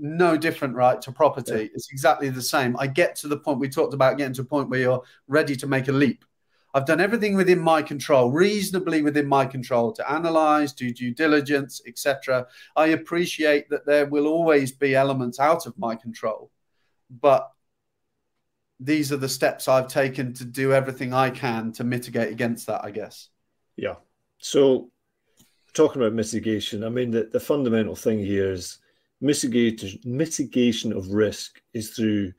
no 0.02 0.36
different, 0.36 0.76
right, 0.76 1.00
to 1.04 1.12
property. 1.12 1.52
Yeah. 1.52 1.70
It's 1.76 1.92
exactly 1.92 2.30
the 2.30 2.42
same. 2.42 2.76
I 2.80 2.88
get 2.88 3.16
to 3.18 3.28
the 3.28 3.38
point 3.38 3.60
we 3.60 3.70
talked 3.70 3.94
about 3.94 4.18
getting 4.18 4.34
to 4.34 4.42
a 4.42 4.46
point 4.46 4.70
where 4.70 4.80
you're 4.80 5.04
ready 5.28 5.56
to 5.56 5.68
make 5.68 5.88
a 5.88 5.92
leap. 5.92 6.26
I've 6.74 6.86
done 6.86 7.00
everything 7.00 7.36
within 7.36 7.60
my 7.60 7.82
control, 7.82 8.32
reasonably 8.32 9.04
within 9.04 9.28
my 9.28 9.46
control, 9.46 9.92
to 9.94 10.12
analyze, 10.12 10.74
do 10.74 10.92
due 10.92 11.14
diligence, 11.14 11.82
etc. 11.86 12.48
I 12.76 12.88
appreciate 12.88 13.70
that 13.70 13.86
there 13.86 14.08
will 14.08 14.26
always 14.26 14.72
be 14.72 14.96
elements 14.96 15.40
out 15.40 15.68
of 15.68 15.78
my 15.78 15.96
control, 15.96 16.50
but 17.10 17.52
these 18.80 19.12
are 19.12 19.18
the 19.18 19.30
steps 19.30 19.68
I've 19.68 19.88
taken 19.88 20.34
to 20.34 20.46
do 20.46 20.74
everything 20.74 21.14
I 21.14 21.30
can 21.30 21.72
to 21.74 21.84
mitigate 21.84 22.32
against 22.32 22.68
that. 22.68 22.84
I 22.84 22.92
guess. 22.92 23.30
Yeah. 23.76 23.96
So, 24.40 24.90
talking 25.74 26.02
about 26.02 26.14
mitigation, 26.14 26.84
I 26.86 26.90
mean 26.90 27.12
the, 27.12 27.30
the 27.32 27.40
fundamental 27.40 27.96
thing 27.96 28.20
here 28.20 28.52
is 28.52 28.80
mitigation 29.22 30.00
mitigation 30.04 30.92
of 30.92 31.10
risk 31.10 31.62
is 31.74 31.92
through 31.92 32.34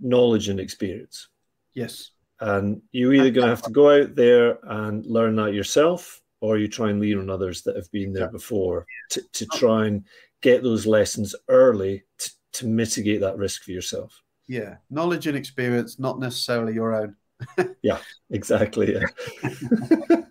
knowledge 0.00 0.48
and 0.48 0.58
experience. 0.58 1.28
Yes. 1.74 2.10
And 2.40 2.80
you're 2.92 3.12
either 3.12 3.30
going 3.30 3.44
to 3.44 3.54
have 3.54 3.62
to 3.62 3.70
go 3.70 4.00
out 4.00 4.14
there 4.14 4.58
and 4.62 5.04
learn 5.04 5.36
that 5.36 5.52
yourself, 5.52 6.22
or 6.40 6.56
you 6.56 6.68
try 6.68 6.88
and 6.88 6.98
lean 6.98 7.18
on 7.18 7.28
others 7.28 7.62
that 7.62 7.76
have 7.76 7.90
been 7.92 8.14
there 8.14 8.28
before 8.28 8.86
to, 9.10 9.22
to 9.34 9.46
try 9.46 9.86
and 9.86 10.04
get 10.40 10.62
those 10.62 10.86
lessons 10.86 11.34
early 11.48 12.02
to, 12.16 12.30
to 12.52 12.66
mitigate 12.66 13.20
that 13.20 13.36
risk 13.36 13.62
for 13.62 13.72
yourself. 13.72 14.22
Yeah, 14.48 14.76
knowledge 14.88 15.26
and 15.26 15.36
experience, 15.36 15.98
not 15.98 16.18
necessarily 16.18 16.72
your 16.72 16.94
own. 16.94 17.14
yeah, 17.82 17.98
exactly. 18.30 18.94
Yeah. 18.94 20.22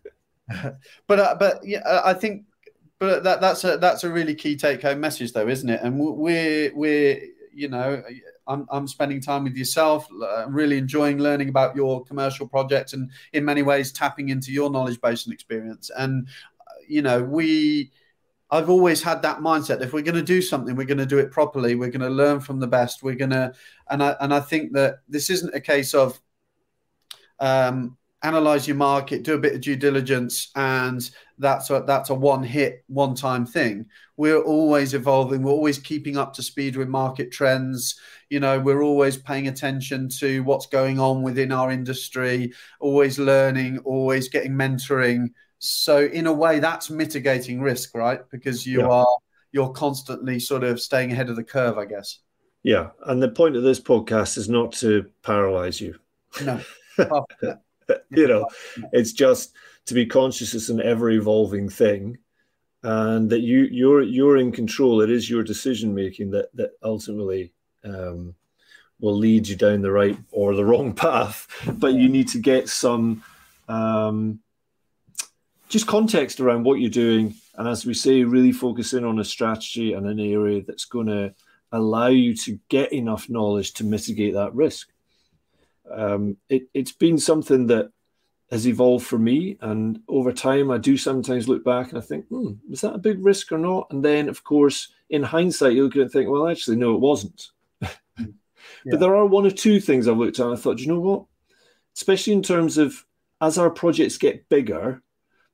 but 1.08 1.20
uh, 1.20 1.36
but 1.40 1.60
yeah, 1.64 2.02
I 2.04 2.14
think 2.14 2.46
but 3.00 3.24
that 3.24 3.42
that's 3.42 3.64
a 3.64 3.78
that's 3.78 4.04
a 4.04 4.10
really 4.10 4.36
key 4.36 4.56
take 4.56 4.82
home 4.82 5.00
message 5.00 5.34
though, 5.34 5.48
isn't 5.48 5.70
it? 5.70 5.82
And 5.82 5.98
we're 5.98 6.72
we're 6.76 7.22
you 7.54 7.70
know 7.70 8.04
I'm, 8.50 8.66
I'm 8.70 8.88
spending 8.88 9.22
time 9.22 9.44
with 9.44 9.56
yourself. 9.56 10.08
I'm 10.28 10.54
really 10.54 10.78
enjoying 10.78 11.20
learning 11.20 11.50
about 11.50 11.76
your 11.76 12.04
commercial 12.04 12.48
projects 12.48 12.94
and 12.94 13.12
in 13.32 13.46
many 13.46 13.62
ways 13.62 13.92
tapping 13.92 14.30
into 14.30 14.52
your 14.52 14.72
knowledge 14.72 15.00
base 15.00 15.26
and 15.26 15.34
experience. 15.34 15.92
And, 15.96 16.28
uh, 16.60 16.74
you 16.88 17.04
know, 17.04 17.24
we, 17.24 17.92
I've 18.50 18.70
always 18.72 19.04
had 19.04 19.22
that 19.22 19.38
mindset. 19.38 19.82
If 19.82 19.94
we're 19.94 20.02
going 20.02 20.16
to 20.16 20.24
do 20.24 20.42
something, 20.42 20.76
we're 20.76 20.86
going 20.86 20.98
to 20.98 21.06
do 21.06 21.20
it 21.20 21.32
properly. 21.32 21.76
We're 21.76 21.92
going 21.92 22.02
to 22.02 22.10
learn 22.10 22.40
from 22.40 22.60
the 22.60 22.68
best. 22.68 23.04
We're 23.04 23.14
going 23.14 23.30
to, 23.30 23.54
and 23.88 24.02
I, 24.02 24.16
and 24.20 24.34
I 24.34 24.40
think 24.40 24.74
that 24.74 25.02
this 25.08 25.30
isn't 25.30 25.54
a 25.54 25.62
case 25.62 25.94
of, 25.94 26.20
um, 27.40 27.98
analyze 28.24 28.68
your 28.68 28.78
market, 28.78 29.24
do 29.24 29.36
a 29.36 29.40
bit 29.40 29.56
of 29.56 29.62
due 29.62 29.76
diligence, 29.76 30.52
and 30.56 31.10
that's 31.38 31.70
a, 31.70 31.84
that's 31.88 32.10
a 32.10 32.16
one 32.16 32.44
hit, 32.44 32.84
one 32.88 33.16
time 33.16 33.46
thing. 33.46 33.86
We're 34.18 34.42
always 34.42 34.94
evolving. 34.94 35.42
We're 35.42 35.52
always 35.52 35.80
keeping 35.80 36.18
up 36.18 36.34
to 36.34 36.44
speed 36.44 36.76
with 36.76 36.90
market 36.90 37.32
trends. 37.32 38.00
You 38.30 38.40
know, 38.40 38.60
we're 38.60 38.84
always 38.84 39.18
paying 39.18 39.48
attention 39.48 40.10
to 40.20 40.44
what's 40.44 40.66
going 40.66 41.00
on 41.00 41.22
within 41.22 41.52
our 41.52 41.72
industry, 41.72 42.54
always 42.80 43.18
learning, 43.18 43.80
always 43.80 44.28
getting 44.28 44.54
mentoring. 44.54 45.30
So 45.60 46.06
in 46.06 46.28
a 46.28 46.34
way, 46.34 46.60
that's 46.60 46.90
mitigating 46.90 47.62
risk, 47.62 47.96
right? 47.96 48.22
Because 48.32 48.66
you 48.66 48.80
yeah. 48.80 48.88
are 48.88 49.18
you're 49.52 49.72
constantly 49.72 50.40
sort 50.40 50.64
of 50.64 50.80
staying 50.80 51.12
ahead 51.12 51.30
of 51.30 51.36
the 51.36 51.44
curve, 51.44 51.78
I 51.78 51.86
guess. 51.86 52.20
Yeah, 52.64 52.90
and 53.06 53.24
the 53.24 53.30
point 53.30 53.56
of 53.56 53.64
this 53.64 53.80
podcast 53.80 54.38
is 54.38 54.50
not 54.50 54.74
to 54.74 55.10
paralyze 55.24 55.80
you. 55.80 55.96
No. 56.44 56.62
you 58.10 58.28
know, 58.28 58.48
it's 58.92 59.14
just 59.14 59.54
to 59.86 59.94
be 59.94 60.06
conscious 60.06 60.54
it's 60.54 60.70
an 60.70 60.82
ever 60.82 61.10
evolving 61.10 61.70
thing 61.70 62.18
and 62.84 63.30
that 63.30 63.42
you 63.42 63.68
you're 63.72 64.02
you're 64.02 64.38
in 64.38 64.52
control. 64.52 65.02
It 65.02 65.10
is 65.10 65.30
your 65.30 65.44
decision 65.44 65.94
making 65.94 66.32
that 66.32 66.56
that 66.56 66.72
ultimately 66.84 67.54
um, 67.84 68.36
will 69.00 69.16
lead 69.16 69.48
you 69.48 69.56
down 69.56 69.82
the 69.82 69.92
right 69.92 70.18
or 70.32 70.56
the 70.56 70.66
wrong 70.66 70.94
path 70.94 71.48
but 71.74 71.94
you 71.94 72.10
need 72.10 72.28
to 72.30 72.40
get 72.40 72.70
some 72.70 73.24
um, 73.68 74.40
just 75.70 75.88
context 75.88 76.40
around 76.40 76.64
what 76.64 76.80
you're 76.80 76.90
doing. 76.90 77.36
And 77.56 77.68
as 77.68 77.86
we 77.86 77.94
say 77.94 78.24
really 78.24 78.52
focus 78.52 78.94
in 78.94 79.06
on 79.06 79.20
a 79.20 79.24
strategy 79.24 79.94
and 79.94 80.08
an 80.08 80.20
area 80.20 80.64
that's 80.66 80.86
going 80.86 81.08
to 81.08 81.34
allow 81.72 82.08
you 82.08 82.36
to 82.36 82.60
get 82.70 82.92
enough 82.92 83.30
knowledge 83.30 83.74
to 83.74 83.84
mitigate 83.84 84.34
that 84.34 84.56
risk 84.56 84.90
um, 85.92 86.38
it, 86.50 86.64
it's 86.74 86.92
been 86.92 87.18
something 87.18 87.68
that 87.68 87.92
has 88.52 88.68
evolved 88.68 89.06
for 89.06 89.20
me. 89.20 89.58
And 89.62 90.02
over 90.08 90.32
time, 90.32 90.72
I 90.72 90.78
do 90.78 90.98
sometimes 90.98 91.48
look 91.48 91.64
back 91.64 91.90
and 91.90 91.98
I 91.98 92.02
think, 92.02 92.28
hmm, 92.28 92.54
was 92.70 92.82
that 92.82 92.96
a 92.96 93.00
big 93.00 93.24
risk 93.24 93.52
or 93.52 93.58
not? 93.58 93.88
And 93.92 94.04
then, 94.04 94.28
of 94.28 94.44
course, 94.44 94.92
in 95.10 95.24
hindsight, 95.24 95.74
you 95.74 95.84
look 95.84 95.96
at 95.96 96.00
it 96.00 96.02
and 96.04 96.12
think, 96.12 96.30
well, 96.30 96.48
actually, 96.48 96.78
no, 96.78 96.96
it 96.96 97.02
wasn't. 97.02 97.50
Yeah. 97.82 97.88
But 98.92 99.00
there 99.00 99.16
are 99.16 99.26
one 99.26 99.46
or 99.46 99.52
two 99.52 99.80
things 99.80 100.08
I've 100.08 100.18
looked 100.18 100.40
at 100.40 100.46
and 100.46 100.56
I 100.56 100.60
thought, 100.60 100.80
you 100.80 100.88
know 100.88 101.00
what? 101.00 101.26
Especially 101.96 102.34
in 102.34 102.44
terms 102.44 102.78
of 102.78 103.04
as 103.42 103.58
our 103.58 103.70
projects 103.70 104.18
get 104.18 104.48
bigger, 104.48 105.02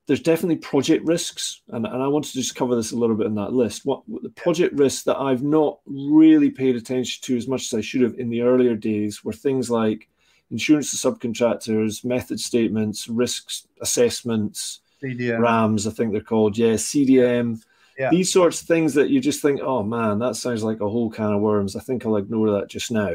there's 0.06 0.20
definitely 0.20 0.56
project 0.56 1.04
risks, 1.04 1.62
and, 1.68 1.84
and 1.86 2.02
I 2.02 2.06
want 2.06 2.26
to 2.26 2.32
just 2.32 2.54
cover 2.54 2.76
this 2.76 2.92
a 2.92 2.96
little 2.96 3.16
bit 3.16 3.26
in 3.26 3.34
that 3.36 3.52
list. 3.52 3.84
What 3.84 4.02
the 4.22 4.30
project 4.30 4.74
risks 4.74 5.02
that 5.04 5.18
I've 5.18 5.42
not 5.42 5.80
really 5.86 6.50
paid 6.50 6.76
attention 6.76 7.22
to 7.22 7.36
as 7.36 7.48
much 7.48 7.62
as 7.62 7.74
I 7.74 7.80
should 7.80 8.02
have 8.02 8.14
in 8.18 8.30
the 8.30 8.42
earlier 8.42 8.76
days 8.76 9.24
were 9.24 9.32
things 9.32 9.68
like 9.68 10.08
insurance 10.50 10.90
to 10.90 10.96
subcontractors, 10.96 12.04
method 12.04 12.40
statements, 12.40 13.08
risks 13.08 13.66
assessments, 13.80 14.80
CDM. 15.02 15.40
RAMs, 15.40 15.86
I 15.86 15.90
think 15.90 16.12
they're 16.12 16.20
called. 16.20 16.56
Yeah, 16.56 16.74
CDM. 16.74 17.62
Yeah. 17.98 18.10
These 18.10 18.32
sorts 18.32 18.60
of 18.60 18.68
things 18.68 18.94
that 18.94 19.08
you 19.08 19.20
just 19.20 19.40
think, 19.40 19.60
oh 19.62 19.82
man, 19.82 20.18
that 20.18 20.36
sounds 20.36 20.62
like 20.62 20.80
a 20.80 20.88
whole 20.88 21.10
can 21.10 21.32
of 21.32 21.40
worms. 21.40 21.76
I 21.76 21.80
think 21.80 22.04
I'll 22.04 22.16
ignore 22.16 22.50
that 22.52 22.68
just 22.68 22.90
now. 22.90 23.10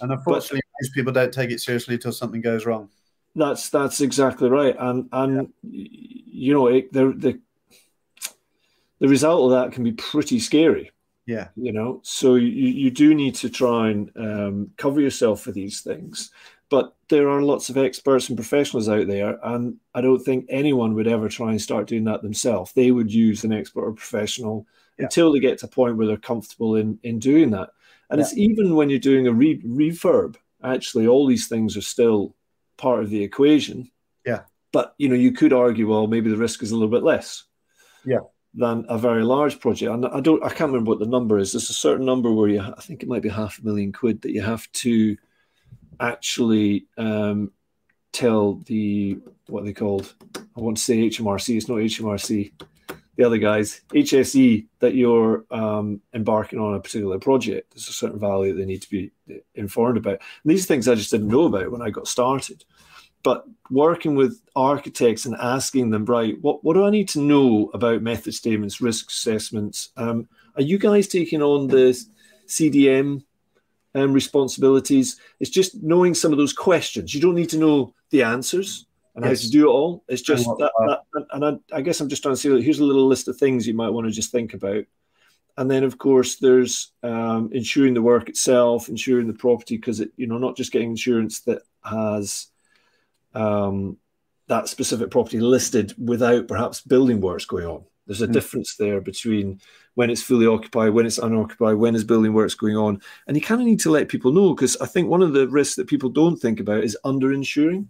And 0.00 0.12
unfortunately, 0.12 0.60
but, 0.60 0.82
most 0.82 0.94
people 0.94 1.12
don't 1.12 1.32
take 1.32 1.50
it 1.50 1.60
seriously 1.60 1.94
until 1.94 2.12
something 2.12 2.40
goes 2.40 2.66
wrong. 2.66 2.88
That's 3.34 3.68
that's 3.68 4.00
exactly 4.00 4.48
right, 4.48 4.74
and 4.78 5.08
and 5.12 5.52
yeah. 5.62 5.86
you 5.92 6.54
know 6.54 6.66
it, 6.68 6.92
the 6.92 7.12
the 7.12 7.40
the 9.00 9.08
result 9.08 9.44
of 9.52 9.62
that 9.62 9.72
can 9.72 9.84
be 9.84 9.92
pretty 9.92 10.40
scary. 10.40 10.90
Yeah, 11.26 11.48
you 11.56 11.72
know, 11.72 12.00
so 12.02 12.36
you 12.36 12.48
you 12.48 12.90
do 12.90 13.14
need 13.14 13.34
to 13.36 13.50
try 13.50 13.90
and 13.90 14.10
um, 14.16 14.70
cover 14.76 15.00
yourself 15.00 15.42
for 15.42 15.52
these 15.52 15.82
things, 15.82 16.32
but 16.70 16.94
there 17.08 17.28
are 17.28 17.42
lots 17.42 17.70
of 17.70 17.78
experts 17.78 18.28
and 18.28 18.36
professionals 18.36 18.88
out 18.88 19.06
there, 19.06 19.38
and 19.42 19.76
I 19.94 20.00
don't 20.00 20.20
think 20.20 20.46
anyone 20.48 20.94
would 20.94 21.08
ever 21.08 21.28
try 21.28 21.50
and 21.50 21.60
start 21.60 21.86
doing 21.86 22.04
that 22.04 22.22
themselves. 22.22 22.72
They 22.72 22.90
would 22.90 23.12
use 23.12 23.44
an 23.44 23.52
expert 23.52 23.84
or 23.84 23.92
professional 23.92 24.66
yeah. 24.98 25.04
until 25.04 25.32
they 25.32 25.40
get 25.40 25.58
to 25.58 25.66
a 25.66 25.70
point 25.70 25.96
where 25.96 26.06
they're 26.06 26.16
comfortable 26.16 26.76
in 26.76 26.98
in 27.02 27.18
doing 27.18 27.50
that. 27.50 27.70
And 28.10 28.18
yeah. 28.18 28.24
it's 28.24 28.36
even 28.36 28.74
when 28.74 28.90
you're 28.90 28.98
doing 28.98 29.26
a 29.26 29.32
re- 29.32 29.62
refurb, 29.62 30.36
actually, 30.62 31.06
all 31.06 31.26
these 31.26 31.48
things 31.48 31.76
are 31.76 31.82
still 31.82 32.34
part 32.76 33.02
of 33.02 33.10
the 33.10 33.22
equation. 33.22 33.90
Yeah. 34.26 34.42
But 34.72 34.94
you 34.98 35.08
know, 35.08 35.14
you 35.14 35.32
could 35.32 35.52
argue, 35.52 35.88
well, 35.88 36.06
maybe 36.06 36.30
the 36.30 36.36
risk 36.36 36.62
is 36.62 36.70
a 36.70 36.74
little 36.74 36.88
bit 36.88 37.02
less. 37.02 37.44
Yeah. 38.04 38.20
Than 38.54 38.86
a 38.88 38.98
very 38.98 39.24
large 39.24 39.60
project, 39.60 39.92
and 39.92 40.06
I 40.06 40.20
don't, 40.20 40.42
I 40.42 40.48
can't 40.48 40.72
remember 40.72 40.88
what 40.88 40.98
the 40.98 41.06
number 41.06 41.38
is. 41.38 41.52
There's 41.52 41.68
a 41.68 41.74
certain 41.74 42.06
number 42.06 42.32
where 42.32 42.48
you, 42.48 42.60
I 42.60 42.80
think 42.80 43.02
it 43.02 43.08
might 43.08 43.22
be 43.22 43.28
half 43.28 43.58
a 43.58 43.64
million 43.64 43.92
quid 43.92 44.22
that 44.22 44.32
you 44.32 44.40
have 44.40 44.70
to 44.72 45.16
actually 46.00 46.86
um, 46.96 47.52
tell 48.12 48.54
the 48.66 49.18
what 49.48 49.64
they 49.64 49.72
called. 49.72 50.14
I 50.34 50.60
want 50.60 50.76
to 50.76 50.82
say 50.82 51.08
HMRC. 51.08 51.56
It's 51.56 51.68
not 51.68 51.78
HMRC. 51.78 52.52
The 53.16 53.24
other 53.24 53.38
guys, 53.38 53.80
HSE, 53.90 54.66
that 54.78 54.94
you're 54.94 55.44
um, 55.50 56.00
embarking 56.14 56.60
on 56.60 56.74
a 56.74 56.80
particular 56.80 57.18
project. 57.18 57.72
There's 57.72 57.88
a 57.88 57.92
certain 57.92 58.20
value 58.20 58.54
they 58.54 58.64
need 58.64 58.82
to 58.82 58.90
be 58.90 59.10
informed 59.56 59.96
about. 59.96 60.20
And 60.44 60.50
these 60.52 60.66
things 60.66 60.86
I 60.86 60.94
just 60.94 61.10
didn't 61.10 61.26
know 61.26 61.46
about 61.46 61.72
when 61.72 61.82
I 61.82 61.90
got 61.90 62.06
started. 62.06 62.64
But 63.24 63.44
working 63.70 64.14
with 64.14 64.40
architects 64.54 65.26
and 65.26 65.34
asking 65.34 65.90
them, 65.90 66.04
right, 66.04 66.36
what, 66.40 66.62
what 66.62 66.74
do 66.74 66.86
I 66.86 66.90
need 66.90 67.08
to 67.10 67.20
know 67.20 67.70
about 67.74 68.02
method 68.02 68.34
statements, 68.34 68.80
risk 68.80 69.10
assessments? 69.10 69.90
Um, 69.96 70.28
are 70.54 70.62
you 70.62 70.78
guys 70.78 71.08
taking 71.08 71.42
on 71.42 71.66
the 71.66 72.00
CDM 72.46 73.24
um, 73.98 74.12
responsibilities? 74.12 75.20
It's 75.40 75.50
just 75.50 75.82
knowing 75.82 76.14
some 76.14 76.32
of 76.32 76.38
those 76.38 76.52
questions. 76.52 77.14
You 77.14 77.20
don't 77.20 77.34
need 77.34 77.50
to 77.50 77.58
know 77.58 77.94
the 78.10 78.22
answers 78.22 78.86
and 79.14 79.24
yes. 79.24 79.40
how 79.40 79.44
to 79.44 79.50
do 79.50 79.68
it 79.68 79.72
all. 79.72 80.04
It's 80.08 80.22
just 80.22 80.44
that, 80.44 80.70
that 81.12 81.26
and 81.32 81.44
I, 81.44 81.76
I, 81.76 81.80
guess 81.82 82.00
I'm 82.00 82.08
just 82.08 82.22
trying 82.22 82.34
to 82.34 82.40
say, 82.40 82.62
here's 82.62 82.78
a 82.78 82.84
little 82.84 83.06
list 83.06 83.28
of 83.28 83.36
things 83.36 83.66
you 83.66 83.74
might 83.74 83.90
want 83.90 84.06
to 84.06 84.12
just 84.12 84.30
think 84.30 84.54
about. 84.54 84.84
And 85.56 85.68
then, 85.68 85.82
of 85.82 85.98
course, 85.98 86.36
there's 86.36 86.92
um, 87.02 87.50
insuring 87.52 87.94
the 87.94 88.02
work 88.02 88.28
itself, 88.28 88.88
insuring 88.88 89.26
the 89.26 89.34
property, 89.34 89.76
because 89.76 89.98
it, 89.98 90.12
you 90.16 90.28
know, 90.28 90.38
not 90.38 90.56
just 90.56 90.70
getting 90.70 90.90
insurance 90.90 91.40
that 91.40 91.62
has 91.82 92.46
um, 93.34 93.96
that 94.46 94.68
specific 94.68 95.10
property 95.10 95.40
listed 95.40 95.94
without 95.98 96.46
perhaps 96.46 96.80
building 96.80 97.20
works 97.20 97.44
going 97.44 97.66
on. 97.66 97.84
There's 98.08 98.22
a 98.22 98.26
mm. 98.26 98.32
difference 98.32 98.74
there 98.76 99.02
between 99.02 99.60
when 99.94 100.08
it's 100.08 100.22
fully 100.22 100.46
occupied, 100.46 100.94
when 100.94 101.04
it's 101.04 101.18
unoccupied, 101.18 101.76
when 101.76 101.94
is 101.94 102.04
building 102.04 102.32
works 102.32 102.54
going 102.54 102.76
on, 102.76 103.00
and 103.26 103.36
you 103.36 103.42
kind 103.42 103.60
of 103.60 103.66
need 103.66 103.80
to 103.80 103.90
let 103.90 104.08
people 104.08 104.32
know 104.32 104.54
because 104.54 104.76
I 104.78 104.86
think 104.86 105.08
one 105.08 105.22
of 105.22 105.34
the 105.34 105.46
risks 105.48 105.76
that 105.76 105.88
people 105.88 106.08
don't 106.08 106.36
think 106.36 106.58
about 106.58 106.84
is 106.84 106.96
underinsuring. 107.04 107.86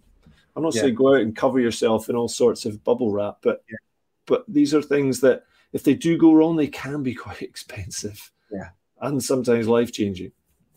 I'm 0.55 0.63
not 0.63 0.75
yeah. 0.75 0.81
saying 0.81 0.95
go 0.95 1.15
out 1.15 1.21
and 1.21 1.35
cover 1.35 1.59
yourself 1.59 2.09
in 2.09 2.17
all 2.17 2.27
sorts 2.27 2.65
of 2.65 2.83
bubble 2.83 3.13
wrap, 3.13 3.37
but 3.41 3.63
yeah. 3.69 3.77
but 4.25 4.43
these 4.49 4.73
are 4.73 4.81
things 4.81 5.21
that 5.21 5.43
if 5.71 5.83
they 5.83 5.93
do 5.93 6.17
go 6.17 6.33
wrong, 6.33 6.57
they 6.57 6.67
can 6.67 7.01
be 7.01 7.15
quite 7.25 7.41
expensive. 7.41 8.31
Yeah. 8.51 8.69
And 9.01 9.23
sometimes 9.23 9.69
life 9.69 9.93
changing. 9.93 10.33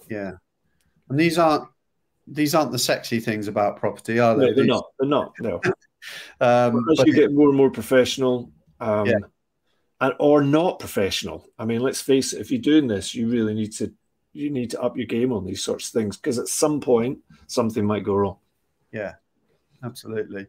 Yeah. 0.08 0.32
And 1.08 1.18
these 1.18 1.36
aren't 1.36 1.68
these 2.28 2.54
aren't 2.54 2.70
the 2.70 2.78
sexy 2.78 3.18
things 3.18 3.48
about 3.48 3.78
property, 3.78 4.20
are 4.20 4.36
they? 4.36 4.46
No, 4.50 4.54
they're 4.54 4.64
these... 4.64 4.66
not. 4.66 4.86
They're 5.00 5.08
not. 5.08 5.32
No. 5.40 5.60
um, 6.40 6.86
As 6.92 7.04
you 7.04 7.12
get 7.12 7.32
more 7.32 7.48
and 7.48 7.56
more 7.56 7.70
professional, 7.70 8.52
um, 8.82 9.06
yeah. 9.06 9.18
and 10.00 10.14
or 10.18 10.42
not 10.42 10.78
professional. 10.78 11.48
I 11.58 11.64
mean, 11.64 11.80
let's 11.80 12.00
face 12.00 12.32
it. 12.32 12.40
If 12.40 12.50
you're 12.50 12.60
doing 12.60 12.86
this, 12.86 13.14
you 13.14 13.28
really 13.28 13.54
need 13.54 13.72
to 13.74 13.92
you 14.32 14.50
need 14.50 14.70
to 14.70 14.80
up 14.80 14.96
your 14.96 15.06
game 15.06 15.32
on 15.32 15.44
these 15.44 15.62
sorts 15.62 15.88
of 15.88 15.92
things 15.92 16.16
because 16.16 16.38
at 16.38 16.48
some 16.48 16.80
point 16.80 17.18
something 17.46 17.84
might 17.84 18.04
go 18.04 18.14
wrong. 18.14 18.38
Yeah, 18.92 19.14
absolutely. 19.84 20.46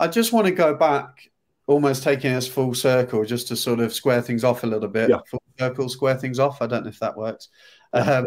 I 0.00 0.08
just 0.08 0.32
want 0.32 0.46
to 0.46 0.52
go 0.52 0.74
back, 0.74 1.30
almost 1.66 2.02
taking 2.02 2.32
us 2.32 2.48
full 2.48 2.74
circle, 2.74 3.24
just 3.24 3.48
to 3.48 3.56
sort 3.56 3.80
of 3.80 3.94
square 3.94 4.22
things 4.22 4.44
off 4.44 4.64
a 4.64 4.66
little 4.66 4.88
bit. 4.88 5.10
Yeah. 5.10 5.18
Full 5.30 5.42
circle, 5.58 5.88
square 5.88 6.16
things 6.16 6.38
off. 6.38 6.60
I 6.60 6.66
don't 6.66 6.82
know 6.82 6.90
if 6.90 6.98
that 6.98 7.16
works. 7.16 7.48
Yeah. 7.94 8.18
Um, 8.18 8.26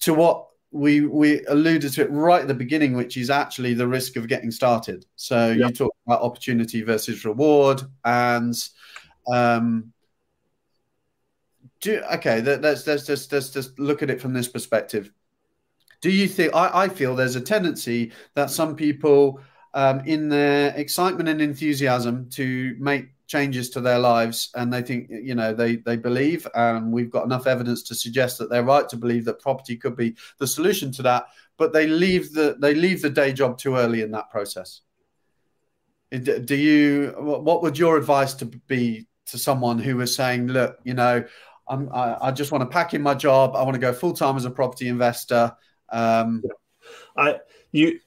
to 0.00 0.14
what 0.14 0.46
we 0.72 1.00
we 1.00 1.44
alluded 1.46 1.92
to 1.92 2.02
it 2.02 2.10
right 2.10 2.42
at 2.42 2.48
the 2.48 2.54
beginning, 2.54 2.94
which 2.94 3.16
is 3.16 3.30
actually 3.30 3.74
the 3.74 3.88
risk 3.88 4.16
of 4.16 4.28
getting 4.28 4.50
started. 4.50 5.04
So 5.16 5.50
yeah. 5.50 5.66
you 5.66 5.72
talk 5.72 5.94
about 6.06 6.22
opportunity 6.22 6.82
versus 6.82 7.24
reward, 7.24 7.82
and 8.04 8.54
um, 9.32 9.92
do 11.80 12.02
okay. 12.14 12.40
Let's 12.40 12.86
let's 12.86 13.06
just 13.06 13.32
let's 13.32 13.50
just 13.50 13.78
look 13.78 14.02
at 14.02 14.10
it 14.10 14.20
from 14.20 14.32
this 14.32 14.48
perspective. 14.48 15.10
Do 16.00 16.10
you 16.10 16.28
think 16.28 16.54
I, 16.54 16.84
I 16.84 16.88
feel 16.88 17.14
there's 17.14 17.36
a 17.36 17.40
tendency 17.40 18.12
that 18.34 18.50
some 18.50 18.76
people 18.76 19.40
um, 19.74 20.00
in 20.06 20.28
their 20.28 20.74
excitement 20.76 21.28
and 21.28 21.40
enthusiasm 21.40 22.28
to 22.30 22.76
make 22.78 23.08
changes 23.30 23.70
to 23.70 23.80
their 23.80 23.98
lives 24.00 24.50
and 24.56 24.72
they 24.72 24.82
think 24.82 25.08
you 25.08 25.36
know 25.36 25.54
they 25.54 25.76
they 25.76 25.96
believe 25.96 26.48
and 26.56 26.90
we've 26.90 27.12
got 27.12 27.24
enough 27.24 27.46
evidence 27.46 27.84
to 27.84 27.94
suggest 27.94 28.38
that 28.38 28.50
they're 28.50 28.64
right 28.64 28.88
to 28.88 28.96
believe 28.96 29.24
that 29.24 29.38
property 29.38 29.76
could 29.76 29.94
be 29.94 30.16
the 30.38 30.46
solution 30.46 30.90
to 30.90 31.00
that 31.00 31.26
but 31.56 31.72
they 31.72 31.86
leave 31.86 32.32
the 32.32 32.56
they 32.58 32.74
leave 32.74 33.00
the 33.02 33.08
day 33.08 33.32
job 33.32 33.56
too 33.56 33.76
early 33.76 34.00
in 34.00 34.10
that 34.10 34.30
process. 34.30 34.80
Do 36.10 36.56
you 36.56 37.14
what 37.18 37.62
would 37.62 37.78
your 37.78 37.96
advice 37.96 38.34
to 38.34 38.46
be 38.46 39.06
to 39.26 39.38
someone 39.38 39.78
who 39.78 39.96
was 39.96 40.12
saying 40.12 40.48
look 40.48 40.78
you 40.82 40.94
know 40.94 41.22
I'm, 41.68 41.88
I, 41.94 42.16
I 42.20 42.30
just 42.32 42.50
want 42.50 42.62
to 42.62 42.66
pack 42.66 42.94
in 42.94 43.02
my 43.02 43.14
job 43.14 43.54
i 43.54 43.62
want 43.62 43.74
to 43.74 43.80
go 43.80 43.92
full-time 43.92 44.36
as 44.36 44.44
a 44.44 44.50
property 44.50 44.88
investor 44.88 45.54
um, 45.90 46.42
I 47.16 47.38
you 47.70 48.00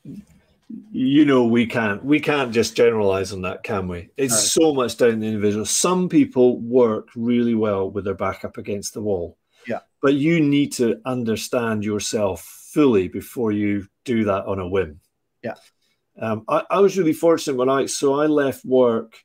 you 0.91 1.25
know 1.25 1.45
we 1.45 1.65
can't 1.65 2.03
we 2.03 2.19
can't 2.19 2.51
just 2.51 2.75
generalize 2.75 3.33
on 3.33 3.41
that 3.43 3.63
can 3.63 3.87
we? 3.87 4.09
It's 4.17 4.51
so 4.51 4.73
much 4.73 4.97
down 4.97 5.11
to 5.11 5.15
the 5.17 5.27
individual. 5.27 5.65
Some 5.65 6.09
people 6.09 6.59
work 6.59 7.09
really 7.15 7.55
well 7.55 7.89
with 7.89 8.05
their 8.05 8.15
back 8.15 8.43
up 8.45 8.57
against 8.57 8.93
the 8.93 9.01
wall. 9.01 9.37
Yeah. 9.67 9.79
But 10.01 10.15
you 10.15 10.39
need 10.39 10.73
to 10.73 10.99
understand 11.05 11.85
yourself 11.85 12.41
fully 12.71 13.07
before 13.07 13.51
you 13.51 13.87
do 14.03 14.25
that 14.25 14.45
on 14.45 14.59
a 14.59 14.67
whim. 14.67 14.99
Yeah. 15.43 15.55
Um, 16.19 16.43
I, 16.47 16.63
I 16.69 16.79
was 16.79 16.97
really 16.97 17.13
fortunate 17.13 17.57
when 17.57 17.69
i 17.69 17.85
so 17.85 18.19
i 18.19 18.25
left 18.25 18.65
work. 18.65 19.17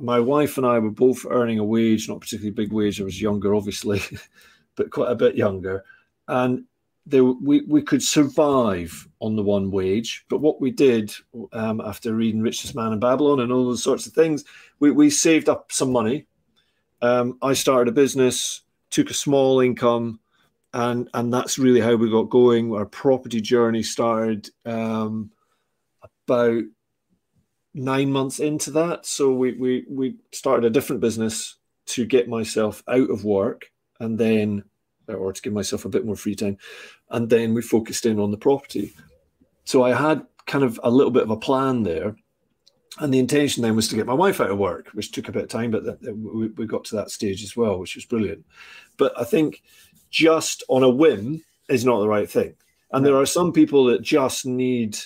My 0.00 0.20
wife 0.20 0.58
and 0.58 0.66
i 0.66 0.78
were 0.78 0.90
both 0.90 1.26
earning 1.28 1.58
a 1.58 1.64
wage 1.64 2.08
not 2.08 2.20
particularly 2.20 2.52
big 2.52 2.72
wage. 2.72 3.00
I 3.00 3.04
was 3.04 3.20
younger 3.20 3.54
obviously 3.54 4.02
but 4.76 4.90
quite 4.90 5.10
a 5.10 5.16
bit 5.16 5.36
younger. 5.36 5.84
And 6.26 6.64
there, 7.08 7.24
we, 7.24 7.62
we 7.62 7.82
could 7.82 8.02
survive 8.02 9.08
on 9.20 9.36
the 9.36 9.42
one 9.42 9.70
wage. 9.70 10.24
But 10.28 10.40
what 10.40 10.60
we 10.60 10.70
did 10.70 11.12
um, 11.52 11.80
after 11.80 12.14
reading 12.14 12.42
Richest 12.42 12.74
Man 12.74 12.92
in 12.92 13.00
Babylon 13.00 13.40
and 13.40 13.50
all 13.50 13.64
those 13.64 13.82
sorts 13.82 14.06
of 14.06 14.12
things, 14.12 14.44
we, 14.78 14.90
we 14.90 15.10
saved 15.10 15.48
up 15.48 15.72
some 15.72 15.90
money. 15.90 16.26
Um, 17.00 17.38
I 17.42 17.54
started 17.54 17.88
a 17.88 17.92
business, 17.92 18.62
took 18.90 19.10
a 19.10 19.14
small 19.14 19.60
income, 19.60 20.20
and 20.74 21.08
and 21.14 21.32
that's 21.32 21.58
really 21.58 21.80
how 21.80 21.94
we 21.94 22.10
got 22.10 22.28
going. 22.28 22.74
Our 22.74 22.86
property 22.86 23.40
journey 23.40 23.82
started 23.82 24.50
um, 24.66 25.30
about 26.26 26.64
nine 27.72 28.12
months 28.12 28.40
into 28.40 28.72
that. 28.72 29.06
So 29.06 29.32
we, 29.32 29.52
we 29.52 29.84
we 29.88 30.16
started 30.32 30.66
a 30.66 30.70
different 30.70 31.00
business 31.00 31.56
to 31.86 32.04
get 32.04 32.28
myself 32.28 32.82
out 32.88 33.10
of 33.10 33.24
work, 33.24 33.70
and 33.98 34.18
then 34.18 34.64
or 35.08 35.32
to 35.32 35.42
give 35.42 35.52
myself 35.52 35.84
a 35.84 35.88
bit 35.88 36.04
more 36.04 36.16
free 36.16 36.34
time. 36.34 36.58
And 37.10 37.30
then 37.30 37.54
we 37.54 37.62
focused 37.62 38.06
in 38.06 38.18
on 38.18 38.30
the 38.30 38.36
property. 38.36 38.94
So 39.64 39.82
I 39.82 39.94
had 39.94 40.26
kind 40.46 40.64
of 40.64 40.80
a 40.82 40.90
little 40.90 41.10
bit 41.10 41.22
of 41.22 41.30
a 41.30 41.36
plan 41.36 41.82
there. 41.82 42.16
And 43.00 43.14
the 43.14 43.18
intention 43.18 43.62
then 43.62 43.76
was 43.76 43.86
to 43.88 43.96
get 43.96 44.06
my 44.06 44.14
wife 44.14 44.40
out 44.40 44.50
of 44.50 44.58
work, 44.58 44.88
which 44.92 45.12
took 45.12 45.28
a 45.28 45.32
bit 45.32 45.44
of 45.44 45.48
time, 45.48 45.70
but 45.70 45.84
we, 46.02 46.48
we 46.48 46.66
got 46.66 46.84
to 46.86 46.96
that 46.96 47.10
stage 47.10 47.44
as 47.44 47.56
well, 47.56 47.78
which 47.78 47.94
was 47.94 48.04
brilliant. 48.04 48.44
But 48.96 49.12
I 49.16 49.24
think 49.24 49.62
just 50.10 50.64
on 50.68 50.82
a 50.82 50.88
whim 50.88 51.44
is 51.68 51.84
not 51.84 52.00
the 52.00 52.08
right 52.08 52.28
thing. 52.28 52.54
And 52.90 53.04
there 53.04 53.16
are 53.16 53.26
some 53.26 53.52
people 53.52 53.84
that 53.84 54.02
just 54.02 54.46
need 54.46 54.98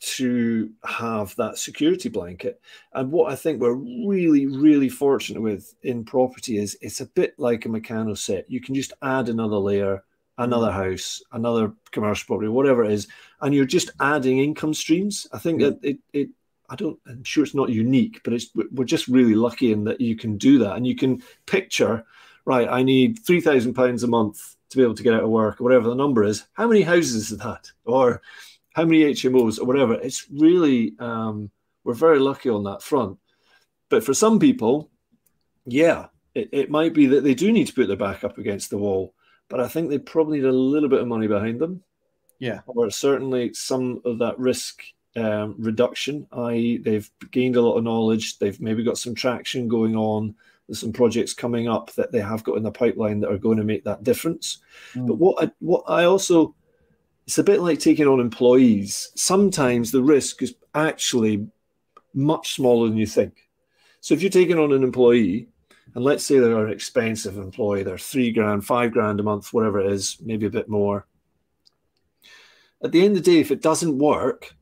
to 0.00 0.70
have 0.84 1.34
that 1.36 1.58
security 1.58 2.08
blanket. 2.08 2.60
And 2.92 3.10
what 3.10 3.32
I 3.32 3.36
think 3.36 3.60
we're 3.60 3.74
really, 3.74 4.46
really 4.46 4.88
fortunate 4.88 5.40
with 5.40 5.74
in 5.82 6.04
property 6.04 6.58
is 6.58 6.76
it's 6.80 7.00
a 7.00 7.06
bit 7.06 7.34
like 7.38 7.64
a 7.64 7.68
Meccano 7.68 8.16
set. 8.16 8.50
You 8.50 8.60
can 8.60 8.74
just 8.74 8.92
add 9.02 9.28
another 9.28 9.56
layer, 9.56 10.04
another 10.38 10.70
mm. 10.70 10.90
house, 10.90 11.22
another 11.32 11.72
commercial 11.92 12.26
property, 12.26 12.48
whatever 12.48 12.84
it 12.84 12.92
is, 12.92 13.08
and 13.40 13.54
you're 13.54 13.64
just 13.64 13.90
adding 14.00 14.38
income 14.38 14.74
streams. 14.74 15.26
I 15.32 15.38
think 15.38 15.60
that 15.60 15.78
it, 15.82 15.98
it 16.12 16.28
I 16.68 16.76
don't, 16.76 16.98
I'm 17.06 17.24
sure 17.24 17.44
it's 17.44 17.54
not 17.54 17.70
unique, 17.70 18.20
but 18.24 18.32
it's 18.32 18.50
we're 18.72 18.84
just 18.84 19.08
really 19.08 19.34
lucky 19.34 19.72
in 19.72 19.84
that 19.84 20.00
you 20.00 20.16
can 20.16 20.36
do 20.36 20.58
that 20.58 20.76
and 20.76 20.86
you 20.86 20.96
can 20.96 21.22
picture, 21.46 22.04
right? 22.44 22.68
I 22.68 22.82
need 22.82 23.20
three 23.24 23.40
thousand 23.40 23.74
pounds 23.74 24.02
a 24.02 24.08
month 24.08 24.56
to 24.70 24.76
be 24.76 24.82
able 24.82 24.96
to 24.96 25.02
get 25.02 25.14
out 25.14 25.22
of 25.22 25.30
work, 25.30 25.60
or 25.60 25.64
whatever 25.64 25.88
the 25.88 25.94
number 25.94 26.24
is. 26.24 26.44
How 26.54 26.66
many 26.66 26.82
houses 26.82 27.30
is 27.30 27.38
that? 27.38 27.70
Or 27.84 28.20
how 28.76 28.84
many 28.84 29.04
HMOs 29.04 29.58
or 29.58 29.64
whatever. 29.64 29.94
It's 29.94 30.26
really 30.30 30.94
um, 30.98 31.50
we're 31.82 31.94
very 31.94 32.18
lucky 32.18 32.50
on 32.50 32.64
that 32.64 32.82
front. 32.82 33.18
But 33.88 34.04
for 34.04 34.12
some 34.12 34.38
people, 34.38 34.90
yeah, 35.64 36.08
it, 36.34 36.50
it 36.52 36.70
might 36.70 36.92
be 36.92 37.06
that 37.06 37.24
they 37.24 37.34
do 37.34 37.50
need 37.52 37.68
to 37.68 37.72
put 37.72 37.88
their 37.88 37.96
back 37.96 38.22
up 38.22 38.36
against 38.36 38.68
the 38.68 38.76
wall. 38.76 39.14
But 39.48 39.60
I 39.60 39.68
think 39.68 39.88
they 39.88 39.98
probably 39.98 40.40
need 40.40 40.48
a 40.48 40.52
little 40.52 40.90
bit 40.90 41.00
of 41.00 41.08
money 41.08 41.26
behind 41.26 41.58
them. 41.58 41.82
Yeah. 42.38 42.60
Or 42.66 42.90
certainly 42.90 43.54
some 43.54 44.02
of 44.04 44.18
that 44.18 44.38
risk 44.38 44.82
um, 45.14 45.54
reduction, 45.56 46.26
i.e., 46.32 46.76
they've 46.76 47.10
gained 47.30 47.56
a 47.56 47.62
lot 47.62 47.78
of 47.78 47.84
knowledge, 47.84 48.38
they've 48.38 48.60
maybe 48.60 48.84
got 48.84 48.98
some 48.98 49.14
traction 49.14 49.68
going 49.68 49.96
on, 49.96 50.34
there's 50.68 50.80
some 50.80 50.92
projects 50.92 51.32
coming 51.32 51.68
up 51.68 51.92
that 51.92 52.12
they 52.12 52.20
have 52.20 52.44
got 52.44 52.56
in 52.56 52.62
the 52.62 52.70
pipeline 52.70 53.20
that 53.20 53.30
are 53.30 53.38
going 53.38 53.56
to 53.56 53.64
make 53.64 53.84
that 53.84 54.04
difference. 54.04 54.58
Mm. 54.94 55.06
But 55.06 55.14
what 55.14 55.42
I, 55.42 55.50
what 55.60 55.84
I 55.86 56.04
also 56.04 56.55
it's 57.26 57.38
a 57.38 57.44
bit 57.44 57.60
like 57.60 57.78
taking 57.78 58.06
on 58.06 58.20
employees. 58.20 59.10
Sometimes 59.16 59.90
the 59.90 60.02
risk 60.02 60.42
is 60.42 60.54
actually 60.74 61.48
much 62.14 62.54
smaller 62.54 62.88
than 62.88 62.96
you 62.96 63.06
think. 63.06 63.48
So 64.00 64.14
if 64.14 64.22
you're 64.22 64.30
taking 64.30 64.58
on 64.58 64.72
an 64.72 64.84
employee, 64.84 65.48
and 65.94 66.04
let's 66.04 66.24
say 66.24 66.38
they're 66.38 66.64
an 66.64 66.72
expensive 66.72 67.36
employee, 67.36 67.82
they're 67.82 67.98
three 67.98 68.30
grand, 68.30 68.64
five 68.64 68.92
grand 68.92 69.18
a 69.18 69.22
month, 69.22 69.52
whatever 69.52 69.80
it 69.80 69.90
is, 69.90 70.18
maybe 70.20 70.46
a 70.46 70.50
bit 70.50 70.68
more. 70.68 71.06
At 72.84 72.92
the 72.92 73.04
end 73.04 73.16
of 73.16 73.24
the 73.24 73.30
day, 73.32 73.40
if 73.40 73.50
it 73.50 73.62
doesn't 73.62 73.98
work, 73.98 74.54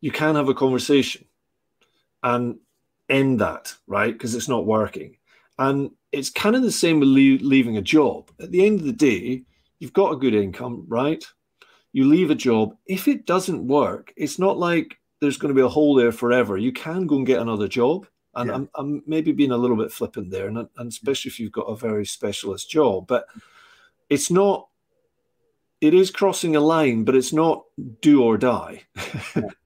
you 0.00 0.10
can 0.10 0.36
have 0.36 0.48
a 0.48 0.54
conversation 0.54 1.26
and 2.22 2.58
end 3.08 3.40
that, 3.40 3.74
right? 3.86 4.12
Because 4.12 4.34
it's 4.34 4.48
not 4.48 4.64
working. 4.64 5.16
And 5.58 5.90
it's 6.12 6.30
kind 6.30 6.56
of 6.56 6.62
the 6.62 6.72
same 6.72 7.00
with 7.00 7.08
leaving 7.08 7.76
a 7.76 7.82
job. 7.82 8.30
At 8.40 8.50
the 8.50 8.64
end 8.64 8.80
of 8.80 8.86
the 8.86 8.92
day, 8.92 9.42
you've 9.78 9.92
got 9.92 10.12
a 10.12 10.16
good 10.16 10.34
income, 10.34 10.84
right? 10.88 11.22
You 11.92 12.04
leave 12.04 12.30
a 12.30 12.34
job. 12.34 12.76
If 12.86 13.08
it 13.08 13.26
doesn't 13.26 13.66
work, 13.66 14.12
it's 14.16 14.38
not 14.38 14.58
like 14.58 14.98
there's 15.20 15.36
going 15.36 15.54
to 15.54 15.58
be 15.58 15.64
a 15.64 15.68
hole 15.68 15.94
there 15.94 16.12
forever. 16.12 16.56
You 16.56 16.72
can 16.72 17.06
go 17.06 17.16
and 17.16 17.26
get 17.26 17.40
another 17.40 17.68
job. 17.68 18.06
And 18.34 18.48
yeah. 18.48 18.54
I'm, 18.54 18.70
I'm, 18.74 19.02
maybe 19.06 19.32
being 19.32 19.50
a 19.50 19.56
little 19.56 19.76
bit 19.76 19.92
flippant 19.92 20.30
there, 20.30 20.48
and, 20.48 20.56
and 20.56 20.88
especially 20.88 21.28
if 21.28 21.38
you've 21.38 21.52
got 21.52 21.64
a 21.64 21.76
very 21.76 22.06
specialist 22.06 22.70
job. 22.70 23.06
But 23.06 23.26
it's 24.08 24.30
not, 24.30 24.68
it 25.82 25.92
is 25.92 26.10
crossing 26.10 26.56
a 26.56 26.60
line, 26.60 27.04
but 27.04 27.14
it's 27.14 27.32
not 27.32 27.64
do 28.00 28.22
or 28.22 28.38
die. 28.38 28.84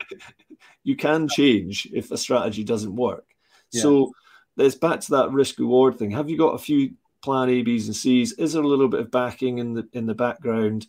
you 0.82 0.96
can 0.96 1.28
change 1.28 1.88
if 1.92 2.10
a 2.10 2.18
strategy 2.18 2.64
doesn't 2.64 2.96
work. 2.96 3.24
Yeah. 3.70 3.82
So 3.82 4.12
there's 4.56 4.74
back 4.74 5.00
to 5.00 5.10
that 5.12 5.30
risk 5.30 5.58
reward 5.58 5.98
thing. 5.98 6.10
Have 6.10 6.28
you 6.28 6.36
got 6.36 6.54
a 6.54 6.58
few 6.58 6.94
plan 7.22 7.50
A, 7.50 7.62
B's, 7.62 7.86
and 7.86 7.94
C's? 7.96 8.32
Is 8.32 8.52
there 8.52 8.62
a 8.62 8.66
little 8.66 8.88
bit 8.88 9.00
of 9.00 9.10
backing 9.10 9.58
in 9.58 9.74
the 9.74 9.88
in 9.92 10.06
the 10.06 10.14
background? 10.14 10.86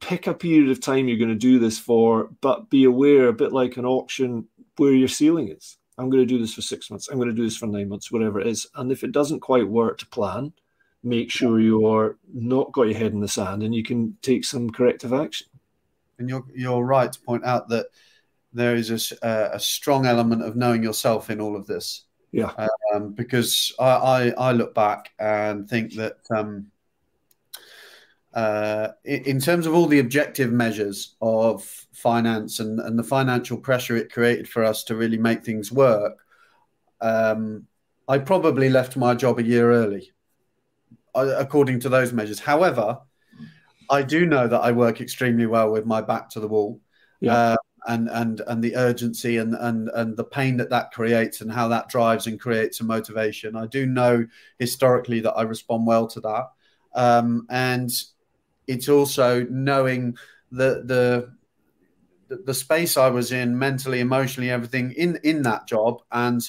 Pick 0.00 0.26
a 0.26 0.34
period 0.34 0.70
of 0.70 0.80
time 0.80 1.08
you're 1.08 1.18
going 1.18 1.28
to 1.30 1.34
do 1.34 1.58
this 1.58 1.78
for, 1.78 2.30
but 2.40 2.70
be 2.70 2.84
aware, 2.84 3.28
a 3.28 3.32
bit 3.32 3.52
like 3.52 3.76
an 3.76 3.86
auction, 3.86 4.46
where 4.76 4.92
your 4.92 5.08
ceiling 5.08 5.48
is. 5.48 5.78
I'm 5.98 6.10
going 6.10 6.22
to 6.22 6.26
do 6.26 6.38
this 6.38 6.54
for 6.54 6.62
six 6.62 6.90
months. 6.90 7.08
I'm 7.08 7.16
going 7.16 7.30
to 7.30 7.34
do 7.34 7.44
this 7.44 7.56
for 7.56 7.66
nine 7.66 7.88
months, 7.88 8.12
whatever 8.12 8.40
it 8.40 8.46
is. 8.46 8.66
And 8.74 8.92
if 8.92 9.02
it 9.02 9.12
doesn't 9.12 9.40
quite 9.40 9.66
work 9.66 9.98
to 9.98 10.06
plan, 10.06 10.52
make 11.02 11.30
sure 11.30 11.60
you 11.60 11.86
are 11.86 12.18
not 12.34 12.72
got 12.72 12.82
your 12.82 12.98
head 12.98 13.12
in 13.12 13.20
the 13.20 13.28
sand 13.28 13.62
and 13.62 13.74
you 13.74 13.82
can 13.82 14.16
take 14.22 14.44
some 14.44 14.68
corrective 14.68 15.12
action. 15.12 15.46
And 16.18 16.28
you're 16.28 16.44
you're 16.54 16.84
right 16.84 17.12
to 17.12 17.20
point 17.20 17.44
out 17.44 17.68
that 17.68 17.86
there 18.52 18.74
is 18.74 19.12
a, 19.22 19.50
a 19.52 19.60
strong 19.60 20.06
element 20.06 20.42
of 20.42 20.56
knowing 20.56 20.82
yourself 20.82 21.30
in 21.30 21.40
all 21.40 21.56
of 21.56 21.66
this. 21.66 22.04
Yeah. 22.32 22.52
Um, 22.94 23.12
because 23.12 23.74
I, 23.78 23.90
I, 23.90 24.28
I 24.30 24.52
look 24.52 24.74
back 24.74 25.12
and 25.18 25.68
think 25.68 25.94
that 25.94 26.16
um, 26.34 26.66
uh, 28.36 28.92
in 29.04 29.40
terms 29.40 29.64
of 29.64 29.74
all 29.74 29.86
the 29.86 29.98
objective 29.98 30.52
measures 30.52 31.16
of 31.22 31.64
finance 31.92 32.60
and, 32.60 32.78
and 32.80 32.98
the 32.98 33.02
financial 33.02 33.56
pressure 33.56 33.96
it 33.96 34.12
created 34.12 34.46
for 34.46 34.62
us 34.62 34.84
to 34.84 34.94
really 34.94 35.16
make 35.16 35.42
things 35.42 35.72
work, 35.72 36.18
um, 37.00 37.66
I 38.06 38.18
probably 38.18 38.68
left 38.68 38.94
my 38.94 39.14
job 39.14 39.38
a 39.38 39.42
year 39.42 39.72
early, 39.72 40.12
uh, 41.14 41.34
according 41.38 41.80
to 41.80 41.88
those 41.88 42.12
measures. 42.12 42.38
However, 42.38 42.98
I 43.88 44.02
do 44.02 44.26
know 44.26 44.46
that 44.46 44.60
I 44.60 44.70
work 44.70 45.00
extremely 45.00 45.46
well 45.46 45.70
with 45.70 45.86
my 45.86 46.02
back 46.02 46.28
to 46.30 46.40
the 46.40 46.48
wall. 46.48 46.78
Yeah. 47.20 47.34
Uh, 47.34 47.56
and 47.88 48.08
and 48.10 48.40
and 48.48 48.64
the 48.64 48.74
urgency 48.76 49.38
and 49.38 49.54
and 49.54 49.88
and 49.94 50.16
the 50.16 50.24
pain 50.24 50.56
that 50.56 50.70
that 50.70 50.90
creates 50.90 51.40
and 51.40 51.52
how 51.52 51.68
that 51.68 51.88
drives 51.88 52.26
and 52.26 52.38
creates 52.40 52.80
a 52.80 52.84
motivation. 52.84 53.54
I 53.54 53.66
do 53.66 53.86
know 53.86 54.26
historically 54.58 55.20
that 55.20 55.34
I 55.34 55.42
respond 55.42 55.86
well 55.86 56.08
to 56.08 56.20
that, 56.20 56.50
um, 56.96 57.46
and 57.48 57.88
it's 58.66 58.88
also 58.88 59.44
knowing 59.44 60.16
the 60.50 60.82
the 60.84 61.32
the 62.28 62.54
space 62.54 62.96
I 62.96 63.08
was 63.08 63.32
in 63.32 63.58
mentally, 63.58 64.00
emotionally, 64.00 64.50
everything 64.50 64.92
in 64.92 65.18
in 65.22 65.42
that 65.42 65.66
job, 65.66 66.02
and 66.10 66.42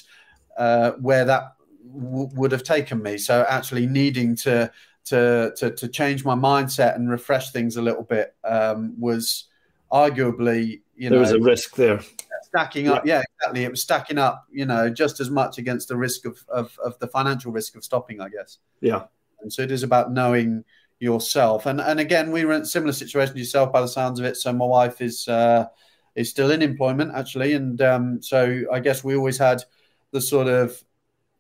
uh, 0.58 0.92
where 0.94 1.26
that 1.26 1.54
w- 1.94 2.30
would 2.34 2.52
have 2.52 2.64
taken 2.64 3.02
me. 3.02 3.18
So 3.18 3.46
actually 3.48 3.86
needing 3.86 4.36
to, 4.38 4.72
to 5.06 5.54
to 5.58 5.72
to 5.72 5.88
change 5.88 6.26
my 6.26 6.36
mindset 6.36 6.96
and 6.96 7.10
refresh 7.10 7.52
things 7.52 7.78
a 7.78 7.82
little 7.82 8.04
bit 8.04 8.36
um, 8.44 9.00
was 9.00 9.46
arguably 9.92 10.82
you 10.96 11.10
there 11.10 11.20
know 11.20 11.26
there 11.26 11.40
was 11.40 11.42
a 11.42 11.50
risk 11.50 11.76
there 11.76 12.02
stacking 12.44 12.90
up 12.90 13.06
yeah. 13.06 13.20
yeah. 13.20 13.24
exactly 13.40 13.64
it 13.64 13.72
was 13.72 13.82
stacking 13.82 14.18
up 14.18 14.46
you 14.52 14.66
know 14.66 14.90
just 14.90 15.22
as 15.22 15.30
much 15.30 15.58
against 15.58 15.88
the 15.88 15.96
risk 15.96 16.26
of, 16.26 16.44
of 16.50 16.78
of 16.84 17.00
the 17.00 17.08
financial 17.08 17.54
risk 17.54 17.78
of 17.78 17.86
stopping 17.86 18.20
i 18.20 18.28
guess 18.28 18.58
yeah 18.82 19.04
and 19.42 19.54
so 19.54 19.62
it 19.62 19.72
is 19.72 19.84
about 19.84 20.12
knowing 20.12 20.66
yourself. 21.00 21.66
And 21.66 21.80
and 21.82 22.00
again, 22.00 22.32
we 22.32 22.46
were 22.46 22.54
in 22.54 22.62
a 22.64 22.66
similar 22.66 22.94
situation 22.94 23.38
yourself 23.38 23.72
by 23.72 23.82
the 23.82 23.88
sounds 23.88 24.20
of 24.20 24.26
it. 24.26 24.38
So 24.38 24.52
my 24.54 24.66
wife 24.66 25.02
is 25.02 25.28
uh, 25.28 25.66
is 26.16 26.30
still 26.30 26.52
in 26.52 26.62
employment 26.62 27.12
actually, 27.16 27.54
and 27.54 27.82
um, 27.82 28.22
so 28.22 28.64
I 28.72 28.80
guess 28.80 29.04
we 29.04 29.16
always 29.16 29.38
had 29.38 29.64
the 30.12 30.22
sort 30.22 30.48
of 30.48 30.82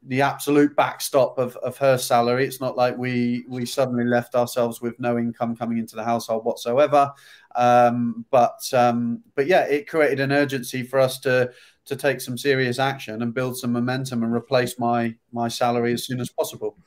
the 0.03 0.21
absolute 0.21 0.75
backstop 0.75 1.37
of, 1.37 1.55
of 1.57 1.77
her 1.77 1.97
salary. 1.97 2.45
It's 2.45 2.61
not 2.61 2.77
like 2.77 2.97
we 2.97 3.45
we 3.49 3.65
suddenly 3.65 4.05
left 4.05 4.35
ourselves 4.35 4.81
with 4.81 4.99
no 4.99 5.17
income 5.17 5.55
coming 5.55 5.79
into 5.79 5.95
the 5.95 6.03
household 6.03 6.45
whatsoever. 6.45 7.11
Um, 7.55 8.25
but 8.29 8.59
um, 8.73 9.23
but 9.35 9.47
yeah, 9.47 9.63
it 9.63 9.89
created 9.89 10.19
an 10.19 10.31
urgency 10.31 10.83
for 10.83 10.99
us 10.99 11.19
to 11.21 11.51
to 11.85 11.95
take 11.95 12.21
some 12.21 12.37
serious 12.37 12.79
action 12.79 13.21
and 13.21 13.33
build 13.33 13.57
some 13.57 13.71
momentum 13.71 14.23
and 14.23 14.33
replace 14.33 14.77
my 14.77 15.15
my 15.31 15.47
salary 15.47 15.93
as 15.93 16.05
soon 16.05 16.19
as 16.19 16.29
possible. 16.29 16.77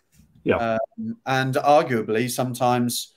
Yeah. 0.45 0.57
Um, 0.57 1.17
and 1.27 1.55
arguably, 1.55 2.31
sometimes 2.31 3.15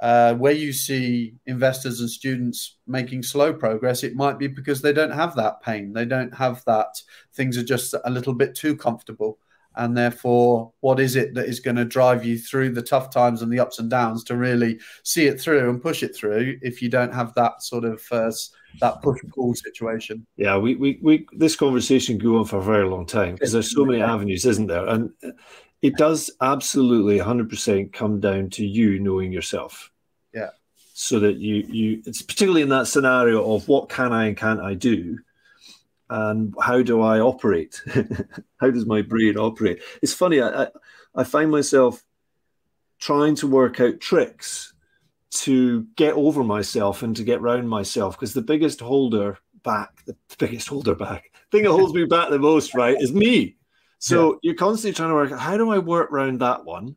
uh, 0.00 0.34
where 0.34 0.52
you 0.52 0.72
see 0.72 1.34
investors 1.46 2.00
and 2.00 2.08
students 2.08 2.76
making 2.86 3.22
slow 3.22 3.52
progress, 3.52 4.02
it 4.02 4.14
might 4.14 4.38
be 4.38 4.46
because 4.46 4.80
they 4.80 4.92
don't 4.92 5.12
have 5.12 5.36
that 5.36 5.62
pain. 5.62 5.92
They 5.92 6.06
don't 6.06 6.34
have 6.34 6.64
that. 6.64 7.00
Things 7.34 7.58
are 7.58 7.64
just 7.64 7.94
a 8.04 8.10
little 8.10 8.34
bit 8.34 8.54
too 8.54 8.76
comfortable. 8.76 9.38
And 9.76 9.96
therefore, 9.96 10.72
what 10.80 10.98
is 10.98 11.14
it 11.14 11.34
that 11.34 11.46
is 11.46 11.60
going 11.60 11.76
to 11.76 11.84
drive 11.84 12.24
you 12.24 12.38
through 12.38 12.70
the 12.70 12.82
tough 12.82 13.10
times 13.10 13.40
and 13.40 13.52
the 13.52 13.60
ups 13.60 13.78
and 13.78 13.88
downs 13.88 14.24
to 14.24 14.36
really 14.36 14.80
see 15.04 15.26
it 15.26 15.40
through 15.40 15.70
and 15.70 15.80
push 15.80 16.02
it 16.02 16.16
through 16.16 16.58
if 16.60 16.82
you 16.82 16.88
don't 16.88 17.14
have 17.14 17.32
that 17.34 17.62
sort 17.62 17.84
of 17.84 18.02
uh, 18.10 18.32
that 18.80 19.00
push 19.00 19.20
pull 19.32 19.54
situation? 19.54 20.26
Yeah, 20.36 20.56
we, 20.56 20.74
we, 20.74 20.98
we 21.02 21.26
this 21.32 21.54
conversation 21.54 22.18
go 22.18 22.38
on 22.38 22.46
for 22.46 22.58
a 22.58 22.62
very 22.62 22.88
long 22.88 23.06
time 23.06 23.34
because 23.34 23.52
there's 23.52 23.72
so 23.72 23.84
many 23.84 24.02
avenues, 24.02 24.44
isn't 24.44 24.66
there? 24.66 24.86
And 24.86 25.10
it 25.82 25.96
does 25.96 26.30
absolutely 26.40 27.18
100% 27.18 27.92
come 27.92 28.20
down 28.20 28.50
to 28.50 28.66
you 28.66 28.98
knowing 28.98 29.32
yourself. 29.32 29.90
Yeah. 30.34 30.50
So 30.92 31.18
that 31.20 31.36
you 31.36 31.66
you 31.68 32.02
it's 32.04 32.20
particularly 32.20 32.60
in 32.62 32.68
that 32.68 32.86
scenario 32.86 33.54
of 33.54 33.66
what 33.68 33.88
can 33.88 34.12
I 34.12 34.26
and 34.26 34.36
can't 34.36 34.60
I 34.60 34.74
do, 34.74 35.18
and 36.10 36.54
how 36.60 36.82
do 36.82 37.00
I 37.00 37.20
operate? 37.20 37.82
how 38.60 38.70
does 38.70 38.84
my 38.84 39.00
brain 39.00 39.38
operate? 39.38 39.80
It's 40.02 40.12
funny. 40.12 40.42
I, 40.42 40.64
I 40.64 40.68
I 41.14 41.24
find 41.24 41.50
myself 41.50 42.04
trying 42.98 43.34
to 43.36 43.46
work 43.46 43.80
out 43.80 44.00
tricks 44.00 44.74
to 45.30 45.86
get 45.96 46.14
over 46.14 46.44
myself 46.44 47.02
and 47.02 47.16
to 47.16 47.24
get 47.24 47.40
round 47.40 47.68
myself 47.68 48.16
because 48.16 48.34
the 48.34 48.42
biggest 48.42 48.80
holder 48.80 49.38
back, 49.62 50.04
the 50.04 50.16
biggest 50.38 50.68
holder 50.68 50.94
back, 50.94 51.32
thing 51.50 51.62
that 51.62 51.72
holds 51.72 51.94
me 51.94 52.04
back 52.04 52.28
the 52.28 52.38
most, 52.38 52.74
right, 52.74 53.00
is 53.00 53.12
me. 53.12 53.56
So 54.00 54.32
yeah. 54.32 54.38
you're 54.42 54.54
constantly 54.54 54.94
trying 54.94 55.10
to 55.10 55.14
work 55.14 55.38
how 55.38 55.56
do 55.56 55.70
I 55.70 55.78
work 55.78 56.10
around 56.10 56.40
that 56.40 56.64
one? 56.64 56.96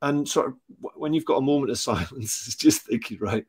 And 0.00 0.26
sort 0.26 0.46
of 0.46 0.54
when 0.94 1.12
you've 1.12 1.24
got 1.24 1.38
a 1.38 1.42
moment 1.42 1.72
of 1.72 1.78
silence, 1.78 2.46
it's 2.46 2.54
just 2.54 2.82
thinking, 2.82 3.18
right, 3.20 3.44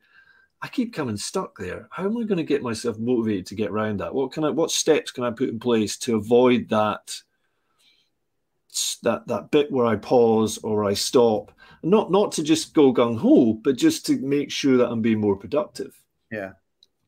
I 0.60 0.68
keep 0.68 0.92
coming 0.92 1.16
stuck 1.16 1.56
there. 1.56 1.88
How 1.90 2.04
am 2.04 2.18
I 2.18 2.24
going 2.24 2.38
to 2.38 2.42
get 2.42 2.62
myself 2.62 2.98
motivated 2.98 3.46
to 3.46 3.54
get 3.54 3.70
around 3.70 4.00
that? 4.00 4.14
What 4.14 4.32
can 4.32 4.44
I? 4.44 4.50
What 4.50 4.72
steps 4.72 5.12
can 5.12 5.24
I 5.24 5.30
put 5.30 5.48
in 5.48 5.60
place 5.60 5.96
to 5.98 6.16
avoid 6.16 6.68
that? 6.68 7.16
That 9.02 9.26
that 9.28 9.50
bit 9.50 9.72
where 9.72 9.86
I 9.86 9.96
pause 9.96 10.58
or 10.58 10.84
I 10.84 10.94
stop, 10.94 11.50
not 11.82 12.10
not 12.10 12.32
to 12.32 12.42
just 12.42 12.74
go 12.74 12.92
gung 12.92 13.18
ho, 13.18 13.54
but 13.54 13.76
just 13.76 14.06
to 14.06 14.18
make 14.18 14.50
sure 14.50 14.76
that 14.76 14.88
I'm 14.88 15.00
being 15.00 15.20
more 15.20 15.36
productive. 15.36 16.00
Yeah, 16.30 16.52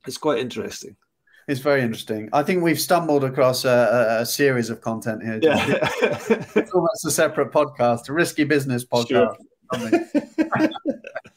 it's 0.06 0.18
quite 0.18 0.38
interesting. 0.38 0.96
It's 1.48 1.60
very 1.60 1.82
interesting. 1.82 2.28
I 2.32 2.42
think 2.42 2.62
we've 2.62 2.80
stumbled 2.80 3.24
across 3.24 3.64
a, 3.64 3.68
a, 4.18 4.22
a 4.22 4.26
series 4.26 4.70
of 4.70 4.80
content 4.80 5.22
here. 5.22 5.40
Yeah. 5.42 5.88
it's 6.54 6.72
almost 6.72 7.04
a 7.04 7.10
separate 7.10 7.50
podcast, 7.50 8.08
a 8.08 8.12
risky 8.12 8.44
business 8.44 8.84
podcast. 8.84 9.08
Sure. 9.08 9.36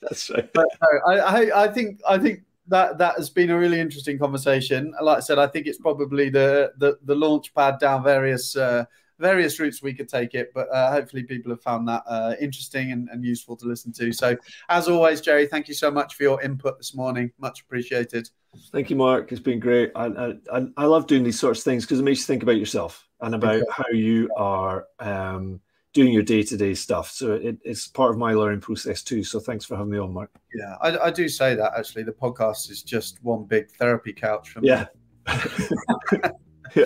That's 0.01 0.29
right. 0.29 0.51
But 0.53 0.67
no, 0.81 0.99
I, 1.07 1.63
I, 1.63 1.67
think 1.69 2.01
I 2.07 2.17
think 2.17 2.41
that 2.67 2.97
that 2.97 3.15
has 3.15 3.29
been 3.29 3.49
a 3.49 3.57
really 3.57 3.79
interesting 3.79 4.19
conversation. 4.19 4.93
Like 5.01 5.17
I 5.17 5.19
said, 5.21 5.39
I 5.39 5.47
think 5.47 5.67
it's 5.67 5.79
probably 5.79 6.29
the 6.29 6.73
the, 6.77 6.97
the 7.03 7.15
launch 7.15 7.53
pad 7.53 7.79
down 7.79 8.03
various 8.03 8.55
uh, 8.55 8.85
various 9.19 9.59
routes 9.59 9.81
we 9.81 9.93
could 9.93 10.09
take 10.09 10.33
it. 10.33 10.51
But 10.53 10.69
uh, 10.69 10.91
hopefully, 10.91 11.23
people 11.23 11.51
have 11.51 11.61
found 11.61 11.87
that 11.87 12.03
uh, 12.07 12.35
interesting 12.39 12.91
and, 12.91 13.09
and, 13.09 13.23
useful 13.23 13.55
to 13.57 13.65
listen 13.65 13.91
to. 13.93 14.11
So, 14.11 14.37
as 14.69 14.87
always, 14.87 15.21
Jerry, 15.21 15.47
thank 15.47 15.67
you 15.67 15.73
so 15.73 15.89
much 15.91 16.15
for 16.15 16.23
your 16.23 16.41
input 16.41 16.77
this 16.77 16.95
morning. 16.95 17.31
Much 17.39 17.61
appreciated. 17.61 18.29
Thank 18.71 18.89
you, 18.89 18.95
Mark. 18.95 19.31
It's 19.31 19.41
been 19.41 19.59
great. 19.59 19.91
I 19.95 20.35
I, 20.51 20.65
I 20.77 20.85
love 20.85 21.07
doing 21.07 21.23
these 21.23 21.39
sorts 21.39 21.59
of 21.59 21.63
things 21.63 21.85
because 21.85 21.99
it 21.99 22.03
makes 22.03 22.19
you 22.19 22.25
think 22.25 22.43
about 22.43 22.57
yourself 22.57 23.07
and 23.21 23.35
about 23.35 23.55
okay. 23.55 23.65
how 23.69 23.89
you 23.91 24.29
are. 24.35 24.85
Um, 24.99 25.61
doing 25.93 26.11
your 26.11 26.23
day-to-day 26.23 26.73
stuff 26.73 27.09
so 27.09 27.35
it, 27.35 27.57
it's 27.63 27.87
part 27.87 28.11
of 28.11 28.17
my 28.17 28.33
learning 28.33 28.59
process 28.59 29.01
too 29.01 29.23
so 29.23 29.39
thanks 29.39 29.63
for 29.63 29.77
having 29.77 29.91
me 29.91 29.97
on 29.97 30.13
mark 30.13 30.29
yeah 30.53 30.75
I, 30.81 31.05
I, 31.05 31.09
do 31.09 31.29
say 31.29 31.55
that 31.55 31.71
actually 31.77 32.03
the 32.03 32.11
podcast 32.11 32.69
is 32.69 32.83
just 32.83 33.23
one 33.23 33.45
big 33.45 33.71
therapy 33.71 34.11
couch 34.11 34.49
for 34.49 34.59
me 34.59 34.67
yeah 34.67 34.87
yeah 36.75 36.83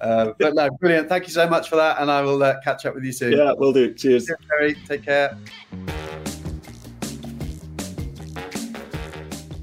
uh, 0.00 0.32
but 0.38 0.54
no, 0.54 0.70
brilliant. 0.70 1.08
Thank 1.08 1.26
you 1.26 1.32
so 1.32 1.48
much 1.48 1.68
for 1.68 1.76
that, 1.76 2.00
and 2.00 2.10
I 2.10 2.22
will 2.22 2.42
uh, 2.42 2.60
catch 2.60 2.86
up 2.86 2.94
with 2.94 3.04
you 3.04 3.12
soon. 3.12 3.32
Yeah, 3.32 3.52
we'll 3.56 3.72
do. 3.72 3.92
Cheers. 3.92 4.26
Cheers, 4.26 4.38
Terry. 4.48 4.74
Take 4.86 5.04
care. 5.04 5.36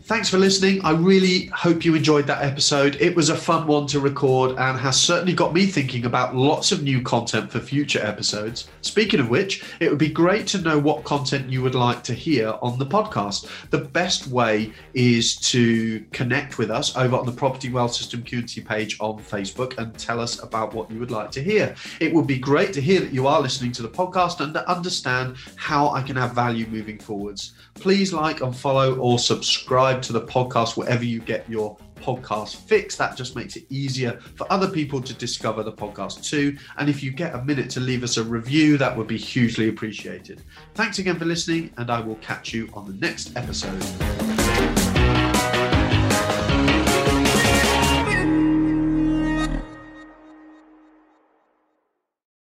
Thanks 0.07 0.29
for 0.29 0.37
listening. 0.37 0.79
I 0.85 0.91
really 0.91 1.47
hope 1.47 1.83
you 1.83 1.93
enjoyed 1.93 2.27
that 2.27 2.41
episode. 2.41 2.95
It 3.01 3.13
was 3.13 3.27
a 3.27 3.35
fun 3.35 3.67
one 3.67 3.87
to 3.87 3.99
record 3.99 4.51
and 4.51 4.79
has 4.79 4.97
certainly 4.97 5.33
got 5.33 5.53
me 5.53 5.65
thinking 5.65 6.05
about 6.05 6.33
lots 6.33 6.71
of 6.71 6.81
new 6.81 7.01
content 7.01 7.51
for 7.51 7.59
future 7.59 7.99
episodes. 7.99 8.69
Speaking 8.79 9.19
of 9.19 9.29
which, 9.29 9.65
it 9.81 9.89
would 9.89 9.99
be 9.99 10.07
great 10.07 10.47
to 10.47 10.61
know 10.61 10.79
what 10.79 11.03
content 11.03 11.49
you 11.49 11.61
would 11.61 11.75
like 11.75 12.03
to 12.03 12.13
hear 12.13 12.53
on 12.61 12.79
the 12.79 12.85
podcast. 12.85 13.49
The 13.69 13.79
best 13.79 14.27
way 14.27 14.71
is 14.93 15.35
to 15.51 15.99
connect 16.13 16.57
with 16.57 16.71
us 16.71 16.95
over 16.95 17.17
on 17.17 17.25
the 17.25 17.33
Property 17.33 17.69
Wealth 17.69 17.93
System 17.93 18.21
community 18.21 18.61
page 18.61 18.95
on 19.01 19.19
Facebook 19.19 19.77
and 19.77 19.93
tell 19.99 20.21
us 20.21 20.41
about 20.41 20.73
what 20.73 20.89
you 20.89 20.99
would 20.99 21.11
like 21.11 21.31
to 21.31 21.43
hear. 21.43 21.75
It 21.99 22.13
would 22.13 22.27
be 22.27 22.39
great 22.39 22.71
to 22.75 22.81
hear 22.81 23.01
that 23.01 23.11
you 23.11 23.27
are 23.27 23.41
listening 23.41 23.73
to 23.73 23.81
the 23.81 23.89
podcast 23.89 24.39
and 24.39 24.53
to 24.53 24.71
understand 24.71 25.35
how 25.57 25.89
I 25.89 26.01
can 26.01 26.17
add 26.17 26.31
value 26.31 26.65
moving 26.67 26.97
forwards. 26.97 27.51
Please 27.73 28.13
like 28.13 28.39
and 28.39 28.55
follow 28.55 28.95
or 28.95 29.19
subscribe 29.19 29.96
subscribe 29.97 30.01
to 30.01 30.13
the 30.25 30.33
podcast 30.33 30.77
wherever 30.77 31.03
you 31.03 31.19
get 31.19 31.49
your 31.49 31.77
podcast 31.95 32.55
fix. 32.55 32.95
That 32.95 33.17
just 33.17 33.35
makes 33.35 33.55
it 33.55 33.65
easier 33.69 34.19
for 34.35 34.51
other 34.51 34.69
people 34.69 35.01
to 35.01 35.13
discover 35.13 35.63
the 35.63 35.71
podcast 35.71 36.23
too. 36.23 36.57
And 36.77 36.89
if 36.89 37.03
you 37.03 37.11
get 37.11 37.33
a 37.33 37.43
minute 37.43 37.69
to 37.71 37.79
leave 37.79 38.03
us 38.03 38.17
a 38.17 38.23
review, 38.23 38.77
that 38.77 38.95
would 38.95 39.07
be 39.07 39.17
hugely 39.17 39.69
appreciated. 39.69 40.43
Thanks 40.75 40.99
again 40.99 41.17
for 41.17 41.25
listening, 41.25 41.71
and 41.77 41.89
I 41.89 41.99
will 41.99 42.15
catch 42.15 42.53
you 42.53 42.69
on 42.73 42.85
the 42.85 42.93
next 42.93 43.35
episode. 43.35 44.36